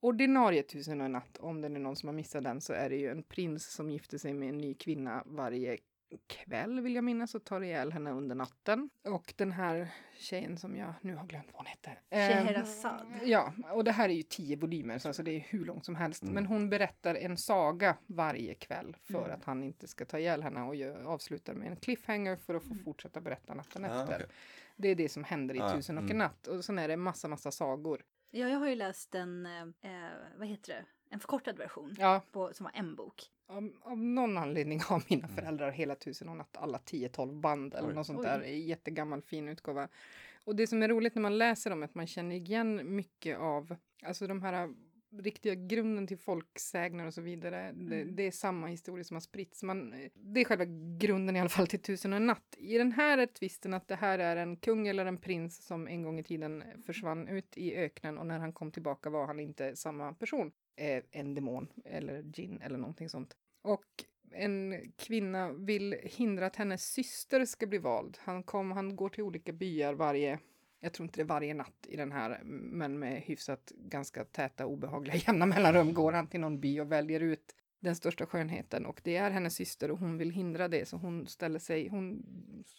ordinarie 0.00 0.62
Tusen 0.62 1.00
och 1.00 1.04
en 1.06 1.12
natt, 1.12 1.36
om 1.40 1.60
det 1.60 1.66
är 1.68 1.70
någon 1.70 1.96
som 1.96 2.06
har 2.08 2.14
missat 2.14 2.44
den, 2.44 2.60
så 2.60 2.72
är 2.72 2.90
det 2.90 2.96
ju 2.96 3.10
en 3.10 3.22
prins 3.22 3.72
som 3.72 3.90
gifter 3.90 4.18
sig 4.18 4.34
med 4.34 4.48
en 4.48 4.58
ny 4.58 4.74
kvinna 4.74 5.22
varje 5.26 5.78
kväll 6.26 6.80
vill 6.80 6.94
jag 6.94 7.04
minnas 7.04 7.34
och 7.34 7.44
tar 7.44 7.60
ihjäl 7.60 7.92
henne 7.92 8.10
under 8.10 8.34
natten. 8.36 8.90
Och 9.04 9.34
den 9.36 9.52
här 9.52 9.88
tjejen 10.18 10.56
som 10.58 10.76
jag 10.76 10.94
nu 11.00 11.14
har 11.14 11.26
glömt 11.26 11.46
vad 11.52 11.56
hon 11.56 11.66
hette. 11.66 11.90
eh, 11.90 12.28
Scheherazad. 12.28 13.06
Ja, 13.24 13.52
och 13.72 13.84
det 13.84 13.92
här 13.92 14.08
är 14.08 14.12
ju 14.12 14.22
tio 14.22 14.56
volymer 14.56 14.98
så 14.98 15.08
alltså 15.08 15.22
det 15.22 15.30
är 15.30 15.40
hur 15.40 15.64
långt 15.64 15.84
som 15.84 15.94
helst. 15.94 16.22
Mm. 16.22 16.34
Men 16.34 16.46
hon 16.46 16.70
berättar 16.70 17.14
en 17.14 17.36
saga 17.36 17.96
varje 18.06 18.54
kväll 18.54 18.96
för 19.04 19.18
Mm. 19.24 19.30
att 19.38 19.44
han 19.44 19.62
inte 19.62 19.88
ska 19.88 20.04
ta 20.04 20.18
ihjäl 20.18 20.42
henne 20.42 20.62
och 20.62 20.76
gör, 20.76 21.02
avslutar 21.04 21.54
med 21.54 21.68
en 21.68 21.76
cliffhanger 21.76 22.36
för 22.36 22.54
att 22.54 22.62
få 22.64 22.72
Mm. 22.72 22.84
fortsätta 22.84 23.20
berätta 23.20 23.54
natten 23.54 23.84
Ah, 23.84 24.02
efter. 24.02 24.14
okej. 24.16 24.26
Det 24.76 24.88
är 24.88 24.94
det 24.94 25.08
som 25.08 25.24
händer 25.24 25.54
i 25.54 25.60
Ah, 25.60 25.74
Tusen 25.76 25.98
och 25.98 26.04
en 26.04 26.10
mm. 26.10 26.18
natt. 26.18 26.46
Och 26.46 26.64
sen 26.64 26.78
är 26.78 26.88
det 26.88 26.96
massa, 26.96 27.28
massa 27.28 27.50
sagor. 27.50 28.02
Ja, 28.30 28.48
jag 28.48 28.58
har 28.58 28.68
ju 28.68 28.74
läst 28.74 29.14
en, 29.14 29.46
eh, 29.46 29.62
eh, 29.62 30.12
vad 30.38 30.48
heter 30.48 30.74
det, 30.74 30.84
en 31.10 31.20
förkortad 31.20 31.58
version 31.58 31.94
Ja, 31.98 32.22
på, 32.32 32.54
som 32.54 32.64
var 32.64 32.72
en 32.74 32.94
bok. 32.96 33.22
av, 33.46 33.72
av 33.82 33.98
någon 33.98 34.38
anledning 34.38 34.80
har 34.80 35.02
mina 35.10 35.28
föräldrar 35.28 35.70
hela 35.70 35.94
Tusen 35.94 36.28
och 36.28 36.36
natt 36.36 36.56
alla 36.56 36.78
10-12 36.78 37.40
band 37.40 37.74
eller 37.74 37.88
Oj. 37.88 37.94
något 37.94 38.06
sånt 38.06 38.18
Oj. 38.18 38.24
där. 38.24 38.40
Jättegammal 38.42 39.22
fin 39.22 39.48
utgåva. 39.48 39.88
Och 40.44 40.56
det 40.56 40.66
som 40.66 40.82
är 40.82 40.88
roligt 40.88 41.14
när 41.14 41.22
man 41.22 41.38
läser 41.38 41.70
dem 41.70 41.82
är 41.82 41.84
att 41.84 41.94
man 41.94 42.06
känner 42.06 42.36
igen 42.36 42.94
mycket 42.96 43.38
av, 43.38 43.76
alltså 44.02 44.26
de 44.26 44.42
här 44.42 44.74
riktiga 45.18 45.54
grunden 45.54 46.06
till 46.06 46.18
folksägner 46.18 47.06
och 47.06 47.14
så 47.14 47.20
vidare. 47.20 47.72
Det, 47.72 48.00
Mm. 48.00 48.16
det 48.16 48.22
är 48.22 48.30
samma 48.30 48.66
historia 48.66 49.04
som 49.04 49.14
har 49.14 49.20
spritts. 49.20 49.62
Man, 49.62 49.94
det 50.14 50.40
är 50.40 50.44
själva 50.44 50.64
grunden 50.98 51.36
i 51.36 51.40
alla 51.40 51.48
fall 51.48 51.66
till 51.66 51.82
Tusen 51.82 52.12
och 52.12 52.16
en 52.16 52.26
natt. 52.26 52.56
I 52.58 52.78
den 52.78 52.92
här 52.92 53.18
är 53.18 53.26
twisten 53.26 53.74
att 53.74 53.88
det 53.88 53.96
här 53.96 54.18
är 54.18 54.36
en 54.36 54.56
kung 54.56 54.86
eller 54.86 55.06
en 55.06 55.18
prins 55.18 55.66
som 55.66 55.88
en 55.88 56.02
gång 56.02 56.18
i 56.18 56.22
tiden 56.22 56.64
försvann 56.86 57.28
ut 57.28 57.56
i 57.56 57.76
öknen 57.76 58.18
och 58.18 58.26
när 58.26 58.38
han 58.38 58.52
kom 58.52 58.72
tillbaka 58.72 59.10
var 59.10 59.26
han 59.26 59.40
inte 59.40 59.76
samma 59.76 60.12
person. 60.12 60.52
Eh, 60.76 61.02
en 61.10 61.34
demon 61.34 61.68
eller 61.84 62.22
gin 62.22 62.60
eller 62.62 62.78
någonting 62.78 63.08
sånt. 63.08 63.36
Och 63.62 63.84
en 64.32 64.74
kvinna 64.96 65.52
vill 65.52 65.96
hindra 66.02 66.46
att 66.46 66.56
hennes 66.56 66.92
syster 66.92 67.44
ska 67.44 67.66
bli 67.66 67.78
vald. 67.78 68.18
Han, 68.20 68.42
kom, 68.42 68.72
han 68.72 68.96
går 68.96 69.08
till 69.08 69.24
olika 69.24 69.52
byar 69.52 69.94
varje, 69.94 70.38
jag 70.80 70.92
tror 70.92 71.04
inte 71.04 71.18
det 71.18 71.22
är 71.22 71.26
varje 71.26 71.54
natt 71.54 71.86
i 71.88 71.96
den 71.96 72.12
här, 72.12 72.40
men 72.44 72.98
med 72.98 73.22
hyfsat 73.22 73.72
ganska 73.76 74.24
täta 74.24 74.66
obehagliga 74.66 75.16
jämna 75.26 75.46
mellanrum 75.46 75.94
går 75.94 76.12
han 76.12 76.26
till 76.26 76.40
någon 76.40 76.60
by 76.60 76.80
och 76.80 76.92
väljer 76.92 77.20
ut 77.20 77.54
den 77.80 77.96
största 77.96 78.26
skönheten 78.26 78.86
och 78.86 79.00
det 79.04 79.16
är 79.16 79.30
hennes 79.30 79.54
syster 79.54 79.90
och 79.90 79.98
hon 79.98 80.18
vill 80.18 80.30
hindra 80.30 80.68
det 80.68 80.88
så 80.88 80.96
hon 80.96 81.26
ställer 81.26 81.58
sig, 81.58 81.88
hon 81.88 82.22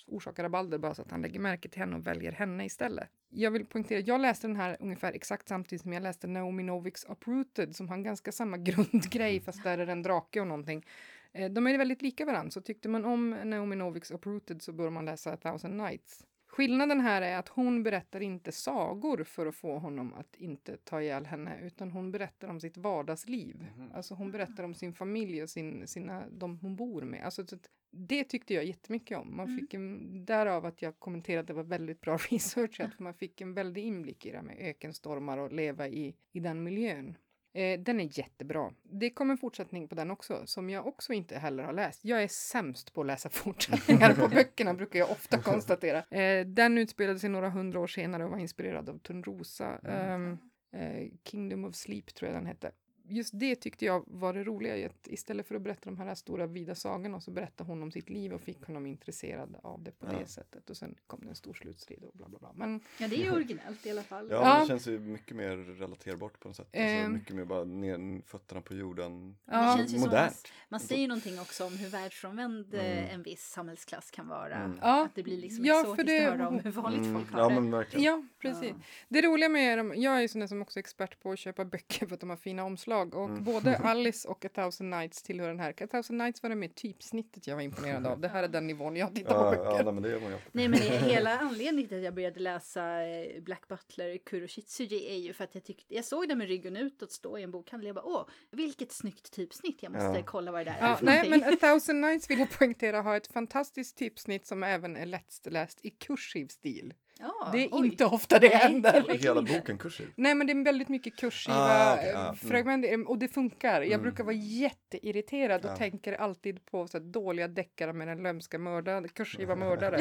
orsakar 0.08 0.44
rabalder 0.44 0.78
bara 0.78 0.96
så 0.96 1.02
att 1.02 1.12
han 1.12 1.22
lägger 1.22 1.40
märke 1.40 1.70
till 1.70 1.80
henne 1.80 1.96
och 1.96 2.08
väljer 2.08 2.32
henne 2.32 2.66
istället. 2.66 3.10
Jag 3.30 3.52
vill 3.52 3.66
poängtera, 3.66 4.00
jag 4.00 4.22
läste 4.22 4.48
den 4.48 4.56
här 4.56 4.78
ungefär 4.80 5.14
exakt 5.14 5.48
samtidigt 5.48 5.82
som 5.82 5.94
jag 5.94 6.04
läste 6.04 6.28
Naomi 6.28 6.64
Noviks 6.64 7.06
Uprooted 7.10 7.76
som 7.76 7.90
har 7.90 7.98
ganska 7.98 8.32
samma 8.32 8.58
grundgrej 8.58 9.40
fast 9.40 9.64
där 9.64 9.78
är 9.78 9.86
det 9.86 9.92
en 9.92 10.04
drake 10.04 10.42
och 10.42 10.48
någonting. 10.48 10.86
Eh, 11.34 11.50
de 11.52 11.68
är 11.68 11.78
väldigt 11.78 12.02
lika 12.02 12.26
varandra, 12.26 12.52
så 12.52 12.62
tyckte 12.62 12.90
man 12.90 13.06
om 13.06 13.30
Naomi 13.30 13.76
Noviks 13.76 14.12
Uprooted 14.12 14.62
så 14.62 14.72
bör 14.72 14.90
man 14.90 15.06
läsa 15.06 15.34
A 15.34 15.38
thousand 15.38 15.78
nights. 15.78 16.26
Skillnaden 16.50 17.00
här 17.02 17.22
är 17.22 17.38
att 17.38 17.50
hon 17.50 17.84
berättar 17.84 18.20
inte 18.22 18.52
sagor 18.52 19.24
för 19.24 19.46
att 19.46 19.56
få 19.56 19.78
honom 19.78 20.14
att 20.14 20.36
inte 20.36 20.78
ta 20.78 21.02
ihjäl 21.02 21.26
henne, 21.26 21.60
utan 21.64 21.92
hon 21.92 22.12
berättar 22.12 22.48
om 22.48 22.60
sitt 22.60 22.78
vardagsliv. 22.78 23.66
Mhm. 23.78 23.92
Alltså 23.94 24.14
hon 24.14 24.32
berättar 24.32 24.64
om 24.64 24.74
sin 24.74 24.94
familj 24.94 25.44
och 25.44 25.50
sin, 25.50 25.88
sina, 25.88 26.24
de 26.32 26.58
hon 26.60 26.76
bor 26.76 27.02
med. 27.02 27.26
Alltså, 27.26 27.48
så 27.48 27.56
att 27.56 27.70
det 27.92 28.24
tyckte 28.24 28.54
jag 28.54 28.66
jättemycket 28.66 29.18
om. 29.18 29.38
Man 29.38 29.46
Mm. 29.48 29.60
fick 29.60 29.74
en, 29.74 30.26
därav 30.26 30.66
att 30.66 30.82
jag 30.82 31.00
kommenterade 31.00 31.40
att 31.42 31.48
det 31.48 31.54
var 31.54 31.64
väldigt 31.64 32.02
bra 32.02 32.18
researchat, 32.32 32.94
för 32.96 33.04
man 33.04 33.14
fick 33.14 33.42
en 33.42 33.54
väldig 33.54 33.84
inblick 33.84 34.26
i 34.26 34.32
det 34.32 34.38
här 34.38 34.44
med 34.44 34.58
ökenstormar 34.60 35.38
och 35.38 35.52
leva 35.52 35.88
i, 35.88 36.16
i 36.32 36.40
den 36.40 36.64
miljön. 36.64 37.18
Eh, 37.54 37.80
den 37.80 38.00
är 38.00 38.20
jättebra. 38.20 38.72
Det 38.84 39.10
kommer 39.10 39.32
en 39.32 39.38
fortsättning 39.38 39.88
på 39.88 39.96
den 39.96 40.12
också, 40.12 40.42
som 40.46 40.70
jag 40.70 40.88
också 40.88 41.14
inte 41.14 41.38
heller 41.38 41.64
har 41.64 41.74
läst. 41.74 42.06
Jag 42.06 42.24
är 42.24 42.28
sämst 42.28 42.94
på 42.94 43.02
att 43.02 43.08
läsa 43.08 43.30
fortsättningar 43.32 44.14
på 44.14 44.28
böckerna, 44.36 44.74
brukar 44.74 45.00
jag 45.00 45.12
ofta 45.12 45.42
konstatera. 45.42 45.98
Eh, 46.18 46.46
den 46.46 46.78
utspelade 46.78 47.20
sig 47.20 47.30
några 47.30 47.50
hundra 47.50 47.80
år 47.80 47.88
senare 47.88 48.24
och 48.24 48.32
var 48.32 48.38
inspirerad 48.38 48.90
av 48.90 49.00
Törnrosa. 49.00 49.80
Mm. 49.84 50.12
Ehm, 50.12 50.38
eh, 50.72 51.12
Kingdom 51.24 51.66
of 51.66 51.76
Sleep 51.76 52.14
tror 52.14 52.32
jag 52.32 52.38
den 52.38 52.46
hette. 52.48 52.72
Just 53.10 53.40
det 53.40 53.56
tyckte 53.56 53.86
jag 53.86 54.04
var 54.08 54.34
det 54.34 54.44
roliga 54.44 54.86
att 54.86 55.08
istället 55.08 55.48
för 55.48 55.56
att 55.56 55.62
berätta 55.62 55.90
de 55.90 55.98
här 55.98 56.16
stora 56.16 56.48
vida 56.48 56.76
sagorna 56.76 57.22
så 57.22 57.32
berättade 57.32 57.68
hon 57.70 57.84
om 57.84 57.92
sitt 57.92 58.10
liv 58.10 58.34
och 58.34 58.42
fick 58.42 58.64
honom 58.66 58.86
intresserad 58.86 59.56
av 59.64 59.84
det 59.84 59.92
på 59.92 60.06
Ja. 60.12 60.20
det 60.20 60.26
sättet. 60.26 60.70
Och 60.70 60.78
sen 60.78 60.96
kom 61.08 61.20
det 61.24 61.30
en 61.30 61.36
stor 61.36 61.54
slutstrid 61.54 62.04
och 62.04 62.14
bla 62.14 62.28
bla 62.28 62.40
bla. 62.40 62.52
Men 62.56 62.82
Ja, 62.98 63.08
det 63.08 63.16
är 63.16 63.24
ju 63.24 63.32
originellt 63.32 63.86
i 63.86 63.92
alla 63.92 64.04
fall. 64.04 64.28
Ja, 64.32 64.36
Ja. 64.56 64.62
det 64.62 64.68
känns 64.68 64.88
ju 64.88 65.00
mycket 65.00 65.36
mer 65.38 65.58
relaterbart 65.58 66.40
på 66.40 66.48
något 66.48 66.58
sätt. 66.58 66.66
Alltså, 66.66 66.80
Ehm. 66.82 67.14
mycket 67.14 67.36
mer 67.36 67.46
bara 67.46 67.64
ner 67.64 68.22
fötterna 68.28 68.62
på 68.62 68.74
jorden. 68.74 69.38
Ja. 69.46 69.80
Ju 69.82 69.88
som 69.88 70.00
Modernt. 70.00 70.48
Man 70.70 70.80
säger 70.80 71.02
ju 71.02 71.08
någonting 71.08 71.40
också 71.40 71.66
om 71.66 71.78
hur 71.78 71.90
världsfrånvänd 71.90 72.74
eh, 72.74 72.80
Mm. 73.00 73.10
en 73.16 73.24
viss 73.24 73.44
samhällsklass 73.50 74.12
kan 74.12 74.28
vara. 74.28 74.56
Mm. 74.56 74.78
Ja. 74.82 75.06
Att 75.06 75.16
det 75.16 75.24
blir 75.24 75.38
liksom 75.38 75.66
Ja, 75.66 75.80
exotiskt 75.82 75.96
för 75.96 76.04
det- 76.04 76.26
att 76.28 76.38
höra 76.38 76.48
om 76.48 76.60
hur 76.60 76.72
vanligt 76.72 77.02
Mm, 77.02 77.14
folk 77.22 77.32
har 77.34 77.40
Ja 77.42 77.50
det. 77.50 77.56
men 77.56 77.72
verkligen. 77.72 78.04
ja, 78.06 78.24
precis. 78.40 78.70
Ja. 78.70 78.76
Det 79.10 79.22
roliga 79.22 79.50
med 79.50 79.78
dem, 79.78 79.94
jag 79.98 80.18
är 80.18 80.22
ju 80.22 80.28
sån 80.28 80.40
där 80.40 80.48
som 80.48 80.62
också 80.62 80.80
är 80.80 80.82
expert 80.82 81.20
på 81.20 81.32
att 81.32 81.40
köpa 81.40 81.66
böcker 81.66 82.06
för 82.08 82.14
att 82.14 82.20
de 82.20 82.30
har 82.30 82.38
fina 82.38 82.64
omslag. 82.64 82.99
Omslag 83.02 83.16
och 83.24 83.30
Mm. 83.30 83.44
både 83.44 83.78
Alice 83.84 84.28
och 84.28 84.46
A 84.46 84.50
Thousand 84.56 84.90
Nights 84.90 85.24
tillhör 85.24 85.48
den 85.48 85.60
här. 85.60 85.70
A 85.84 85.88
Thousand 85.92 86.18
Nights 86.18 86.44
var 86.44 86.50
det 86.50 86.56
mer 86.56 86.68
typsnittet 86.68 87.48
jag 87.48 87.56
var 87.56 87.62
imponerad 87.64 88.08
av. 88.08 88.20
Det 88.20 88.28
här 88.28 88.44
är 88.44 88.48
den 88.48 88.68
nivån 88.68 88.96
jag 88.96 89.16
tittar 89.16 89.30
på 89.40 89.46
Ja, 89.46 89.52
böcker. 89.52 89.64
ja, 89.78 89.84
nej, 89.84 89.94
men 89.94 90.04
det 90.04 90.10
gör 90.10 90.20
man 90.20 90.30
ju 90.30 90.36
alltid. 90.36 90.50
Nej 90.52 90.68
men 90.68 90.80
hela 91.10 91.40
anledningen 91.40 91.88
till 91.90 91.98
att 91.98 92.04
jag 92.04 92.14
började 92.14 92.40
läsa 92.40 93.04
eh, 93.08 93.42
Black 93.42 93.68
Butler 93.68 94.18
Kuroshitsuji 94.18 95.12
är 95.12 95.18
ju 95.18 95.34
för 95.34 95.44
att 95.44 95.56
jag 95.56 95.64
tyckte, 95.64 95.96
jag 95.96 96.06
såg 96.06 96.28
det 96.30 96.36
med 96.36 96.48
ryggen 96.48 96.78
utåt 96.78 97.12
stå 97.12 97.38
i 97.38 97.44
en 97.44 97.52
bokhandel. 97.52 97.88
Jag 97.88 97.96
bara 97.96 98.06
åh, 98.06 98.26
vilket 98.52 98.92
snyggt 98.92 99.32
typsnitt. 99.32 99.84
Jag 99.84 99.92
måste 99.92 100.06
Ja. 100.20 100.24
kolla 100.26 100.52
vad 100.52 100.60
det 100.62 100.64
där 100.72 100.78
är 100.78 100.88
Ja, 100.88 100.98
nej, 101.02 101.30
men 101.30 101.44
A 101.44 101.58
Thousand 101.62 102.02
Nights 102.02 102.30
vill 102.30 102.40
jag 102.40 102.50
poängtera 102.52 103.02
har 103.02 103.18
ett 103.18 103.28
fantastiskt 103.28 103.98
typsnitt 103.98 104.48
som 104.48 104.64
även 104.64 104.96
är 104.98 105.06
lättläst 105.06 105.80
i 105.86 105.90
kursiv 105.90 106.48
stil. 106.48 106.94
Ja, 107.22 107.50
Det 107.52 107.64
är 107.64 107.70
oj. 107.72 107.88
inte 107.88 108.06
ofta 108.06 108.40
det 108.40 108.50
Nej, 108.50 108.58
händer. 108.58 108.94
verkligen 108.94 109.22
Hela 109.22 109.42
boken 109.42 109.78
kursiv. 109.78 110.08
Nej, 110.16 110.36
men 110.36 110.48
det 110.48 110.54
är 110.54 110.64
väldigt 110.64 110.90
mycket 110.90 111.16
kursiva 111.16 111.56
Ah, 111.58 111.94
okej, 111.96 112.08
eh, 112.08 112.14
ja, 112.14 112.24
mm. 112.24 112.36
fragment 112.36 112.86
eh, 112.86 113.00
och 113.00 113.18
det 113.18 113.28
funkar. 113.28 113.82
Jag 113.82 113.88
Mm. 113.92 114.02
brukar 114.02 114.24
vara 114.24 114.36
jätteirriterad 114.36 115.66
och 115.66 115.72
Ja. 115.72 115.76
tänker 115.76 116.14
alltid 116.14 116.66
på 116.66 116.88
så 116.88 116.98
här, 116.98 117.06
dåliga 117.06 117.48
deckare 117.48 117.94
med 117.94 118.08
den 118.08 118.24
lömska 118.24 118.58
mördare, 118.60 119.08
kursiva 119.08 119.56
mördare. 119.66 119.98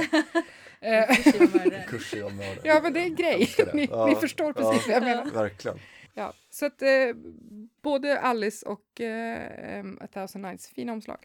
Eh, 0.80 1.06
Kursiva 1.06 1.58
mördare. 1.58 1.84
Kursiv 1.88 2.22
mördare. 2.24 2.58
ja, 2.64 2.80
men 2.82 2.92
det 2.92 3.00
är 3.00 3.04
en 3.04 3.14
grej. 3.14 3.48
Ni, 3.74 3.88
Ja, 3.90 4.06
ni 4.06 4.14
förstår 4.14 4.52
precis 4.52 4.86
ja. 4.88 5.00
vad 5.00 5.08
jag 5.08 5.16
menar. 5.16 5.30
Verkligen. 5.32 5.78
Ja, 6.14 6.32
så 6.50 6.66
att 6.66 6.82
eh, 6.82 6.88
både 7.82 8.20
Alice 8.20 8.66
och 8.66 9.00
eh, 9.00 9.84
A 10.00 10.06
Thousand 10.12 10.44
Nights, 10.44 10.68
fina 10.68 10.92
omslag. 10.92 11.18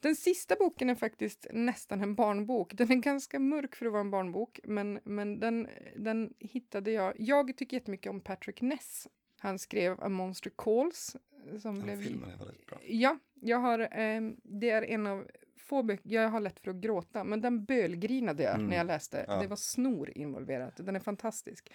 Den 0.00 0.16
sista 0.16 0.56
boken 0.58 0.90
är 0.90 0.94
faktiskt 0.94 1.46
nästan 1.52 2.00
en 2.00 2.14
barnbok. 2.14 2.74
Den 2.74 2.92
är 2.92 2.96
ganska 2.96 3.38
mörk 3.38 3.74
för 3.76 3.86
att 3.86 3.92
vara 3.92 4.00
en 4.00 4.10
barnbok, 4.10 4.60
men, 4.64 5.00
men 5.04 5.40
den, 5.40 5.68
den 5.96 6.34
hittade 6.38 6.90
jag. 6.90 7.14
Jag 7.18 7.56
tycker 7.56 7.76
jättemycket 7.76 8.10
om 8.10 8.20
Patrick 8.20 8.60
Ness. 8.60 9.08
Han 9.38 9.58
skrev 9.58 10.00
A 10.00 10.08
Monster 10.08 10.50
Calls. 10.56 11.16
Som 11.62 11.74
Den 11.74 11.84
blev... 11.84 12.02
filmen 12.02 12.30
är 12.30 12.36
väldigt 12.36 12.66
bra. 12.66 12.78
Ja, 12.86 13.18
jag 13.40 13.58
har, 13.58 13.88
ehm, 13.92 14.36
det 14.42 14.70
är 14.70 14.82
en 14.82 15.06
av 15.06 15.26
få 15.56 15.82
böcker, 15.82 16.10
jag 16.10 16.28
har 16.28 16.40
lätt 16.40 16.60
för 16.60 16.70
att 16.70 16.76
gråta, 16.76 17.24
men 17.24 17.40
den 17.40 17.64
bölgrinade 17.64 18.42
jag 18.42 18.54
Mm. 18.54 18.66
när 18.66 18.76
jag 18.76 18.86
läste. 18.86 19.24
Ja. 19.28 19.36
Det 19.40 19.46
var 19.46 19.56
snor 19.56 20.10
involverat, 20.18 20.76
den 20.76 20.96
är 20.96 21.00
fantastisk. 21.00 21.70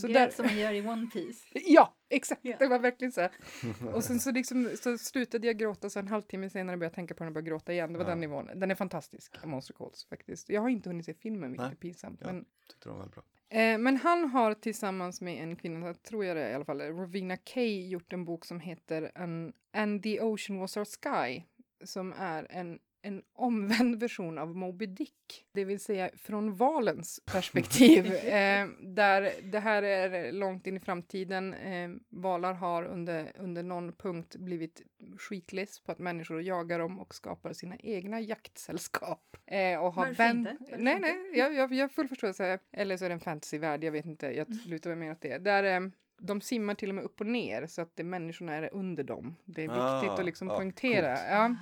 Så 0.00 0.06
grät 0.08 0.14
där- 0.16 0.30
som 0.30 0.46
man 0.46 0.58
gör 0.58 0.72
i 0.72 0.80
One 0.88 1.06
Piece. 1.12 1.46
Ja, 1.66 1.94
exakt. 2.10 2.40
Ja. 2.44 2.56
Det 2.58 2.66
var 2.66 2.78
verkligen 2.78 3.12
så 3.12 3.20
här. 3.20 3.30
Och 3.94 4.04
sen 4.04 4.20
så, 4.20 4.30
liksom, 4.30 4.70
så 4.80 4.98
slutade 4.98 5.46
jag 5.46 5.58
gråta, 5.58 5.90
så 5.90 5.98
en 5.98 6.08
halvtimme 6.08 6.50
senare 6.50 6.76
började 6.76 6.84
jag 6.84 6.94
tänka 6.94 7.14
på 7.14 7.18
den 7.24 7.26
och 7.28 7.32
började 7.34 7.50
gråta 7.50 7.72
igen. 7.72 7.92
Det 7.92 7.98
var 7.98 8.04
Ja. 8.04 8.10
den 8.10 8.20
nivån. 8.20 8.50
Den 8.54 8.70
är 8.70 8.74
fantastisk, 8.74 9.44
Monster 9.44 9.74
Calls 9.74 10.04
faktiskt. 10.08 10.48
Jag 10.48 10.60
har 10.60 10.68
inte 10.68 10.88
hunnit 10.88 11.06
se 11.06 11.14
filmen, 11.14 11.50
vilket 11.50 11.64
Nej. 11.66 11.72
är 11.72 11.76
pinsamt. 11.76 12.20
Ja. 12.20 12.26
Men, 12.26 12.44
Tyckte 12.70 12.88
de 12.88 12.98
var 12.98 13.06
bra. 13.06 13.22
eh, 13.48 13.78
men 13.78 13.96
han 13.96 14.24
har 14.30 14.54
tillsammans 14.54 15.20
med 15.20 15.42
en 15.42 15.56
kvinna, 15.56 15.86
jag 15.86 16.02
tror 16.02 16.24
jag 16.24 16.36
det 16.36 16.42
är 16.44 16.50
i 16.50 16.54
alla 16.54 16.64
fall, 16.64 16.80
Rovina 16.80 17.36
Kay, 17.36 17.88
gjort 17.88 18.12
en 18.12 18.24
bok 18.24 18.44
som 18.44 18.60
heter 18.60 19.12
An, 19.14 19.52
And 19.72 20.02
the 20.02 20.20
Ocean 20.20 20.58
Was 20.58 20.76
Our 20.76 20.84
Sky, 20.84 21.42
som 21.84 22.12
är 22.18 22.46
en 22.50 22.78
en 23.04 23.22
omvänd 23.32 24.00
version 24.00 24.38
av 24.38 24.56
Moby 24.56 24.86
Dick, 24.86 25.44
det 25.52 25.64
vill 25.64 25.80
säga 25.80 26.10
från 26.16 26.54
valens 26.54 27.20
perspektiv. 27.32 28.06
eh, 28.14 28.66
där 28.80 29.30
det 29.42 29.58
här 29.60 29.82
är 29.82 30.32
långt 30.32 30.66
in 30.66 30.76
i 30.76 30.80
framtiden. 30.80 31.54
Eh, 31.54 31.90
valar 32.08 32.52
har 32.52 32.84
under, 32.84 33.32
under 33.38 33.62
någon 33.62 33.92
punkt 33.92 34.36
blivit 34.36 34.82
skitless 35.18 35.80
på 35.80 35.92
att 35.92 35.98
människor 35.98 36.42
jagar 36.42 36.78
dem 36.78 37.00
och 37.00 37.14
skapar 37.14 37.52
sina 37.52 37.76
egna 37.76 38.20
jaktsällskap. 38.20 39.36
Eh, 39.46 39.78
och 39.78 39.92
har 39.94 40.06
Varför 40.06 40.30
inte? 40.30 40.56
Varför 40.60 40.78
Nej, 40.78 40.98
nej, 41.00 41.30
jag, 41.34 41.54
jag, 41.54 41.72
jag 41.74 41.92
full 41.92 42.08
förståelse. 42.08 42.58
Eller 42.72 42.96
så 42.96 43.04
är 43.04 43.08
det 43.08 43.14
en 43.14 43.20
fantasyvärld, 43.20 43.84
jag 43.84 43.92
vet 43.92 44.06
inte. 44.06 44.26
Jag 44.26 44.46
Mm. 44.46 44.58
lutar 44.66 44.90
mig 44.90 44.98
mer 44.98 45.12
åt 45.12 45.20
det. 45.20 45.38
Där, 45.38 45.64
eh, 45.64 45.88
de 46.18 46.40
simmar 46.40 46.74
till 46.74 46.88
och 46.88 46.94
med 46.94 47.04
upp 47.04 47.20
och 47.20 47.26
ner 47.26 47.66
så 47.66 47.82
att 47.82 47.96
det, 47.96 48.04
människorna 48.04 48.54
är 48.54 48.74
under 48.74 49.04
dem. 49.04 49.36
Det 49.44 49.60
är 49.64 49.68
viktigt 49.68 50.10
Ah, 50.10 50.14
att 50.18 50.24
liksom 50.24 50.48
ja, 50.48 50.56
poängtera. 50.56 51.18
Ja. 51.30 51.54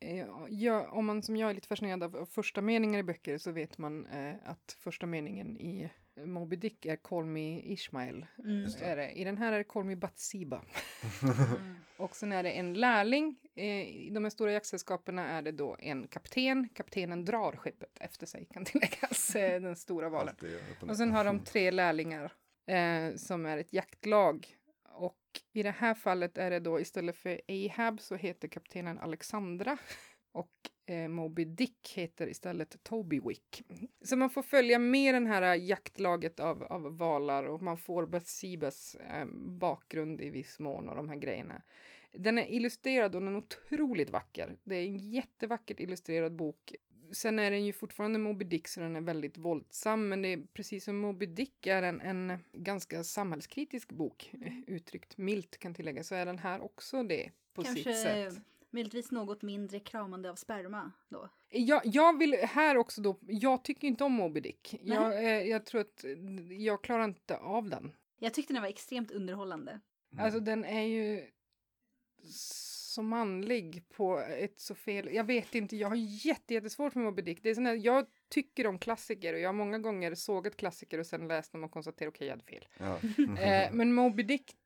Eh, 0.00 0.26
Ja, 0.48 0.88
om 0.90 1.06
man 1.06 1.22
som 1.22 1.36
jag 1.36 1.50
är 1.50 1.54
lite 1.54 1.68
fascinerad 1.68 2.02
av 2.02 2.16
av 2.16 2.26
första 2.26 2.60
meningar 2.60 2.98
i 2.98 3.02
böcker 3.02 3.38
så 3.38 3.52
vet 3.52 3.78
man 3.78 4.06
eh, 4.06 4.34
att 4.44 4.76
första 4.78 5.06
meningen 5.06 5.56
i 5.56 5.90
Moby 6.24 6.56
Dick 6.56 6.86
är 6.86 6.96
Call 6.96 7.24
me 7.24 7.60
Ishmael. 7.60 8.26
Mm. 8.38 8.70
Är 8.82 8.96
det. 8.96 9.10
I 9.10 9.24
den 9.24 9.38
här 9.38 9.52
är 9.52 9.58
det 9.58 9.64
Call 9.64 9.84
me 9.84 9.96
Batsiba. 9.96 10.64
Mm. 11.22 11.76
Och 11.96 12.16
sen 12.16 12.32
är 12.32 12.42
det 12.42 12.50
en 12.50 12.74
lärling. 12.74 13.36
Eh, 13.54 13.64
I 13.88 14.10
de 14.14 14.24
här 14.24 14.30
stora 14.30 14.52
jaktsällskapen 14.52 15.18
är 15.18 15.42
det 15.42 15.52
då 15.52 15.76
en 15.78 16.06
kapten. 16.08 16.68
Kaptenen 16.68 17.24
drar 17.24 17.52
skeppet 17.56 17.98
efter 18.00 18.26
sig 18.26 18.44
kan 18.52 18.64
tilläggas. 18.64 19.34
eh, 19.36 19.60
Den 19.60 19.76
stora 19.76 20.08
valen. 20.08 20.34
Och 20.80 20.96
sen 20.96 21.12
har 21.12 21.24
de 21.24 21.38
tre 21.44 21.70
lärlingar 21.70 22.32
eh, 22.66 23.16
som 23.16 23.46
är 23.46 23.58
ett 23.58 23.72
jaktlag. 23.72 24.56
I 25.56 25.62
det 25.62 25.70
här 25.70 25.94
fallet 25.94 26.38
är 26.38 26.50
det 26.50 26.60
då 26.60 26.80
istället 26.80 27.16
för 27.16 27.40
Ahab 27.48 28.00
så 28.00 28.14
heter 28.14 28.48
kaptenen 28.48 28.98
Alexandra. 28.98 29.78
Och 30.32 30.70
eh, 30.86 31.08
Moby 31.08 31.44
Dick 31.44 31.92
heter 31.96 32.26
istället 32.26 32.82
Toby 32.82 33.20
Wick. 33.20 33.62
Så 34.04 34.16
man 34.16 34.30
får 34.30 34.42
följa 34.42 34.78
med 34.78 35.14
den 35.14 35.26
här 35.26 35.42
eh, 35.42 35.64
jaktlaget 35.64 36.40
av, 36.40 36.62
av 36.62 36.98
valar 36.98 37.44
och 37.44 37.62
man 37.62 37.78
får 37.78 38.06
Batsibas 38.06 38.94
eh, 38.94 39.26
bakgrund 39.60 40.20
i 40.20 40.30
viss 40.30 40.58
mån 40.58 40.88
och 40.88 40.96
de 40.96 41.08
här 41.08 41.16
grejerna. 41.16 41.62
Den 42.12 42.38
är 42.38 42.52
illustrerad 42.52 43.14
och 43.14 43.22
den 43.22 43.34
är 43.34 43.38
otroligt 43.38 44.10
vacker. 44.10 44.56
Det 44.64 44.76
är 44.76 44.86
en 44.86 44.96
jättevackert 44.96 45.80
illustrerad 45.80 46.36
bok. 46.36 46.74
Sen 47.14 47.38
är 47.38 47.50
den 47.50 47.64
ju 47.64 47.72
fortfarande 47.72 48.18
Moby 48.18 48.44
Dick 48.44 48.68
så 48.68 48.80
den 48.80 48.96
är 48.96 49.00
väldigt 49.00 49.38
våldsam 49.38 50.08
men 50.08 50.22
det 50.22 50.28
är 50.28 50.46
precis 50.52 50.84
som 50.84 50.98
Moby 50.98 51.26
Dick 51.26 51.66
är 51.66 51.82
en, 51.82 52.00
en 52.00 52.38
ganska 52.52 53.04
samhällskritisk 53.04 53.92
bok 53.92 54.30
eh, 54.42 54.52
uttryckt 54.66 55.16
milt 55.18 55.58
kan 55.58 55.74
tilläggas 55.74 56.08
så 56.08 56.14
är 56.14 56.26
den 56.26 56.38
här 56.38 56.60
också 56.60 57.02
det 57.02 57.30
på 57.54 57.64
sitt 57.64 57.84
Kanske 57.84 57.94
sätt. 57.94 58.42
möjligtvis 58.70 59.10
något 59.10 59.42
mindre 59.42 59.80
kramande 59.80 60.30
av 60.30 60.34
sperma 60.34 60.92
då. 61.08 61.28
Jag, 61.50 61.82
jag 61.84 62.18
vill 62.18 62.34
här 62.34 62.76
också 62.76 63.02
då, 63.02 63.18
jag 63.20 63.64
tycker 63.64 63.88
inte 63.88 64.04
om 64.04 64.12
Moby 64.12 64.40
Dick. 64.40 64.78
Jag, 64.82 65.24
eh, 65.24 65.42
jag 65.48 65.66
tror 65.66 65.80
att 65.80 66.04
jag 66.58 66.82
klarar 66.84 67.04
inte 67.04 67.36
av 67.36 67.68
den. 67.68 67.92
Jag 68.18 68.34
tyckte 68.34 68.52
den 68.52 68.62
var 68.62 68.68
extremt 68.68 69.10
underhållande. 69.10 69.80
Mm. 70.12 70.24
Alltså 70.24 70.40
den 70.40 70.64
är 70.64 70.82
ju 70.82 71.30
så 72.94 73.02
manlig 73.02 73.88
på 73.88 74.18
ett 74.18 74.60
så 74.60 74.74
fel... 74.74 75.14
Jag 75.14 75.24
vet 75.24 75.54
inte, 75.54 75.76
jag 75.76 75.88
har 75.88 75.96
jätte, 75.96 76.54
jättesvårt 76.54 76.94
med 76.94 77.04
Moby 77.04 77.22
Dick. 77.22 77.42
Det 77.42 77.50
är 77.50 77.54
sån 77.54 77.66
här, 77.66 77.74
jag 77.74 78.06
tycker 78.28 78.66
om 78.66 78.78
klassiker 78.78 79.34
och 79.34 79.40
jag 79.40 79.48
har 79.48 79.54
många 79.54 79.78
gånger 79.78 80.14
sågat 80.14 80.56
klassiker 80.56 80.98
och 80.98 81.06
sen 81.06 81.28
läst 81.28 81.52
dem 81.52 81.64
och 81.64 81.70
konstaterat 81.70 82.14
okej, 82.14 82.26
jag 82.26 82.32
hade 82.32 82.44
fel. 82.44 82.68
Ja. 82.78 82.98
Eh, 83.44 83.72
men 83.72 83.92
Moby 83.92 84.22
Dick, 84.22 84.56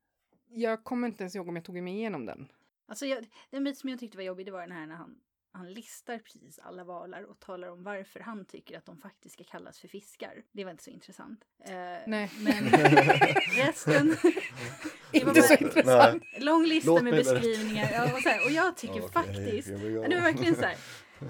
jag 0.49 0.85
kommer 0.85 1.09
inte 1.09 1.22
ens 1.22 1.37
ihåg 1.37 1.49
om 1.49 1.57
jag 1.57 1.64
tog 1.64 1.83
mig 1.83 1.95
igenom 1.95 2.26
den. 2.26 2.49
Alltså 2.87 3.07
jag, 3.07 3.26
den 3.51 3.64
bit 3.64 3.79
som 3.79 3.91
jag 3.91 3.99
tyckte 3.99 4.16
var 4.16 4.24
jobbig 4.24 4.47
det 4.47 4.53
var 4.53 4.61
den 4.61 4.72
här 4.72 4.87
när 4.87 4.95
han, 4.95 5.20
han 5.59 5.73
listar 5.73 6.19
precis 6.19 6.59
alla 6.59 6.85
valar 6.85 7.23
och 7.23 7.41
talar 7.41 7.69
om 7.69 7.83
varför 7.83 8.21
han 8.21 8.45
tycker 8.45 8.79
att 8.79 8.87
de 8.87 8.99
faktiskt 8.99 9.35
ska 9.35 9.45
kallas 9.45 9.79
för 9.79 9.89
fiskar. 9.89 10.43
Det 10.53 10.65
var 10.65 10.71
inte 10.71 10.85
så 10.85 10.91
intressant. 10.91 11.45
Eh, 11.65 11.73
Nej. 12.07 12.31
Men 12.39 12.65
resten, 13.57 14.09
Det 15.13 15.25
var 15.25 15.37
Inte 15.37 15.43
så 15.43 15.55
intressant. 15.55 16.23
lång 16.39 16.65
lista 16.65 16.91
Låt 16.91 17.03
med 17.03 17.15
beskrivningar. 17.15 17.89
Ja, 17.93 18.05
och, 18.15 18.23
så 18.23 18.29
här, 18.29 18.45
och 18.45 18.51
jag 18.51 18.77
tycker 18.77 18.95
Okej, 18.95 19.11
faktiskt, 19.13 19.69
det 19.69 20.15
var 20.15 20.21
verkligen 20.21 20.55
så 20.55 20.63
här. 20.63 20.77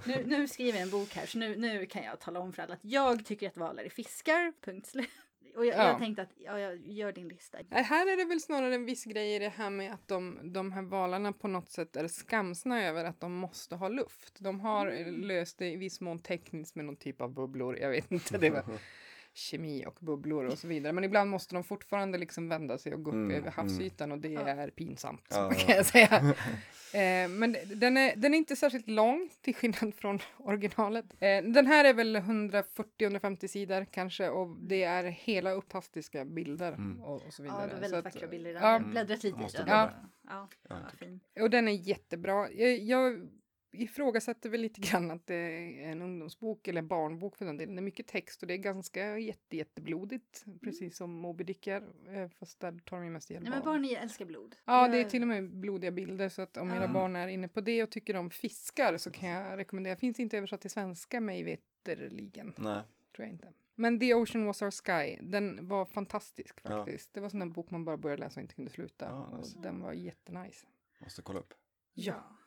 Nu, 0.07 0.25
nu 0.27 0.49
skriver 0.49 0.79
jag 0.79 0.83
en 0.83 0.91
bok 0.91 1.15
här 1.15 1.27
så 1.27 1.39
nu, 1.39 1.57
nu 1.57 1.87
kan 1.87 2.03
jag 2.05 2.21
tala 2.21 2.41
om 2.41 2.53
för 2.53 2.63
alla 2.63 2.75
att 2.75 2.81
jag 2.85 3.25
tycker 3.25 3.49
att 3.49 3.57
valar 3.57 3.83
är 3.83 3.89
fiskar, 3.89 4.53
punkt 4.65 4.87
slut. 4.87 5.11
Och 5.57 5.67
jag, 5.67 5.77
Ja. 5.77 5.89
jag 5.89 5.99
tänkte 5.99 6.23
att 6.23 6.33
ja, 6.37 6.59
jag 6.59 6.87
gör 6.87 7.13
din 7.13 7.29
lista. 7.29 7.59
Här 7.71 8.13
är 8.13 8.17
det 8.17 8.25
väl 8.25 8.41
snarare 8.41 8.75
en 8.75 8.85
viss 8.85 9.05
grej 9.05 9.35
i 9.35 9.39
det 9.39 9.49
här 9.49 9.71
med 9.71 9.95
att 9.95 10.09
de, 10.09 10.39
de 10.53 10.73
här 10.73 10.83
valarna 10.83 11.33
på 11.33 11.49
något 11.49 11.71
sätt 11.71 11.97
är 11.97 12.09
skamsna 12.09 12.85
över 12.85 13.05
att 13.05 13.21
de 13.21 13.33
måste 13.33 13.77
ha 13.77 13.89
luft. 13.89 14.35
De 14.39 14.61
har 14.61 14.87
eh, 14.87 15.13
löst 15.13 15.59
det 15.59 15.71
i 15.73 15.77
viss 15.77 16.01
mån 16.01 16.19
tekniskt 16.19 16.75
med 16.75 16.85
någon 16.85 16.97
typ 16.97 17.21
av 17.21 17.35
bubblor. 17.35 17.77
Jag 17.79 17.91
vet 17.91 18.13
inte, 18.13 18.39
det 18.39 18.51
var 18.51 18.65
kemi 19.39 19.85
och 19.87 19.97
bubblor 20.01 20.45
och 20.47 20.59
så 20.59 20.69
vidare. 20.69 20.93
Men 20.93 21.05
ibland 21.05 21.31
måste 21.31 21.55
de 21.55 21.65
fortfarande 21.65 22.19
liksom 22.19 22.49
vända 22.49 22.79
sig 22.79 22.95
och 22.95 23.03
gå 23.03 23.11
upp 23.11 23.15
Mm, 23.15 23.37
över 23.37 23.51
havsytan 23.51 24.13
och 24.13 24.19
det 24.19 24.29
Ja. 24.29 24.41
är 24.49 24.71
pinsamt 24.71 25.27
Ja, 25.31 25.51
kan 25.59 25.65
ja. 25.69 25.75
jag 25.75 25.87
säga. 25.87 26.35
Eh, 26.93 27.29
men 27.29 27.57
den 27.75 27.97
är, 27.97 28.17
den 28.17 28.35
är 28.35 28.39
inte 28.39 28.57
särskilt 28.57 28.89
lång 28.89 29.29
till 29.41 29.55
skillnad 29.55 29.95
från 29.95 30.19
originalet. 30.39 31.05
Eh, 31.13 31.43
den 31.43 31.67
här 31.67 31.85
är 31.85 31.95
väl 31.95 32.17
140-150 32.17 33.47
sidor 33.47 33.85
kanske 33.85 34.29
och 34.29 34.57
det 34.61 34.83
är 34.85 35.05
hela 35.05 35.51
upptastiska 35.53 36.25
bilder 36.25 36.73
Mm. 36.73 37.03
och, 37.03 37.27
och 37.27 37.35
så 37.35 37.45
Ja, 37.45 37.51
vidare. 37.53 37.67
det 37.67 37.75
var 37.81 37.89
Så 37.89 37.95
väldigt 37.95 38.15
vackra 38.15 38.29
bilder. 38.29 38.51
ja. 38.53 38.61
Ja. 38.61 38.73
Jag 38.73 38.85
bläddrat 38.91 39.23
lite 39.23 39.39
i 39.39 39.49
den. 39.57 39.65
Ja, 39.69 39.91
ja, 40.29 40.49
Ja, 40.69 40.77
ja, 40.83 40.91
fin. 40.99 41.21
Och 41.41 41.51
den 41.51 41.69
är 41.69 41.73
jättebra. 41.73 42.51
Jag, 42.53 42.79
jag 42.79 43.29
ifrågasätter 43.73 44.51
väl 44.51 44.61
lite 44.61 44.81
grann 44.81 45.11
att 45.11 45.27
det 45.27 45.35
är 45.35 45.89
en 45.93 46.03
ungdomsbok 46.03 46.69
eller 46.69 46.83
barnbok 46.83 47.37
för 47.37 47.45
den 47.45 47.57
delen. 47.57 47.75
Det 47.77 47.81
är 47.81 47.83
mycket 47.85 48.07
text 48.07 48.43
och 48.43 48.49
det 48.49 48.55
är 48.55 48.59
ganska 48.59 49.19
jätte, 49.19 49.57
jätteblodigt. 49.57 50.45
Precis 50.63 50.97
som 50.97 51.11
Moby 51.11 51.45
Dick 51.45 51.67
är. 51.67 51.83
eh, 52.09 52.29
Fast 52.29 52.61
där 52.61 52.79
tar 52.85 52.97
de 52.97 53.05
ju 53.05 53.11
mest 53.11 53.31
ihjäl 53.31 53.43
Nej 53.43 53.51
men 53.51 53.65
barn. 53.65 53.83
barn 53.83 53.97
älskar 54.03 54.25
blod. 54.25 54.57
Ja, 54.65 54.89
det 54.89 55.01
är 55.01 55.05
till 55.05 55.23
och 55.23 55.29
med 55.29 55.51
blodiga 55.51 55.91
bilder. 55.91 56.29
Så 56.29 56.43
att 56.43 56.57
om 56.57 56.71
era 56.71 56.83
Ja. 56.83 56.89
barn 56.93 57.17
är 57.17 57.29
inne 57.29 57.49
på 57.49 57.61
det 57.61 57.83
och 57.83 57.91
tycker 57.91 58.17
om 58.17 58.31
fiskar 58.31 58.97
så 58.97 59.11
kan 59.11 59.29
jag 59.29 59.59
rekommendera. 59.59 59.97
Finns 59.97 60.21
inte 60.21 60.39
översatt 60.39 60.61
till 60.61 60.71
svenska 60.71 61.21
mig 61.21 61.43
veterligen. 61.43 62.55
Nej. 62.59 62.83
Tror 63.17 63.27
jag 63.27 63.29
inte. 63.35 63.53
Men 63.75 64.01
The 64.01 64.15
Ocean 64.15 64.47
Was 64.47 64.63
Our 64.63 64.71
Sky, 64.71 65.19
den 65.23 65.69
var 65.69 65.85
fantastisk 65.85 66.61
Ja. 66.63 66.71
faktiskt. 66.71 67.15
Det 67.15 67.21
var 67.21 67.29
sån 67.29 67.41
där 67.41 67.47
bok 67.47 67.71
man 67.71 67.85
bara 67.85 67.97
började 67.97 68.21
läsa 68.21 68.41
och 68.41 68.43
inte 68.43 68.55
kunde 68.55 68.71
sluta. 68.71 69.05
Ja, 69.07 69.37
nice. 69.39 69.59
Den 69.59 69.81
var 69.81 69.93
jättenice. 69.93 70.67
Måste 70.99 71.23
kolla 71.23 71.39
upp. 71.41 71.55
Ja. 71.95 72.38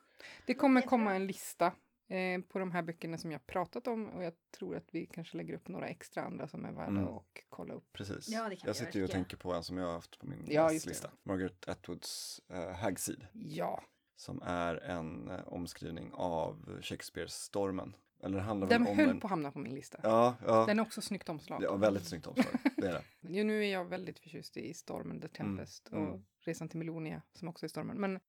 Det 0.46 0.54
kommer 0.54 0.82
komma 0.82 1.14
en 1.14 1.26
lista 1.26 1.66
eh, 2.08 2.40
på 2.48 2.58
de 2.58 2.72
här 2.72 2.82
böckerna 2.82 3.18
som 3.18 3.32
jag 3.32 3.46
pratat 3.46 3.86
om 3.86 4.08
och 4.08 4.24
jag 4.24 4.32
tror 4.58 4.76
att 4.76 4.88
vi 4.90 5.06
kanske 5.06 5.36
lägger 5.36 5.54
upp 5.54 5.68
några 5.68 5.88
extra 5.88 6.22
andra 6.22 6.48
som 6.48 6.64
är 6.64 6.72
värda 6.72 6.88
Mm. 6.90 7.08
att 7.08 7.24
kolla 7.48 7.74
upp. 7.74 7.92
Precis. 7.92 8.28
Ja, 8.28 8.48
det 8.48 8.56
kan 8.56 8.64
vi 8.64 8.68
jag 8.68 8.76
sitter 8.76 8.98
ju 8.98 9.04
och 9.04 9.10
tänker 9.10 9.36
på 9.36 9.52
en 9.52 9.62
som 9.64 9.78
jag 9.78 9.86
har 9.86 9.92
haft 9.92 10.18
på 10.18 10.26
min 10.26 10.46
Ja, 10.48 10.68
lista. 10.68 11.10
Margaret 11.22 11.68
Atwoods 11.68 12.40
uh, 12.52 12.70
Hagseed. 12.72 13.26
Ja, 13.32 13.82
Som 14.16 14.42
är 14.42 14.76
en 14.76 15.30
eh, 15.30 15.48
omskrivning 15.48 16.10
av 16.12 16.78
Shakespeares 16.82 17.34
Stormen. 17.34 17.96
Eller 18.24 18.36
det 18.36 18.42
handlar 18.42 18.68
den 18.68 18.84
väl 18.84 18.92
om 18.92 18.98
höll 18.98 19.08
en... 19.10 19.20
på 19.20 19.26
att 19.26 19.30
hamna 19.30 19.52
på 19.52 19.58
min 19.58 19.74
lista. 19.74 20.00
Ja, 20.02 20.34
ja. 20.46 20.66
Den 20.66 20.78
är 20.78 20.82
också 20.82 21.00
snyggt 21.00 21.28
omslag. 21.28 21.62
ja, 21.62 21.76
väldigt 21.76 22.04
snyggt 22.06 22.26
omslag. 22.26 22.54
Det 22.76 22.86
är 22.88 22.92
det. 22.92 23.02
Jo, 23.20 23.44
nu 23.44 23.64
är 23.64 23.72
jag 23.72 23.84
väldigt 23.84 24.18
förtjust 24.18 24.56
i 24.56 24.74
Stormen, 24.74 25.20
The 25.20 25.28
Tempest 25.28 25.88
Mm, 25.92 26.02
och 26.04 26.08
mm. 26.14 26.24
Resan 26.40 26.68
till 26.68 26.78
Melonia 26.78 27.22
som 27.32 27.48
också 27.48 27.66
är 27.66 27.68
Stormen. 27.68 27.96
Men 27.96 28.20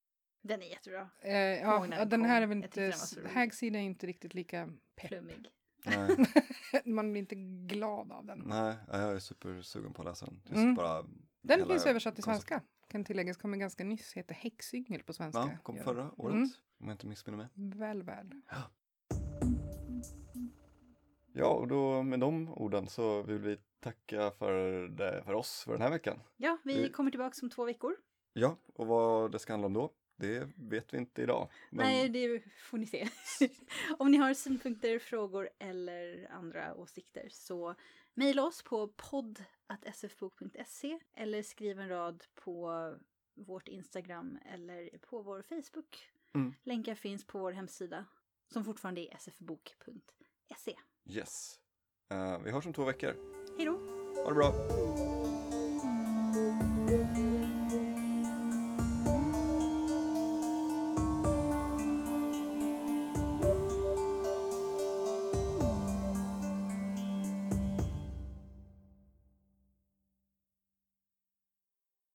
Den 0.45 0.61
är 0.61 0.65
jättebra. 0.65 1.09
eh, 1.21 1.33
ja, 1.37 1.87
ja, 1.91 2.05
den 2.05 2.25
här 2.25 2.41
är 2.41 2.47
väl 2.47 2.57
inte. 2.57 2.93
Hagseed 3.33 3.75
är 3.75 3.79
inte 3.79 4.07
riktigt 4.07 4.33
lika 4.33 4.69
pepp. 4.95 5.07
Flummig. 5.07 5.47
Nej, 5.85 6.17
Man 6.85 7.11
blir 7.11 7.21
inte 7.21 7.35
glad 7.75 8.11
av 8.11 8.25
den. 8.25 8.43
nej, 8.45 8.75
jag 8.87 8.99
är 9.15 9.19
supersugen 9.19 9.93
på 9.93 10.01
att 10.01 10.07
läsa 10.07 10.25
den. 10.25 10.41
Just 10.45 10.55
Mm. 10.55 10.75
bara 10.75 11.05
Den 11.41 11.67
finns 11.67 11.85
översatt 11.85 12.15
till 12.15 12.23
svenska. 12.23 12.61
Kan 12.87 13.03
tilläggas, 13.03 13.37
kommer 13.37 13.57
ganska 13.57 13.83
nyss, 13.83 14.13
heter 14.13 14.35
Häxyngel 14.35 15.03
på 15.03 15.13
svenska. 15.13 15.39
Ja, 15.41 15.57
kom 15.63 15.75
Ja. 15.77 15.83
förra 15.83 16.11
året. 16.17 16.33
Mm. 16.35 16.49
Om 16.79 16.87
jag 16.87 16.93
inte 16.93 17.07
missminner 17.07 17.37
mig. 17.37 17.47
Väl 17.79 18.03
värd. 18.03 18.35
Ja, 21.33 21.47
och 21.47 21.67
då 21.67 22.03
med 22.03 22.19
de 22.19 22.49
orden 22.53 22.87
så 22.87 23.21
vill 23.23 23.37
vi 23.37 23.57
tacka 23.79 24.31
för, 24.31 24.87
det, 24.87 25.23
för 25.25 25.33
oss 25.33 25.63
för 25.63 25.71
den 25.71 25.81
här 25.81 25.89
veckan. 25.89 26.19
Ja, 26.37 26.57
vi 26.63 26.81
Vi- 26.83 26.89
kommer 26.89 27.11
tillbaka 27.11 27.35
om 27.43 27.49
två 27.49 27.65
veckor. 27.65 27.95
Ja, 28.33 28.57
och 28.73 28.87
vad 28.87 29.31
det 29.31 29.39
ska 29.39 29.53
handla 29.53 29.65
om 29.65 29.73
då, 29.73 29.91
det 30.15 30.49
vet 30.55 30.93
vi 30.93 30.97
inte 30.97 31.21
idag. 31.21 31.49
Men 31.69 31.85
Nej, 31.85 32.09
det 32.09 32.43
får 32.57 32.77
ni 32.77 32.85
se. 32.85 33.09
om 33.97 34.11
ni 34.11 34.17
har 34.17 34.33
synpunkter, 34.33 34.99
frågor 34.99 35.49
eller 35.59 36.27
andra 36.31 36.75
åsikter 36.75 37.27
så 37.31 37.75
mejla 38.13 38.43
oss 38.43 38.63
på 38.63 38.87
podd.sfbok.se 38.87 40.99
eller 41.13 41.43
skriv 41.43 41.79
en 41.79 41.89
rad 41.89 42.23
på 42.35 42.95
vårt 43.35 43.67
Instagram 43.67 44.37
eller 44.45 44.97
på 44.97 45.21
vår 45.21 45.41
Facebook. 45.41 46.09
Mm. 46.35 46.53
Länkar 46.63 46.95
finns 46.95 47.27
på 47.27 47.39
vår 47.39 47.51
hemsida 47.51 48.05
som 48.53 48.65
fortfarande 48.65 49.01
är 49.01 49.17
sfbok.se. 49.17 50.75
yes. 51.05 51.59
Eh, 52.09 52.39
vi 52.39 52.51
hörs 52.51 52.65
om 52.65 52.73
två 52.73 52.83
veckor. 52.83 53.15
Hej 53.57 53.65
då! 53.65 53.71
Ha 54.23 54.29
det 54.29 54.35
bra! 54.35 54.53